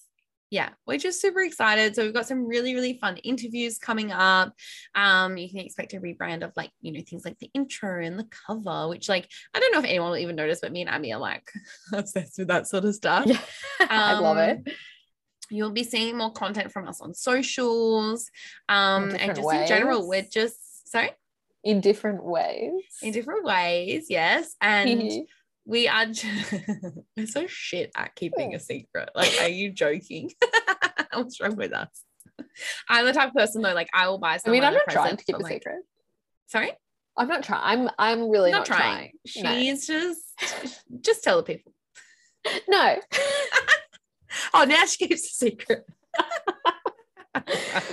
yeah, 0.49 0.69
we're 0.87 0.97
just 0.97 1.21
super 1.21 1.41
excited. 1.43 1.97
So 1.97 2.05
we've 2.05 2.15
got 2.15 2.29
some 2.29 2.47
really, 2.47 2.73
really 2.73 2.99
fun 3.01 3.17
interviews 3.17 3.79
coming 3.79 4.13
up. 4.13 4.55
Um, 4.95 5.37
you 5.37 5.51
can 5.51 5.59
expect 5.59 5.93
a 5.93 5.97
rebrand 5.99 6.45
of 6.45 6.53
like, 6.57 6.71
you 6.81 6.93
know, 6.93 7.01
things 7.01 7.25
like 7.25 7.37
the 7.41 7.51
intro 7.53 8.01
and 8.01 8.17
the 8.17 8.29
cover, 8.47 8.89
which 8.89 9.09
like 9.09 9.29
I 9.53 9.59
don't 9.59 9.73
know 9.73 9.81
if 9.81 9.85
anyone 9.87 10.11
will 10.11 10.19
even 10.19 10.37
notice, 10.37 10.61
but 10.63 10.71
me 10.71 10.83
and 10.83 10.89
Abbey 10.91 11.13
are 11.13 11.19
like 11.19 11.51
obsessed 11.93 12.39
with 12.39 12.47
that 12.47 12.69
sort 12.69 12.85
of 12.85 12.95
stuff. 12.95 13.27
yeah 13.27 13.41
i 13.91 14.21
love 14.21 14.39
Um, 14.39 14.45
it 14.51 14.73
You'll 15.51 15.71
be 15.71 15.85
seeing 15.85 16.17
more 16.17 16.33
content 16.33 16.73
from 16.73 16.89
us 16.89 17.01
on 17.01 17.15
socials. 17.15 18.31
Um, 18.69 19.11
and 19.19 19.35
just 19.37 19.53
in 19.53 19.67
general, 19.67 20.09
we're 20.09 20.23
just 20.23 20.91
sorry. 20.91 21.11
in 21.65 21.81
different 21.81 22.25
ways. 22.25 22.83
In 23.03 23.13
different 23.13 23.45
ways 23.45 24.07
yes. 24.09 24.55
And 24.61 25.27
we 25.67 25.89
are 25.89 26.07
we're 27.17 27.27
so 27.27 27.47
shit 27.47 27.91
at 27.97 28.15
keeping 28.15 28.55
a 28.55 28.61
secret. 28.61 29.11
Like 29.15 29.37
are 29.41 29.49
you 29.49 29.71
joking? 29.73 30.33
What's 31.13 31.41
wrong 31.41 31.57
with 31.57 31.73
us? 31.73 31.89
I'm 32.89 33.05
the 33.05 33.13
type 33.13 33.29
of 33.29 33.35
person 33.35 33.63
though 33.63 33.75
like 33.75 33.89
i 33.95 34.09
will 34.09 34.19
buy 34.19 34.39
i 34.45 34.51
mean 34.51 34.63
i'm 34.63 34.75
not 34.75 34.89
trying 34.89 35.17
to 35.17 35.25
keep 35.25 35.37
a 35.37 35.39
like- 35.39 35.53
secret. 35.55 35.83
Sorry? 36.47 36.73
I'm 37.17 37.29
not 37.29 37.43
trying 37.43 37.63
i'm 37.65 37.91
i'm 37.99 38.29
really 38.29 38.51
not, 38.51 38.59
not, 38.59 38.67
trying, 38.67 39.13
trying, 39.27 39.45
No. 39.45 39.59
she's 39.59 39.87
just 39.87 40.21
just 41.01 41.25
tell 41.25 41.39
the 41.39 41.43
people. 41.43 41.73
No 42.69 42.97
oh 44.55 44.65
now 44.65 44.85
she 44.85 45.07
keeps 45.07 45.25
a 45.25 45.35
secret. 45.35 45.87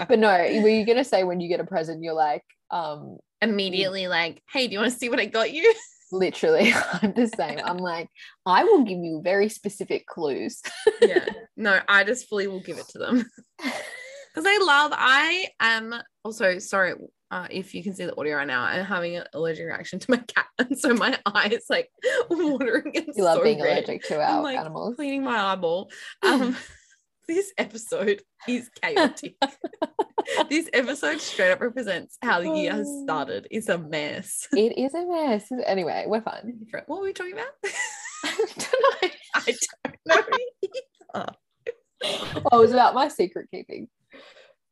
But 0.07 0.19
no 0.19 0.29
were 0.29 0.69
you 0.69 0.85
gonna 0.85 1.03
say 1.03 1.23
when 1.25 1.41
you 1.41 1.49
get 1.49 1.59
a 1.59 1.65
present 1.65 2.01
you're 2.01 2.13
like 2.13 2.43
um 2.71 3.17
immediately 3.41 4.07
like 4.07 4.41
hey 4.51 4.67
do 4.67 4.73
you 4.73 4.79
want 4.79 4.91
to 4.91 4.97
see 4.97 5.09
what 5.09 5.19
i 5.19 5.25
got 5.25 5.51
you? 5.51 5.73
Literally 6.13 6.71
i'm 7.01 7.13
the 7.13 7.27
same. 7.27 7.59
I'm 7.63 7.77
like 7.77 8.07
i 8.45 8.63
will 8.63 8.83
give 8.83 8.99
you 8.99 9.21
very 9.21 9.49
specific 9.49 10.05
clues. 10.07 10.61
Yeah. 11.01 11.25
No 11.57 11.81
i 11.89 12.05
just 12.05 12.29
fully 12.29 12.47
will 12.47 12.61
give 12.61 12.77
it 12.77 12.87
to 12.89 12.99
them. 12.99 13.25
Because 13.57 14.47
I 14.47 14.57
love. 14.63 14.91
I 14.95 15.47
am 15.59 15.93
also 16.25 16.57
sorry 16.57 16.93
uh, 17.33 17.47
if 17.49 17.73
you 17.73 17.81
can 17.83 17.95
see 17.95 18.05
the 18.05 18.15
audio 18.15 18.35
right 18.35 18.45
now. 18.45 18.61
I'm 18.61 18.85
having 18.85 19.15
an 19.17 19.23
allergic 19.33 19.65
reaction 19.65 19.97
to 19.97 20.11
my 20.11 20.17
cat, 20.17 20.45
and 20.59 20.77
so 20.77 20.93
my 20.93 21.17
eyes 21.25 21.63
like 21.67 21.89
watering. 22.29 22.95
And 22.95 23.07
you 23.15 23.23
love 23.23 23.37
so 23.37 23.43
being 23.43 23.59
red. 23.59 23.77
allergic 23.79 24.03
to 24.03 24.21
I'm, 24.21 24.37
our 24.37 24.43
like, 24.43 24.57
animals 24.59 24.95
Cleaning 24.95 25.23
my 25.23 25.39
eyeball. 25.39 25.89
Um, 26.23 26.55
this 27.27 27.53
episode 27.57 28.21
is 28.47 28.69
chaotic. 28.81 29.35
this 30.49 30.69
episode 30.73 31.19
straight 31.21 31.51
up 31.51 31.61
represents 31.61 32.17
how 32.21 32.39
the 32.41 32.49
year 32.49 32.71
has 32.73 32.87
started. 33.03 33.47
It's 33.49 33.69
a 33.69 33.77
mess. 33.77 34.47
it 34.51 34.77
is 34.77 34.93
a 34.93 35.05
mess 35.05 35.49
anyway 35.65 36.05
we're 36.07 36.21
fine 36.21 36.65
What 36.87 36.99
were 36.99 37.05
we 37.05 37.13
talking 37.13 37.33
about? 37.33 37.47
I 38.25 38.35
don't 38.35 38.57
know. 38.57 39.09
I 39.35 39.55
don't 39.83 39.97
know. 40.05 40.37
either. 40.63 41.25
oh, 42.51 42.57
it 42.57 42.61
was 42.61 42.71
about 42.71 42.93
my 42.93 43.07
secret 43.07 43.47
keeping 43.51 43.87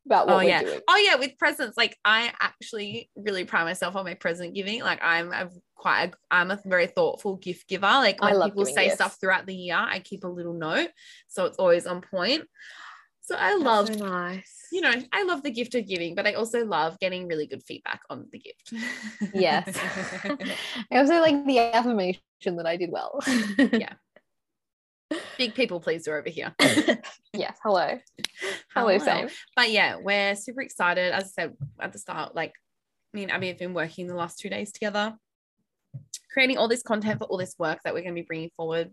about 0.05 0.27
what 0.27 0.35
Oh, 0.35 0.37
we're 0.39 0.49
yeah. 0.49 0.61
doing 0.61 0.79
Oh 0.87 0.97
yeah, 0.97 1.15
with 1.15 1.37
presents, 1.37 1.77
like 1.77 1.97
I 2.03 2.31
actually 2.39 3.09
really 3.15 3.45
pride 3.45 3.65
myself 3.65 3.95
on 3.95 4.05
my 4.05 4.13
present 4.15 4.55
giving. 4.55 4.81
Like 4.81 4.99
I'm 5.01 5.31
a 5.31 5.49
quite 5.75 6.05
a, 6.05 6.11
I'm 6.29 6.51
a 6.51 6.59
very 6.65 6.87
thoughtful 6.87 7.37
gift 7.37 7.67
giver. 7.67 7.85
Like 7.87 8.21
I 8.21 8.31
when 8.33 8.41
people 8.43 8.65
say 8.65 8.85
gifts. 8.85 8.95
stuff 8.95 9.17
throughout 9.19 9.45
the 9.45 9.55
year, 9.55 9.75
I 9.77 9.99
keep 9.99 10.23
a 10.23 10.27
little 10.27 10.53
note, 10.53 10.89
so 11.27 11.45
it's 11.45 11.57
always 11.57 11.85
on 11.85 12.01
point. 12.01 12.43
So 13.23 13.35
I 13.35 13.49
That's 13.51 13.63
love, 13.63 13.87
so 13.87 13.95
nice 14.05 14.57
you 14.71 14.81
know, 14.81 14.93
I 15.13 15.23
love 15.23 15.43
the 15.43 15.51
gift 15.51 15.75
of 15.75 15.87
giving, 15.87 16.15
but 16.15 16.25
I 16.25 16.33
also 16.33 16.65
love 16.65 16.97
getting 16.99 17.27
really 17.27 17.45
good 17.45 17.61
feedback 17.63 18.01
on 18.09 18.25
the 18.31 18.39
gift. 18.39 18.73
yes 19.33 19.77
i 20.91 20.97
also 20.97 21.19
like 21.19 21.45
the 21.45 21.59
affirmation 21.59 22.21
that 22.57 22.65
i 22.65 22.75
did 22.77 22.89
well 22.91 23.19
Yeah. 23.75 23.93
Big 25.41 25.55
people 25.55 25.79
pleaser 25.79 26.15
over 26.15 26.29
here. 26.29 26.53
yes 27.33 27.57
hello 27.63 27.97
hello 28.75 28.97
same 28.99 29.27
But 29.55 29.71
yeah, 29.71 29.95
we're 29.99 30.35
super 30.35 30.61
excited. 30.61 31.11
As 31.11 31.23
I 31.23 31.27
said 31.29 31.53
at 31.79 31.91
the 31.93 31.97
start, 31.97 32.35
like 32.35 32.53
me 33.11 33.23
and 33.23 33.31
Abbey 33.31 33.47
have 33.47 33.57
been 33.57 33.73
working 33.73 34.05
the 34.05 34.13
last 34.13 34.37
two 34.37 34.49
days 34.49 34.71
together, 34.71 35.15
creating 36.31 36.59
all 36.59 36.67
this 36.67 36.83
content 36.83 37.17
for 37.17 37.25
all 37.25 37.37
this 37.37 37.55
work 37.57 37.79
that 37.83 37.95
we're 37.95 38.03
going 38.03 38.13
to 38.13 38.21
be 38.21 38.25
bringing 38.25 38.51
forward. 38.55 38.91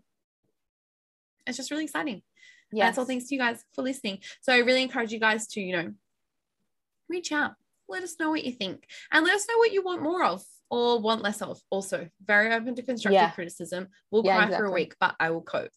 It's 1.45 1.55
just 1.55 1.69
really 1.69 1.83
exciting. 1.83 2.23
yes 2.71 2.87
That's 2.87 2.97
all 2.97 3.05
thanks 3.05 3.25
to 3.27 3.35
you 3.35 3.41
guys 3.41 3.63
for 3.75 3.83
listening. 3.83 4.17
So 4.41 4.51
I 4.51 4.57
really 4.57 4.81
encourage 4.81 5.11
you 5.11 5.19
guys 5.19 5.45
to, 5.49 5.61
you 5.61 5.73
know, 5.77 5.91
reach 7.09 7.31
out, 7.31 7.51
let 7.87 8.01
us 8.01 8.15
know 8.19 8.31
what 8.31 8.43
you 8.43 8.53
think 8.53 8.87
and 9.11 9.23
let 9.23 9.35
us 9.35 9.45
know 9.47 9.59
what 9.59 9.71
you 9.71 9.83
want 9.83 10.01
more 10.01 10.23
of 10.23 10.41
or 10.71 10.99
want 10.99 11.21
less 11.21 11.43
of. 11.43 11.61
Also, 11.69 12.09
very 12.25 12.51
open 12.51 12.73
to 12.73 12.81
constructive 12.81 13.21
Yeah. 13.21 13.29
criticism. 13.29 13.89
We'll 14.09 14.25
Yeah, 14.25 14.47
cry 14.47 14.57
for 14.57 14.65
a 14.65 14.71
week, 14.71 14.95
but 14.99 15.15
I 15.19 15.29
will 15.29 15.43
cope. 15.43 15.69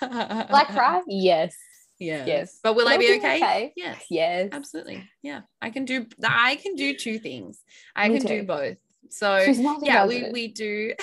Like 0.00 0.68
cry? 0.68 1.02
Yes. 1.06 1.54
Yeah. 1.98 2.26
Yes. 2.26 2.58
But 2.62 2.74
will 2.74 2.88
I 2.88 2.94
It'll 2.94 3.00
be 3.00 3.12
be 3.12 3.18
okay? 3.18 3.36
okay. 3.36 3.72
Yes. 3.76 4.04
Yes. 4.10 4.48
Absolutely. 4.52 5.08
Yeah. 5.22 5.42
I 5.60 5.70
can 5.70 5.84
do 5.84 6.06
I 6.24 6.56
can 6.56 6.74
do 6.74 6.94
two 6.96 7.18
things. 7.18 7.60
I 7.94 8.08
Me 8.08 8.18
can 8.18 8.26
do 8.26 8.42
both. 8.42 8.76
So 9.10 9.38
yeah, 9.82 10.06
we 10.06 10.30
we 10.32 10.48
do 10.48 10.94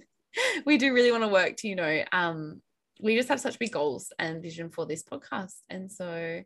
we 0.66 0.76
do 0.76 0.92
really 0.92 1.10
want 1.12 1.22
to 1.24 1.28
work 1.28 1.56
to, 1.58 1.68
you 1.68 1.76
know, 1.76 2.02
um 2.12 2.60
we 3.00 3.16
just 3.16 3.28
have 3.28 3.40
such 3.40 3.58
big 3.58 3.72
goals 3.72 4.12
and 4.18 4.42
vision 4.42 4.70
for 4.70 4.86
this 4.86 5.02
podcast. 5.02 5.54
And 5.70 5.90
so 5.90 6.42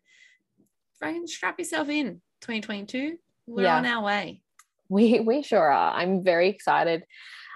friends, 0.98 1.34
strap 1.34 1.58
yourself 1.58 1.88
in 1.88 2.20
2022. 2.42 3.16
We're 3.46 3.62
Yeah. 3.64 3.78
on 3.78 3.86
our 3.86 4.04
way. 4.04 4.42
we 4.88 5.20
we 5.20 5.42
sure 5.42 5.70
are. 5.72 5.92
I'm 5.94 6.22
very 6.22 6.48
excited. 6.50 7.04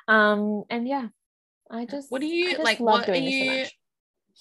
Um 0.09 0.65
and 0.71 0.89
yeah, 0.89 1.09
I 1.73 1.87
just 1.87 2.11
What 2.13 2.21
do 2.21 2.27
you 2.27 2.59
like? 2.59 2.81
love 2.81 3.01
What 3.01 3.09
are 3.09 3.15
so 3.15 3.21
you? 3.21 3.47
much. 3.63 3.79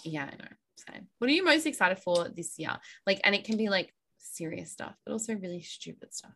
Yeah, 0.04 0.24
I 0.26 0.36
know. 0.36 0.50
Same. 0.76 1.08
What 1.20 1.30
are 1.30 1.34
you 1.34 1.44
most 1.46 1.66
excited 1.66 2.00
for 2.00 2.28
this 2.30 2.60
year? 2.60 2.78
Like, 3.08 3.22
and 3.24 3.34
it 3.34 3.44
can 3.46 3.58
be 3.58 3.70
like 3.70 3.94
serious 4.18 4.72
stuff, 4.72 4.94
but 5.06 5.14
also 5.14 5.34
really 5.34 5.62
stupid 5.62 6.14
stuff. 6.14 6.32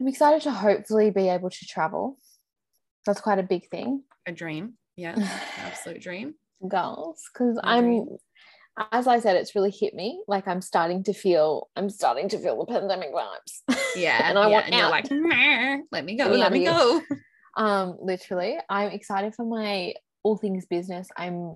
I'm 0.00 0.08
excited 0.08 0.42
to 0.42 0.50
hopefully 0.50 1.10
be 1.10 1.28
able 1.28 1.50
to 1.50 1.66
travel. 1.66 2.18
That's 3.06 3.20
quite 3.20 3.38
a 3.38 3.42
big 3.42 3.68
thing, 3.70 4.02
A 4.26 4.32
dream. 4.32 4.74
Yeah, 4.96 5.14
absolute 5.64 6.02
dream. 6.02 6.34
girls, 6.68 7.22
because 7.32 7.58
I'm 7.62 7.84
dream. 7.84 8.16
as 8.92 9.06
I 9.06 9.20
said, 9.20 9.36
it's 9.36 9.54
really 9.54 9.70
hit 9.70 9.94
me. 9.94 10.20
Like 10.26 10.48
I'm 10.48 10.60
starting 10.60 11.04
to 11.04 11.12
feel 11.14 11.68
I'm 11.76 11.88
starting 11.88 12.28
to 12.30 12.38
feel 12.38 12.58
the 12.58 12.66
pandemic 12.66 13.14
vibes. 13.14 13.76
Yeah, 13.94 14.20
And 14.28 14.38
I 14.38 14.48
yeah, 14.48 14.52
want 14.54 14.66
and 14.66 14.74
you're 14.74 14.90
like, 14.90 15.84
let 15.92 16.04
me 16.04 16.16
go, 16.16 16.26
let 16.26 16.52
me 16.52 16.64
go. 16.64 17.00
Um 17.56 17.96
literally 18.00 18.58
i'm 18.68 18.90
excited 18.90 19.34
for 19.34 19.44
my 19.44 19.94
all 20.22 20.36
things 20.36 20.66
business. 20.66 21.08
I'm 21.16 21.54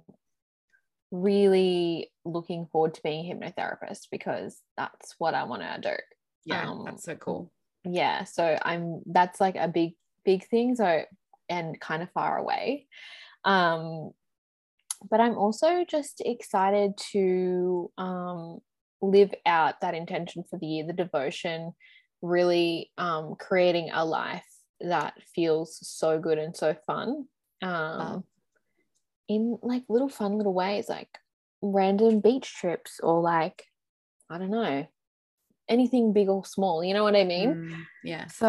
really 1.11 2.09
looking 2.25 2.67
forward 2.71 2.95
to 2.95 3.03
being 3.03 3.31
a 3.31 3.35
hypnotherapist 3.35 4.07
because 4.13 4.61
that's 4.77 5.17
what 5.19 5.35
i 5.35 5.43
want 5.43 5.63
to 5.63 5.81
do. 5.81 5.97
Yeah, 6.45 6.71
Um, 6.71 6.85
that's 6.85 7.03
so 7.05 7.17
cool. 7.17 7.51
yeah 7.85 8.25
so 8.25 8.57
i'm 8.63 9.03
that's 9.07 9.41
like 9.41 9.57
a 9.57 9.67
big 9.67 9.95
big 10.25 10.47
thing 10.49 10.77
so 10.77 11.05
and 11.49 11.81
kind 11.81 12.03
of 12.03 12.11
far 12.13 12.39
away. 12.39 12.87
Um 13.45 14.13
but 15.11 15.19
i'm 15.21 15.37
also 15.37 15.85
just 15.85 16.21
excited 16.25 16.93
to 17.13 17.91
um 17.99 18.59
live 19.03 19.33
out 19.47 19.81
that 19.81 19.95
intention 19.95 20.45
for 20.49 20.59
the 20.59 20.67
year 20.67 20.87
the 20.87 20.93
devotion 20.93 21.73
really 22.23 22.93
um 22.99 23.35
creating 23.39 23.91
a 23.93 24.05
life 24.05 24.50
that 24.81 25.15
feels 25.35 25.79
so 25.87 26.19
good 26.19 26.39
and 26.39 26.57
so 26.57 26.75
fun 26.87 27.27
um 27.63 27.99
Wow. 27.99 28.25
in 29.29 29.59
like 29.63 29.85
little 29.89 30.09
fun 30.09 30.37
little 30.37 30.55
ways 30.55 30.89
like 30.89 31.19
random 31.63 32.21
beach 32.21 32.55
trips 32.55 33.01
or 33.03 33.21
like 33.21 33.65
i 34.31 34.39
don't 34.39 34.51
know 34.51 34.87
anything 35.69 36.13
big 36.13 36.29
or 36.29 36.45
small 36.45 36.83
you 36.83 36.95
know 36.95 37.03
what 37.05 37.15
i 37.17 37.25
mean 37.25 37.55
Mm, 37.57 37.85
yeah, 38.03 38.27
so, 38.29 38.49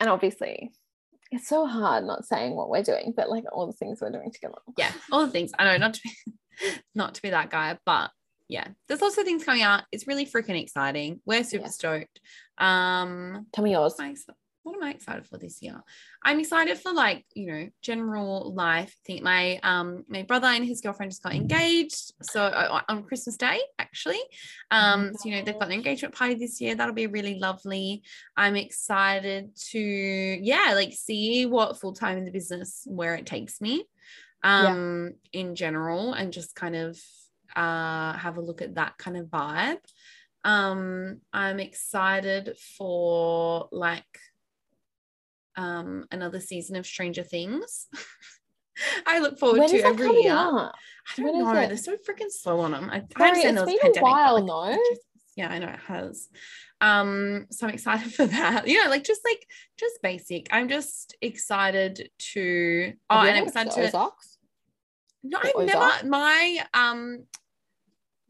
and 0.00 0.08
obviously, 0.08 0.70
it's 1.32 1.48
so 1.48 1.66
hard 1.66 2.04
not 2.04 2.24
saying 2.24 2.54
what 2.54 2.68
we're 2.70 2.82
doing, 2.84 3.12
but 3.16 3.28
like 3.28 3.44
all 3.52 3.66
the 3.66 3.72
things 3.72 4.00
we're 4.00 4.10
doing 4.12 4.30
together. 4.30 4.54
yeah, 4.78 4.92
all 5.10 5.26
the 5.26 5.32
things. 5.32 5.50
I 5.58 5.64
know 5.64 5.76
not 5.78 5.94
to 5.94 6.00
be, 6.04 6.12
not 6.94 7.14
to 7.16 7.22
be 7.22 7.30
that 7.30 7.50
guy, 7.50 7.76
but 7.84 8.10
yeah, 8.48 8.68
there's 8.86 9.00
lots 9.00 9.18
of 9.18 9.24
things 9.24 9.42
coming 9.44 9.62
out. 9.62 9.82
It's 9.90 10.06
really 10.06 10.26
freaking 10.26 10.60
exciting. 10.62 11.20
We're 11.26 11.42
super 11.42 11.64
Yeah. 11.64 11.70
stoked. 11.70 12.20
Um, 12.58 13.46
Tell 13.52 13.64
me 13.64 13.72
yours. 13.72 13.94
exci- 13.98 14.26
what 14.62 14.76
am 14.76 14.82
I 14.84 14.90
excited 14.90 15.26
for 15.26 15.38
this 15.38 15.60
year? 15.60 15.82
I'm 16.24 16.38
excited 16.38 16.78
for 16.78 16.92
like, 16.92 17.24
you 17.34 17.46
know, 17.46 17.68
general 17.80 18.54
life. 18.54 18.94
I 19.00 19.02
think 19.06 19.22
my 19.22 19.58
um 19.62 20.04
my 20.08 20.22
brother 20.22 20.46
and 20.46 20.64
his 20.64 20.80
girlfriend 20.80 21.10
just 21.10 21.22
got 21.22 21.34
engaged. 21.34 22.12
So 22.22 22.44
uh, 22.44 22.80
on 22.88 23.02
Christmas 23.04 23.36
Day, 23.36 23.60
actually. 23.78 24.20
Um, 24.70 25.12
so 25.14 25.28
you 25.28 25.36
know, 25.36 25.42
they've 25.42 25.58
got 25.58 25.68
an 25.68 25.74
engagement 25.74 26.14
party 26.14 26.34
this 26.34 26.60
year. 26.60 26.74
That'll 26.74 26.94
be 26.94 27.06
really 27.08 27.38
lovely. 27.38 28.02
I'm 28.36 28.56
excited 28.56 29.56
to, 29.70 29.80
yeah, 29.80 30.72
like 30.74 30.92
see 30.92 31.46
what 31.46 31.80
full-time 31.80 32.18
in 32.18 32.24
the 32.24 32.30
business 32.30 32.82
where 32.86 33.14
it 33.14 33.26
takes 33.26 33.60
me. 33.60 33.84
Um, 34.44 35.14
in 35.32 35.54
general, 35.54 36.14
and 36.14 36.32
just 36.32 36.56
kind 36.56 36.74
of 36.74 36.98
uh 37.54 38.14
have 38.14 38.38
a 38.38 38.40
look 38.40 38.62
at 38.62 38.74
that 38.74 38.98
kind 38.98 39.16
of 39.16 39.26
vibe. 39.26 39.78
Um, 40.44 41.20
I'm 41.32 41.60
excited 41.60 42.56
for 42.76 43.68
like 43.70 44.18
um 45.56 46.06
another 46.10 46.40
season 46.40 46.76
of 46.76 46.86
Stranger 46.86 47.22
Things. 47.22 47.86
I 49.06 49.18
look 49.18 49.38
forward 49.38 49.60
When 49.60 49.68
to 49.70 49.78
every 49.82 50.22
year. 50.22 50.32
out? 50.32 50.74
I 51.16 51.20
don't 51.20 51.26
When 51.26 51.38
know. 51.44 51.52
They're 51.68 51.76
so 51.76 51.96
freaking 51.96 52.30
slow 52.30 52.60
on 52.60 52.72
them. 52.72 52.88
I, 52.90 53.02
I 53.16 53.18
Sorry, 53.18 53.28
understand 53.28 53.58
it's 53.58 53.66
been 53.66 53.76
a 53.76 53.80
pandemic, 53.80 53.94
but, 53.94 54.02
while, 54.02 54.34
like, 54.34 54.78
no? 54.78 54.84
Yeah, 55.36 55.48
I 55.48 55.58
know 55.58 55.68
it 55.68 55.78
has. 55.86 56.28
Um, 56.80 57.46
so 57.50 57.66
I'm 57.66 57.74
excited 57.74 58.12
for 58.14 58.26
that. 58.26 58.66
You 58.66 58.82
know, 58.82 58.90
like 58.90 59.04
just 59.04 59.22
like 59.24 59.46
just 59.78 60.00
basic. 60.02 60.48
I'm 60.50 60.68
just 60.68 61.16
excited 61.20 62.10
to. 62.32 62.92
Oh, 63.08 63.20
and 63.20 63.36
I'm 63.36 63.44
excited 63.44 63.72
to. 63.72 63.86
Ozarks? 63.86 64.38
No, 65.22 65.38
I've 65.42 65.66
never. 65.66 66.08
My 66.08 66.64
um, 66.74 67.24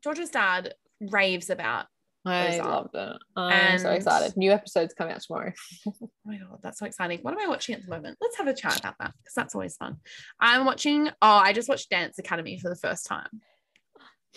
Georgia's 0.03 0.31
dad 0.31 0.75
raves 1.01 1.51
about. 1.51 1.87
I 2.25 2.59
loved 2.59 2.95
it. 2.95 3.17
I'm 3.37 3.79
so 3.79 3.91
excited. 3.91 4.37
New 4.37 4.53
episodes 4.53 4.95
come 4.95 5.09
out 5.09 5.21
tomorrow. 5.21 5.53
Oh 5.87 6.09
my 6.25 6.37
god, 6.37 6.61
that's 6.63 6.79
so 6.79 6.87
exciting! 6.87 7.19
What 7.23 7.35
am 7.35 7.41
I 7.41 7.49
watching 7.49 7.75
at 7.75 7.83
the 7.83 7.91
moment? 7.91 8.17
Let's 8.21 8.39
have 8.39 8.47
a 8.47 8.55
chat 8.55 8.79
about 8.79 8.95
that 9.01 9.13
because 9.19 9.35
that's 9.35 9.55
always 9.57 9.77
fun. 9.77 9.97
I'm 10.41 10.65
watching. 10.65 11.09
Oh, 11.09 11.13
I 11.21 11.53
just 11.53 11.69
watched 11.69 11.91
Dance 11.91 12.19
Academy 12.19 12.59
for 12.59 12.69
the 12.69 12.77
first 12.77 13.07
time. 13.07 13.29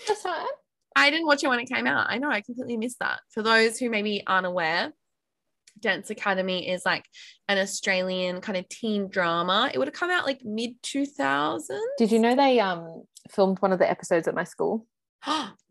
That's 0.08 0.22
fine. 0.22 0.48
I 0.96 1.12
didn't 1.12 1.28
watch 1.28 1.44
it 1.44 1.48
when 1.48 1.60
it 1.60 1.70
came 1.70 1.86
out. 1.86 2.08
I 2.10 2.18
know 2.18 2.32
I 2.32 2.42
completely 2.42 2.78
missed 2.78 3.00
that. 3.00 3.20
For 3.30 3.44
those 3.44 3.78
who 3.78 3.90
maybe 3.90 4.24
aren't 4.26 4.48
aware, 4.48 4.94
Dance 5.80 6.10
Academy 6.10 6.68
is 6.68 6.86
like 6.86 7.06
an 7.48 7.60
Australian 7.60 8.42
kind 8.42 8.58
of 8.58 8.68
teen 8.68 9.10
drama. 9.10 9.70
It 9.74 9.78
would 9.78 9.88
have 9.88 9.96
come 9.96 10.10
out 10.10 10.26
like 10.26 10.42
mid 10.44 10.82
2000s. 10.82 11.68
Did 12.00 12.12
you 12.12 12.20
know 12.20 12.36
they 12.36 12.60
um 12.60 13.04
filmed 13.30 13.60
one 13.60 13.72
of 13.72 13.80
the 13.80 13.90
episodes 13.90 14.28
at 14.28 14.36
my 14.36 14.44
school? 14.44 14.88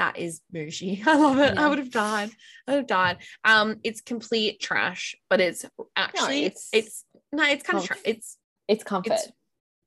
that 0.00 0.16
is 0.18 0.40
bougie. 0.50 1.02
I 1.06 1.14
love 1.16 1.38
it. 1.38 1.58
I 1.58 1.68
would 1.68 1.76
have 1.78 1.90
died. 1.90 2.30
I 2.66 2.70
would 2.72 2.78
have 2.78 2.86
died. 2.86 3.18
Um, 3.44 3.76
it's 3.84 4.00
complete 4.00 4.58
trash, 4.58 5.14
but 5.28 5.40
it's 5.40 5.66
actually 5.94 6.44
it's- 6.46 6.70
it's, 6.72 7.04
no, 7.32 7.44
it's 7.44 7.62
kind 7.62 7.78
of 7.80 7.84
tra- 7.84 7.96
it's 8.06 8.38
It's 8.66 8.82
comfort. 8.82 9.12
it's 9.12 9.28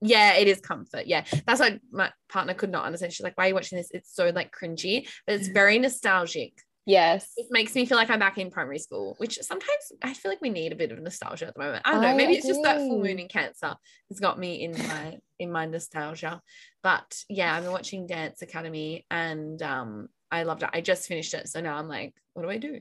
yeah, 0.05 0.33
it 0.35 0.47
is 0.47 0.59
comfort. 0.59 1.07
Yeah, 1.07 1.23
that's 1.47 1.59
why 1.61 1.79
my 1.91 2.11
partner 2.29 2.53
could 2.53 2.69
not 2.69 2.85
understand. 2.85 3.13
She's 3.13 3.23
like, 3.23 3.37
"Why 3.37 3.45
are 3.45 3.47
you 3.47 3.55
watching 3.55 3.77
this? 3.77 3.89
It's 3.91 4.13
so 4.13 4.29
like 4.29 4.53
cringy, 4.53 5.07
but 5.25 5.35
it's 5.35 5.47
very 5.47 5.79
nostalgic." 5.79 6.53
Yes. 6.85 7.31
It 7.37 7.47
makes 7.49 7.73
me 7.75 7.85
feel 7.85 7.97
like 7.97 8.09
I'm 8.09 8.19
back 8.19 8.37
in 8.37 8.51
primary 8.51 8.79
school, 8.79 9.15
which 9.17 9.37
sometimes 9.39 9.91
I 10.01 10.13
feel 10.13 10.31
like 10.31 10.41
we 10.41 10.49
need 10.49 10.71
a 10.71 10.75
bit 10.75 10.91
of 10.91 10.99
nostalgia 11.01 11.47
at 11.47 11.53
the 11.55 11.61
moment. 11.61 11.81
I 11.85 11.91
don't 11.93 12.01
know. 12.01 12.07
I 12.09 12.13
Maybe 12.15 12.33
it's 12.35 12.47
just 12.47 12.63
that 12.63 12.77
full 12.77 13.01
moon 13.01 13.19
in 13.19 13.27
Cancer 13.27 13.75
has 14.09 14.19
got 14.19 14.37
me 14.39 14.63
in 14.63 14.71
my 14.71 15.17
in 15.39 15.51
my 15.51 15.65
nostalgia. 15.65 16.41
But 16.81 17.23
yeah, 17.29 17.55
I've 17.55 17.63
been 17.63 17.71
watching 17.71 18.07
Dance 18.07 18.41
Academy 18.41 19.05
and 19.09 19.61
um 19.61 20.07
I 20.31 20.43
loved 20.43 20.63
it. 20.63 20.69
I 20.73 20.81
just 20.81 21.07
finished 21.07 21.33
it, 21.33 21.47
so 21.47 21.61
now 21.61 21.77
I'm 21.77 21.87
like, 21.87 22.13
what 22.33 22.43
do 22.43 22.49
I 22.49 22.57
do? 22.57 22.79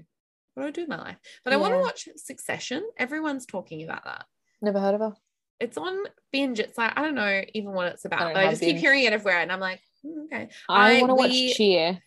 What 0.54 0.62
do 0.64 0.68
I 0.68 0.70
do 0.70 0.82
in 0.82 0.88
my 0.88 0.98
life? 0.98 1.16
But 1.44 1.52
I 1.52 1.56
want 1.56 1.72
to 1.74 1.78
watch 1.80 2.08
Succession. 2.16 2.82
Everyone's 2.98 3.46
talking 3.46 3.84
about 3.84 4.04
that. 4.04 4.24
Never 4.60 4.80
heard 4.80 4.94
of 4.94 5.00
her. 5.00 5.14
It's 5.60 5.78
on 5.78 5.96
binge. 6.32 6.60
It's 6.60 6.76
like 6.76 6.92
I 6.96 7.02
don't 7.02 7.14
know 7.14 7.42
even 7.54 7.72
what 7.72 7.86
it's 7.86 8.04
about, 8.04 8.20
don't 8.20 8.34
but 8.34 8.44
I 8.44 8.50
just 8.50 8.62
keep 8.62 8.76
hearing 8.78 9.04
it 9.04 9.12
everywhere, 9.12 9.40
and 9.40 9.52
I'm 9.52 9.60
like, 9.60 9.80
"Hmm, 10.02 10.22
okay. 10.24 10.48
I, 10.68 10.96
I- 10.96 11.00
want 11.00 11.10
to 11.10 11.14
watch 11.14 11.30
Cheer. 11.54 12.00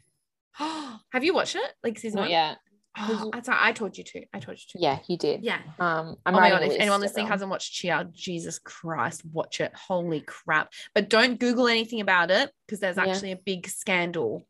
have 1.12 1.24
you 1.24 1.34
watched 1.34 1.56
it? 1.56 1.74
Like 1.84 2.00
season 2.00 2.18
Not 2.18 2.24
one? 2.24 2.32
Yeah. 2.32 2.56
Oh, 2.98 3.30
that's 3.34 3.50
right. 3.50 3.60
I 3.62 3.72
told 3.74 3.98
you 3.98 4.06
to. 4.06 4.24
I 4.34 4.40
told 4.40 4.58
you 4.58 4.64
to. 4.70 4.80
Yeah, 4.82 5.00
you 5.08 5.18
did. 5.18 5.44
Yeah. 5.44 5.60
Um, 5.80 6.16
I'm 6.26 6.34
oh 6.34 6.40
my 6.40 6.50
god! 6.50 6.64
If 6.64 6.80
anyone 6.80 7.02
listening 7.02 7.28
hasn't 7.28 7.52
watched 7.52 7.74
Cheer, 7.74 8.08
Jesus 8.14 8.58
Christ, 8.60 9.22
watch 9.34 9.60
it! 9.60 9.74
Holy 9.76 10.22
crap! 10.22 10.72
But 10.94 11.10
don't 11.10 11.38
Google 11.38 11.68
anything 11.68 12.00
about 12.00 12.32
it 12.32 12.52
because 12.66 12.80
there's 12.80 12.96
Yeah. 12.96 13.08
actually 13.08 13.34
a 13.34 13.38
big 13.38 13.68
scandal. 13.68 14.48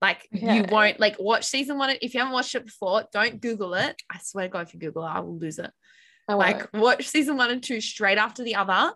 Like 0.00 0.26
you 0.32 0.64
won't 0.70 0.98
like 0.98 1.16
watch 1.18 1.44
season 1.44 1.76
one. 1.76 1.94
If 2.00 2.14
you 2.14 2.20
haven't 2.20 2.32
watched 2.32 2.54
it 2.54 2.64
before, 2.64 3.04
don't 3.12 3.38
Google 3.38 3.74
it. 3.74 4.00
I 4.10 4.18
swear 4.22 4.46
to 4.46 4.50
God, 4.50 4.66
if 4.66 4.72
you 4.72 4.80
Google 4.80 5.04
it, 5.04 5.08
I 5.10 5.20
will 5.20 5.36
lose 5.36 5.58
it. 5.58 5.70
Like 6.26 6.72
watch 6.72 7.06
season 7.06 7.36
one 7.36 7.50
and 7.50 7.62
two 7.62 7.82
straight 7.82 8.16
after 8.16 8.42
the 8.42 8.54
other. 8.54 8.94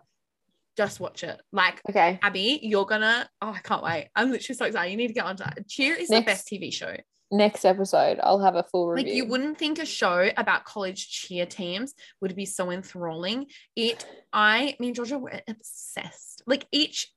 Just 0.77 0.99
watch 0.99 1.23
it. 1.23 1.39
Like 1.51 1.81
okay. 1.89 2.19
Abbey, 2.21 2.59
you're 2.61 2.85
gonna. 2.85 3.29
Oh, 3.41 3.49
I 3.51 3.59
can't 3.59 3.83
wait. 3.83 4.09
I'm 4.15 4.31
literally 4.31 4.57
so 4.57 4.65
excited. 4.65 4.91
You 4.91 4.97
need 4.97 5.07
to 5.07 5.13
get 5.13 5.25
onto 5.25 5.43
that. 5.43 5.67
Cheer 5.67 5.95
is 5.95 6.09
Next- 6.09 6.25
the 6.25 6.31
best 6.31 6.47
TV 6.47 6.73
show. 6.73 6.95
Next 7.31 7.65
episode, 7.65 8.19
I'll 8.21 8.39
have 8.39 8.55
a 8.55 8.63
full 8.63 8.87
review. 8.87 9.05
Like 9.07 9.15
you 9.15 9.25
wouldn't 9.25 9.57
think 9.57 9.79
a 9.79 9.85
show 9.85 10.29
about 10.37 10.63
college 10.63 11.09
cheer 11.09 11.47
teams 11.47 11.95
would 12.21 12.35
be 12.35 12.45
so 12.45 12.69
enthralling. 12.69 13.47
It, 13.75 14.05
I, 14.31 14.75
me 14.79 14.87
and 14.87 14.95
Georgia 14.95 15.17
were 15.17 15.41
obsessed. 15.47 16.43
Like 16.45 16.67
each 16.71 17.11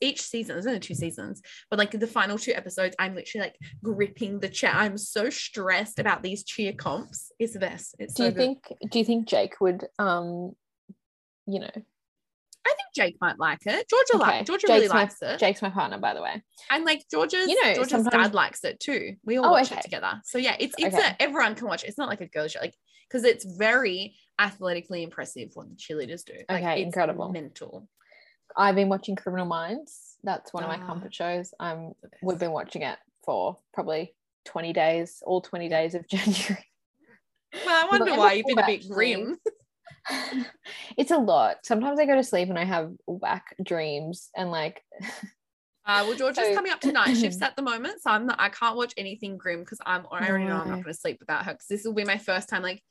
each 0.00 0.22
season, 0.22 0.54
there's 0.54 0.66
only 0.66 0.80
two 0.80 0.94
seasons, 0.94 1.42
but 1.70 1.78
like 1.78 1.90
the 1.90 2.06
final 2.06 2.38
two 2.38 2.52
episodes, 2.52 2.94
I'm 2.98 3.14
literally 3.14 3.46
like 3.48 3.56
gripping 3.82 4.40
the 4.40 4.48
chair. 4.48 4.72
I'm 4.72 4.96
so 4.98 5.28
stressed 5.30 5.98
about 5.98 6.22
these 6.22 6.44
cheer 6.44 6.72
comps. 6.72 7.32
It's 7.38 7.52
the 7.54 7.58
best. 7.58 7.94
It's 7.98 8.14
do 8.14 8.22
so 8.22 8.26
you 8.26 8.30
good. 8.32 8.38
think 8.38 8.72
do 8.90 8.98
you 8.98 9.04
think 9.04 9.28
Jake 9.28 9.60
would 9.60 9.86
um 9.98 10.52
you 11.46 11.60
know 11.60 11.70
I 12.68 12.74
think 12.74 12.88
Jake 12.94 13.16
might 13.20 13.38
like 13.38 13.60
it. 13.66 13.88
Georgia 13.88 14.14
Okay, 14.16 14.38
like 14.38 14.46
Georgia 14.46 14.66
Jake's 14.66 14.76
really 14.76 14.88
my- 14.88 14.94
likes 14.94 15.16
it. 15.22 15.38
Jake's 15.38 15.62
my 15.62 15.70
partner 15.70 15.98
by 15.98 16.14
the 16.14 16.22
way. 16.22 16.42
And 16.70 16.84
like 16.84 17.04
Georgia's, 17.10 17.48
You 17.48 17.54
know, 17.64 17.74
Georgia's 17.74 17.90
sometimes- 17.90 18.26
dad 18.28 18.34
likes 18.34 18.64
it 18.64 18.78
too. 18.80 19.14
We 19.24 19.38
all 19.38 19.46
Oh, 19.46 19.50
watch 19.52 19.70
okay. 19.72 19.78
it 19.80 19.82
together. 19.82 20.20
So 20.24 20.38
yeah, 20.38 20.56
it's 20.60 20.74
it's 20.78 20.94
Okay. 20.94 21.06
a, 21.18 21.22
everyone 21.22 21.54
can 21.54 21.66
watch 21.68 21.84
it. 21.84 21.88
It's 21.88 21.98
not 21.98 22.08
like 22.08 22.20
a 22.20 22.26
girl 22.26 22.46
show, 22.48 22.60
like 22.60 22.74
because 23.08 23.24
it's 23.24 23.44
very 23.44 24.14
athletically 24.38 25.02
impressive 25.02 25.50
what 25.54 25.68
the 25.68 25.74
cheerleaders 25.76 26.24
do. 26.24 26.34
Like, 26.48 26.62
Okay, 26.62 26.80
it's 26.80 26.86
incredible. 26.86 27.30
mental. 27.32 27.88
I've 28.56 28.74
been 28.74 28.88
watching 28.88 29.16
Criminal 29.16 29.46
Minds. 29.46 30.16
That's 30.22 30.52
one 30.52 30.62
of 30.64 30.68
my 30.68 30.78
Ah. 30.82 30.86
comfort 30.86 31.14
shows. 31.14 31.54
Um 31.60 31.92
we've 32.22 32.38
been 32.38 32.52
watching 32.52 32.82
it 32.82 32.98
for 33.24 33.56
probably 33.72 34.14
20 34.44 34.72
days, 34.72 35.22
all 35.26 35.40
20 35.40 35.68
days 35.68 35.94
of 35.94 36.06
January. 36.10 36.64
Well, 37.64 37.84
I 37.86 37.88
wonder 37.90 38.14
why 38.14 38.34
you've 38.34 38.46
been 38.46 38.58
a 38.58 38.66
bit 38.66 38.88
grim. 38.88 39.38
it's 40.96 41.10
a 41.10 41.18
lot. 41.18 41.58
Sometimes 41.64 41.98
I 41.98 42.06
go 42.06 42.14
to 42.14 42.24
sleep 42.24 42.48
and 42.48 42.58
I 42.58 42.64
have 42.64 42.92
whack 43.06 43.54
dreams 43.62 44.30
and 44.36 44.50
like 44.50 44.82
Uh, 45.86 46.04
well, 46.06 46.14
Georgia's 46.16 46.44
So- 46.48 46.54
coming 46.54 46.72
up 46.72 46.80
to 46.80 46.92
night 46.92 47.16
shifts 47.16 47.40
at 47.42 47.56
the 47.56 47.62
moment, 47.62 48.02
so 48.02 48.10
I'm 48.10 48.26
not, 48.26 48.36
I 48.38 48.50
can't 48.50 48.76
watch 48.76 48.92
anything 48.96 49.38
grim 49.38 49.60
because 49.60 49.78
I'm 49.86 50.06
I 50.12 50.28
already 50.28 50.44
know 50.44 50.56
I'm 50.60 50.68
not 50.68 50.82
going 50.82 50.84
to 50.84 50.94
sleep 50.94 51.16
without 51.20 51.44
her 51.46 51.52
because 51.52 51.66
this 51.68 51.84
will 51.84 51.94
be 51.94 52.04
my 52.04 52.18
first 52.18 52.48
time 52.48 52.62
like 52.62 52.82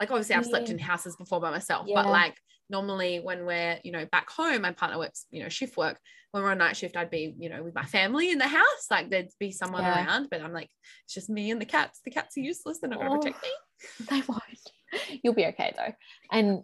like 0.00 0.10
obviously 0.10 0.34
I've 0.34 0.46
slept 0.46 0.70
in 0.70 0.78
houses 0.78 1.16
before 1.16 1.40
by 1.40 1.50
myself, 1.50 1.86
Yeah. 1.86 2.02
but 2.02 2.10
like 2.10 2.36
normally 2.70 3.20
when 3.20 3.44
we're 3.44 3.78
you 3.84 3.92
know 3.92 4.06
back 4.06 4.30
home, 4.30 4.62
my 4.62 4.72
partner 4.72 4.98
works 4.98 5.26
you 5.30 5.42
know 5.42 5.48
shift 5.48 5.76
work. 5.76 5.98
When 6.32 6.42
we're 6.42 6.50
on 6.50 6.58
night 6.58 6.76
shift, 6.76 6.96
I'd 6.96 7.10
be 7.10 7.32
you 7.38 7.48
know 7.50 7.62
with 7.62 7.74
my 7.76 7.84
family 7.84 8.30
in 8.30 8.38
the 8.38 8.48
house, 8.48 8.86
like 8.90 9.10
there'd 9.10 9.28
be 9.38 9.52
someone 9.52 9.82
Yeah. 9.82 10.04
around, 10.04 10.28
but 10.30 10.40
I'm 10.40 10.52
like 10.52 10.70
it's 11.04 11.14
just 11.14 11.28
me 11.30 11.50
and 11.52 11.60
the 11.60 11.66
cats. 11.66 12.00
The 12.04 12.10
cats 12.10 12.36
are 12.36 12.40
useless; 12.40 12.78
they're 12.80 12.90
not 12.90 12.98
going 13.00 13.12
Oh. 13.12 13.20
to 13.20 13.30
protect 13.32 13.44
me. 13.44 14.06
they 14.10 14.22
won't. 14.26 14.70
You'll 15.22 15.34
be 15.34 15.46
okay 15.46 15.72
though. 15.76 15.92
And 16.30 16.62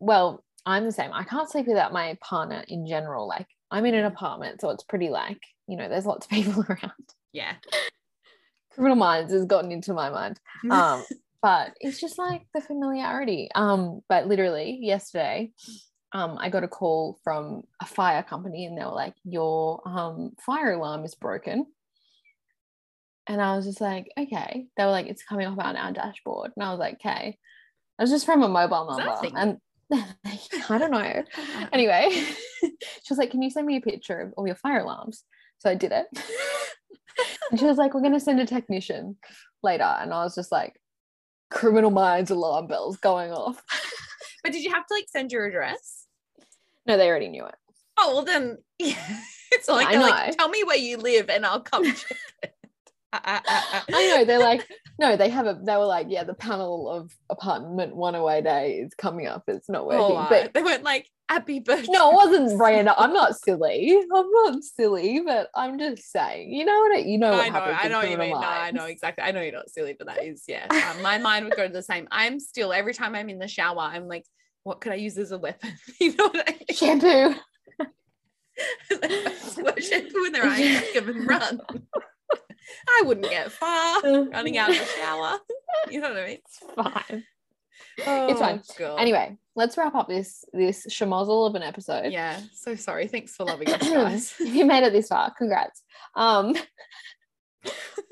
well, 0.00 0.44
I'm 0.66 0.84
the 0.84 0.92
same. 0.92 1.10
I 1.12 1.24
can't 1.24 1.50
sleep 1.50 1.66
without 1.66 1.92
my 1.92 2.16
partner 2.20 2.64
in 2.68 2.86
general. 2.86 3.26
Like 3.26 3.46
I'm 3.70 3.86
in 3.86 3.94
an 3.94 4.04
apartment, 4.04 4.60
so 4.60 4.70
it's 4.70 4.84
pretty 4.84 5.08
like, 5.08 5.40
you 5.66 5.76
know, 5.76 5.88
there's 5.88 6.06
lots 6.06 6.26
of 6.26 6.30
people 6.30 6.64
around. 6.68 6.92
Yeah, 7.32 7.54
Criminal 8.72 8.96
Minds 8.96 9.32
has 9.32 9.44
gotten 9.44 9.72
into 9.72 9.92
my 9.92 10.10
mind. 10.10 10.40
Um, 10.70 11.04
but 11.40 11.74
it's 11.80 12.00
just 12.00 12.18
like 12.18 12.46
the 12.52 12.60
familiarity. 12.60 13.48
Um, 13.54 14.00
but 14.08 14.26
literally 14.26 14.78
yesterday, 14.82 15.52
um, 16.12 16.36
I 16.40 16.48
got 16.48 16.64
a 16.64 16.68
call 16.68 17.20
from 17.22 17.62
a 17.80 17.86
fire 17.86 18.24
company 18.24 18.66
and 18.66 18.76
they 18.76 18.84
were 18.84 18.90
like, 18.90 19.14
Your 19.24 19.80
um 19.86 20.32
fire 20.44 20.72
alarm 20.72 21.04
is 21.04 21.14
broken. 21.14 21.66
And 23.28 23.42
I 23.42 23.54
was 23.56 23.66
just 23.66 23.80
like, 23.80 24.10
okay. 24.18 24.66
They 24.76 24.84
were 24.84 24.90
like, 24.90 25.06
it's 25.06 25.22
coming 25.22 25.46
off 25.46 25.58
on 25.58 25.76
our 25.76 25.92
dashboard. 25.92 26.52
And 26.56 26.64
I 26.64 26.70
was 26.70 26.78
like, 26.78 26.94
okay. 26.94 27.36
It 27.98 28.02
was 28.02 28.10
just 28.10 28.26
from 28.26 28.42
a 28.42 28.48
mobile 28.48 28.86
number. 28.86 29.36
And 29.36 29.58
I 30.68 30.78
don't 30.78 30.90
know. 30.90 31.24
Anyway, 31.72 32.08
she 32.60 33.10
was 33.10 33.18
like, 33.18 33.30
Can 33.30 33.42
you 33.42 33.50
send 33.50 33.66
me 33.66 33.76
a 33.76 33.80
picture 33.80 34.20
of 34.20 34.34
all 34.36 34.46
your 34.46 34.56
fire 34.56 34.80
alarms? 34.80 35.24
So 35.58 35.70
I 35.70 35.74
did 35.74 35.92
it. 35.92 36.06
and 37.50 37.58
she 37.58 37.66
was 37.66 37.76
like, 37.76 37.94
We're 37.94 38.00
going 38.00 38.12
to 38.12 38.20
send 38.20 38.40
a 38.40 38.46
technician 38.46 39.16
later. 39.62 39.84
And 39.84 40.12
I 40.12 40.22
was 40.22 40.34
just 40.34 40.52
like, 40.52 40.80
Criminal 41.50 41.90
Minds 41.90 42.30
alarm 42.30 42.66
bells 42.66 42.98
going 42.98 43.32
off. 43.32 43.62
but 44.42 44.52
did 44.52 44.62
you 44.62 44.72
have 44.72 44.86
to 44.86 44.94
like 44.94 45.06
send 45.08 45.32
your 45.32 45.46
address? 45.46 46.06
No, 46.86 46.96
they 46.96 47.08
already 47.08 47.28
knew 47.28 47.46
it. 47.46 47.54
Oh 47.98 48.14
well, 48.14 48.24
then 48.24 48.58
it's 48.78 49.68
like 49.68 49.88
I 49.88 49.94
know. 49.94 50.02
like 50.02 50.36
tell 50.36 50.48
me 50.48 50.62
where 50.62 50.76
you 50.76 50.98
live 50.98 51.30
and 51.30 51.44
I'll 51.44 51.60
come 51.60 51.84
check 51.84 52.16
it. 52.42 52.54
Uh, 53.12 53.20
uh, 53.24 53.40
uh. 53.46 53.80
I 53.92 54.08
know. 54.08 54.24
They're 54.24 54.38
like, 54.38 54.68
no, 54.98 55.16
they 55.16 55.28
have 55.28 55.46
a, 55.46 55.58
they 55.62 55.76
were 55.76 55.86
like, 55.86 56.06
yeah, 56.10 56.24
the 56.24 56.34
panel 56.34 56.90
of 56.90 57.12
apartment 57.30 57.94
108A 57.94 58.86
is 58.86 58.94
coming 58.94 59.26
up. 59.26 59.44
It's 59.48 59.68
not 59.68 59.86
working. 59.86 60.16
Oh, 60.16 60.26
but 60.28 60.52
they 60.52 60.62
weren't 60.62 60.82
like 60.82 61.08
happy 61.28 61.60
birthday. 61.60 61.92
no, 61.92 62.10
it 62.10 62.14
wasn't 62.14 62.60
random. 62.60 62.94
I'm 62.96 63.12
not 63.12 63.36
silly. 63.36 63.96
I'm 64.14 64.30
not 64.30 64.62
silly, 64.64 65.20
but 65.24 65.48
I'm 65.54 65.78
just 65.78 66.10
saying, 66.10 66.52
you 66.52 66.64
know 66.64 66.78
what, 66.78 66.96
I, 66.96 66.98
you 67.00 67.18
know 67.18 67.30
what 67.32 67.44
I 67.44 67.48
know, 67.48 67.58
I 67.58 67.88
know 67.88 67.98
what 67.98 68.10
you 68.10 68.18
mean. 68.18 68.30
No, 68.30 68.38
I 68.38 68.70
know 68.70 68.84
exactly. 68.86 69.24
I 69.24 69.30
know 69.30 69.40
you're 69.40 69.52
not 69.52 69.70
silly, 69.70 69.94
but 69.96 70.08
that 70.08 70.24
is, 70.24 70.44
yeah. 70.48 70.66
Um, 70.70 71.02
my 71.02 71.18
mind 71.18 71.44
would 71.44 71.56
go 71.56 71.66
to 71.66 71.72
the 71.72 71.82
same. 71.82 72.08
I'm 72.10 72.40
still 72.40 72.72
every 72.72 72.94
time 72.94 73.14
I'm 73.14 73.28
in 73.28 73.38
the 73.38 73.48
shower, 73.48 73.80
I'm 73.80 74.08
like, 74.08 74.24
what 74.64 74.80
could 74.80 74.92
I 74.92 74.96
use 74.96 75.16
as 75.18 75.32
a 75.32 75.38
weapon? 75.38 75.72
you 76.00 76.14
know 76.16 76.28
what 76.28 76.48
I 76.48 76.52
mean? 76.52 76.66
Shampoo. 76.74 77.34
Shampoo 79.80 80.24
in 80.24 80.32
their 80.32 80.44
eyes, 80.44 80.82
give 80.92 81.06
them 81.06 81.26
run. 81.26 81.60
I 82.88 83.02
wouldn't 83.04 83.30
get 83.30 83.52
far 83.52 84.02
running 84.30 84.58
out 84.58 84.70
of 84.70 84.78
the 84.78 84.84
shower. 84.84 85.38
You 85.90 86.00
know 86.00 86.08
what 86.08 86.18
I 86.18 86.26
mean? 86.26 86.38
It's 86.44 86.58
fine. 86.74 87.24
Oh, 88.06 88.34
fine. 88.34 88.62
God. 88.78 88.96
Anyway, 88.98 89.36
let's 89.54 89.76
wrap 89.76 89.94
up 89.94 90.08
this 90.08 90.44
this 90.52 90.86
schmozzle 90.86 91.46
of 91.46 91.54
an 91.54 91.62
episode. 91.62 92.12
Yeah, 92.12 92.40
so 92.52 92.74
sorry. 92.74 93.06
Thanks 93.06 93.36
for 93.36 93.44
loving 93.44 93.68
us, 93.68 93.82
guys. 93.88 94.34
if 94.40 94.54
you 94.54 94.64
made 94.64 94.84
it 94.84 94.92
this 94.92 95.08
far, 95.08 95.32
congrats. 95.36 95.82
Um, 96.16 96.56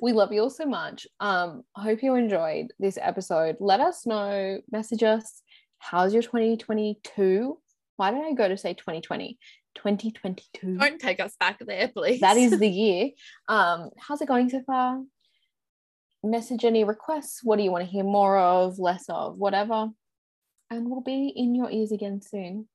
we 0.02 0.12
love 0.12 0.32
you 0.32 0.42
all 0.42 0.50
so 0.50 0.66
much. 0.66 1.07
Um, 1.20 1.62
hope 1.74 2.02
you 2.02 2.14
enjoyed 2.14 2.72
this 2.78 2.98
episode. 3.00 3.57
Let 3.61 3.80
us 3.80 4.07
know, 4.07 4.61
message 4.70 5.02
us. 5.02 5.42
How's 5.78 6.12
your 6.12 6.22
2022? 6.22 7.59
Why 7.96 8.11
did 8.11 8.24
I 8.24 8.32
go 8.32 8.48
to 8.48 8.57
say 8.57 8.74
2020? 8.74 9.38
2022. 9.77 10.79
Don't 10.79 11.01
take 11.01 11.20
us 11.20 11.35
back 11.39 11.59
there, 11.61 11.89
please. 11.89 12.20
That 12.20 12.37
is 12.37 12.59
the 12.59 12.68
year. 12.85 13.11
Um, 13.49 13.91
how's 13.99 14.20
it 14.20 14.29
going 14.29 14.49
so 14.49 14.62
far? 14.66 15.01
Message 16.22 16.64
any 16.64 16.85
requests. 16.85 17.41
What 17.45 17.57
do 17.57 17.62
you 17.62 17.70
want 17.70 17.85
to 17.85 17.91
hear 17.91 18.05
more 18.05 18.39
of, 18.39 18.79
less 18.79 19.05
of, 19.09 19.39
whatever. 19.39 19.89
And 20.70 20.91
we'll 20.91 21.03
be 21.03 21.33
in 21.35 21.55
your 21.55 21.70
ears 21.70 21.93
again 21.93 22.20
soon. 22.20 22.66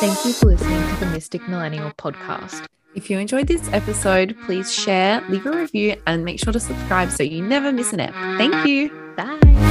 Thank 0.00 0.24
you 0.24 0.32
for 0.32 0.46
listening 0.46 0.88
to 0.94 1.00
the 1.00 1.06
Mystic 1.06 1.46
Millennial 1.48 1.90
podcast. 1.92 2.66
If 2.94 3.08
you 3.08 3.18
enjoyed 3.18 3.46
this 3.46 3.68
episode, 3.72 4.36
please 4.44 4.72
share, 4.72 5.20
leave 5.28 5.46
a 5.46 5.52
review, 5.52 5.96
and 6.06 6.24
make 6.24 6.40
sure 6.40 6.52
to 6.52 6.60
subscribe 6.60 7.10
so 7.10 7.22
you 7.22 7.42
never 7.42 7.70
miss 7.70 7.92
an 7.92 8.00
ep. 8.00 8.14
Thank 8.36 8.66
you. 8.66 8.90
Bye. 9.16 9.69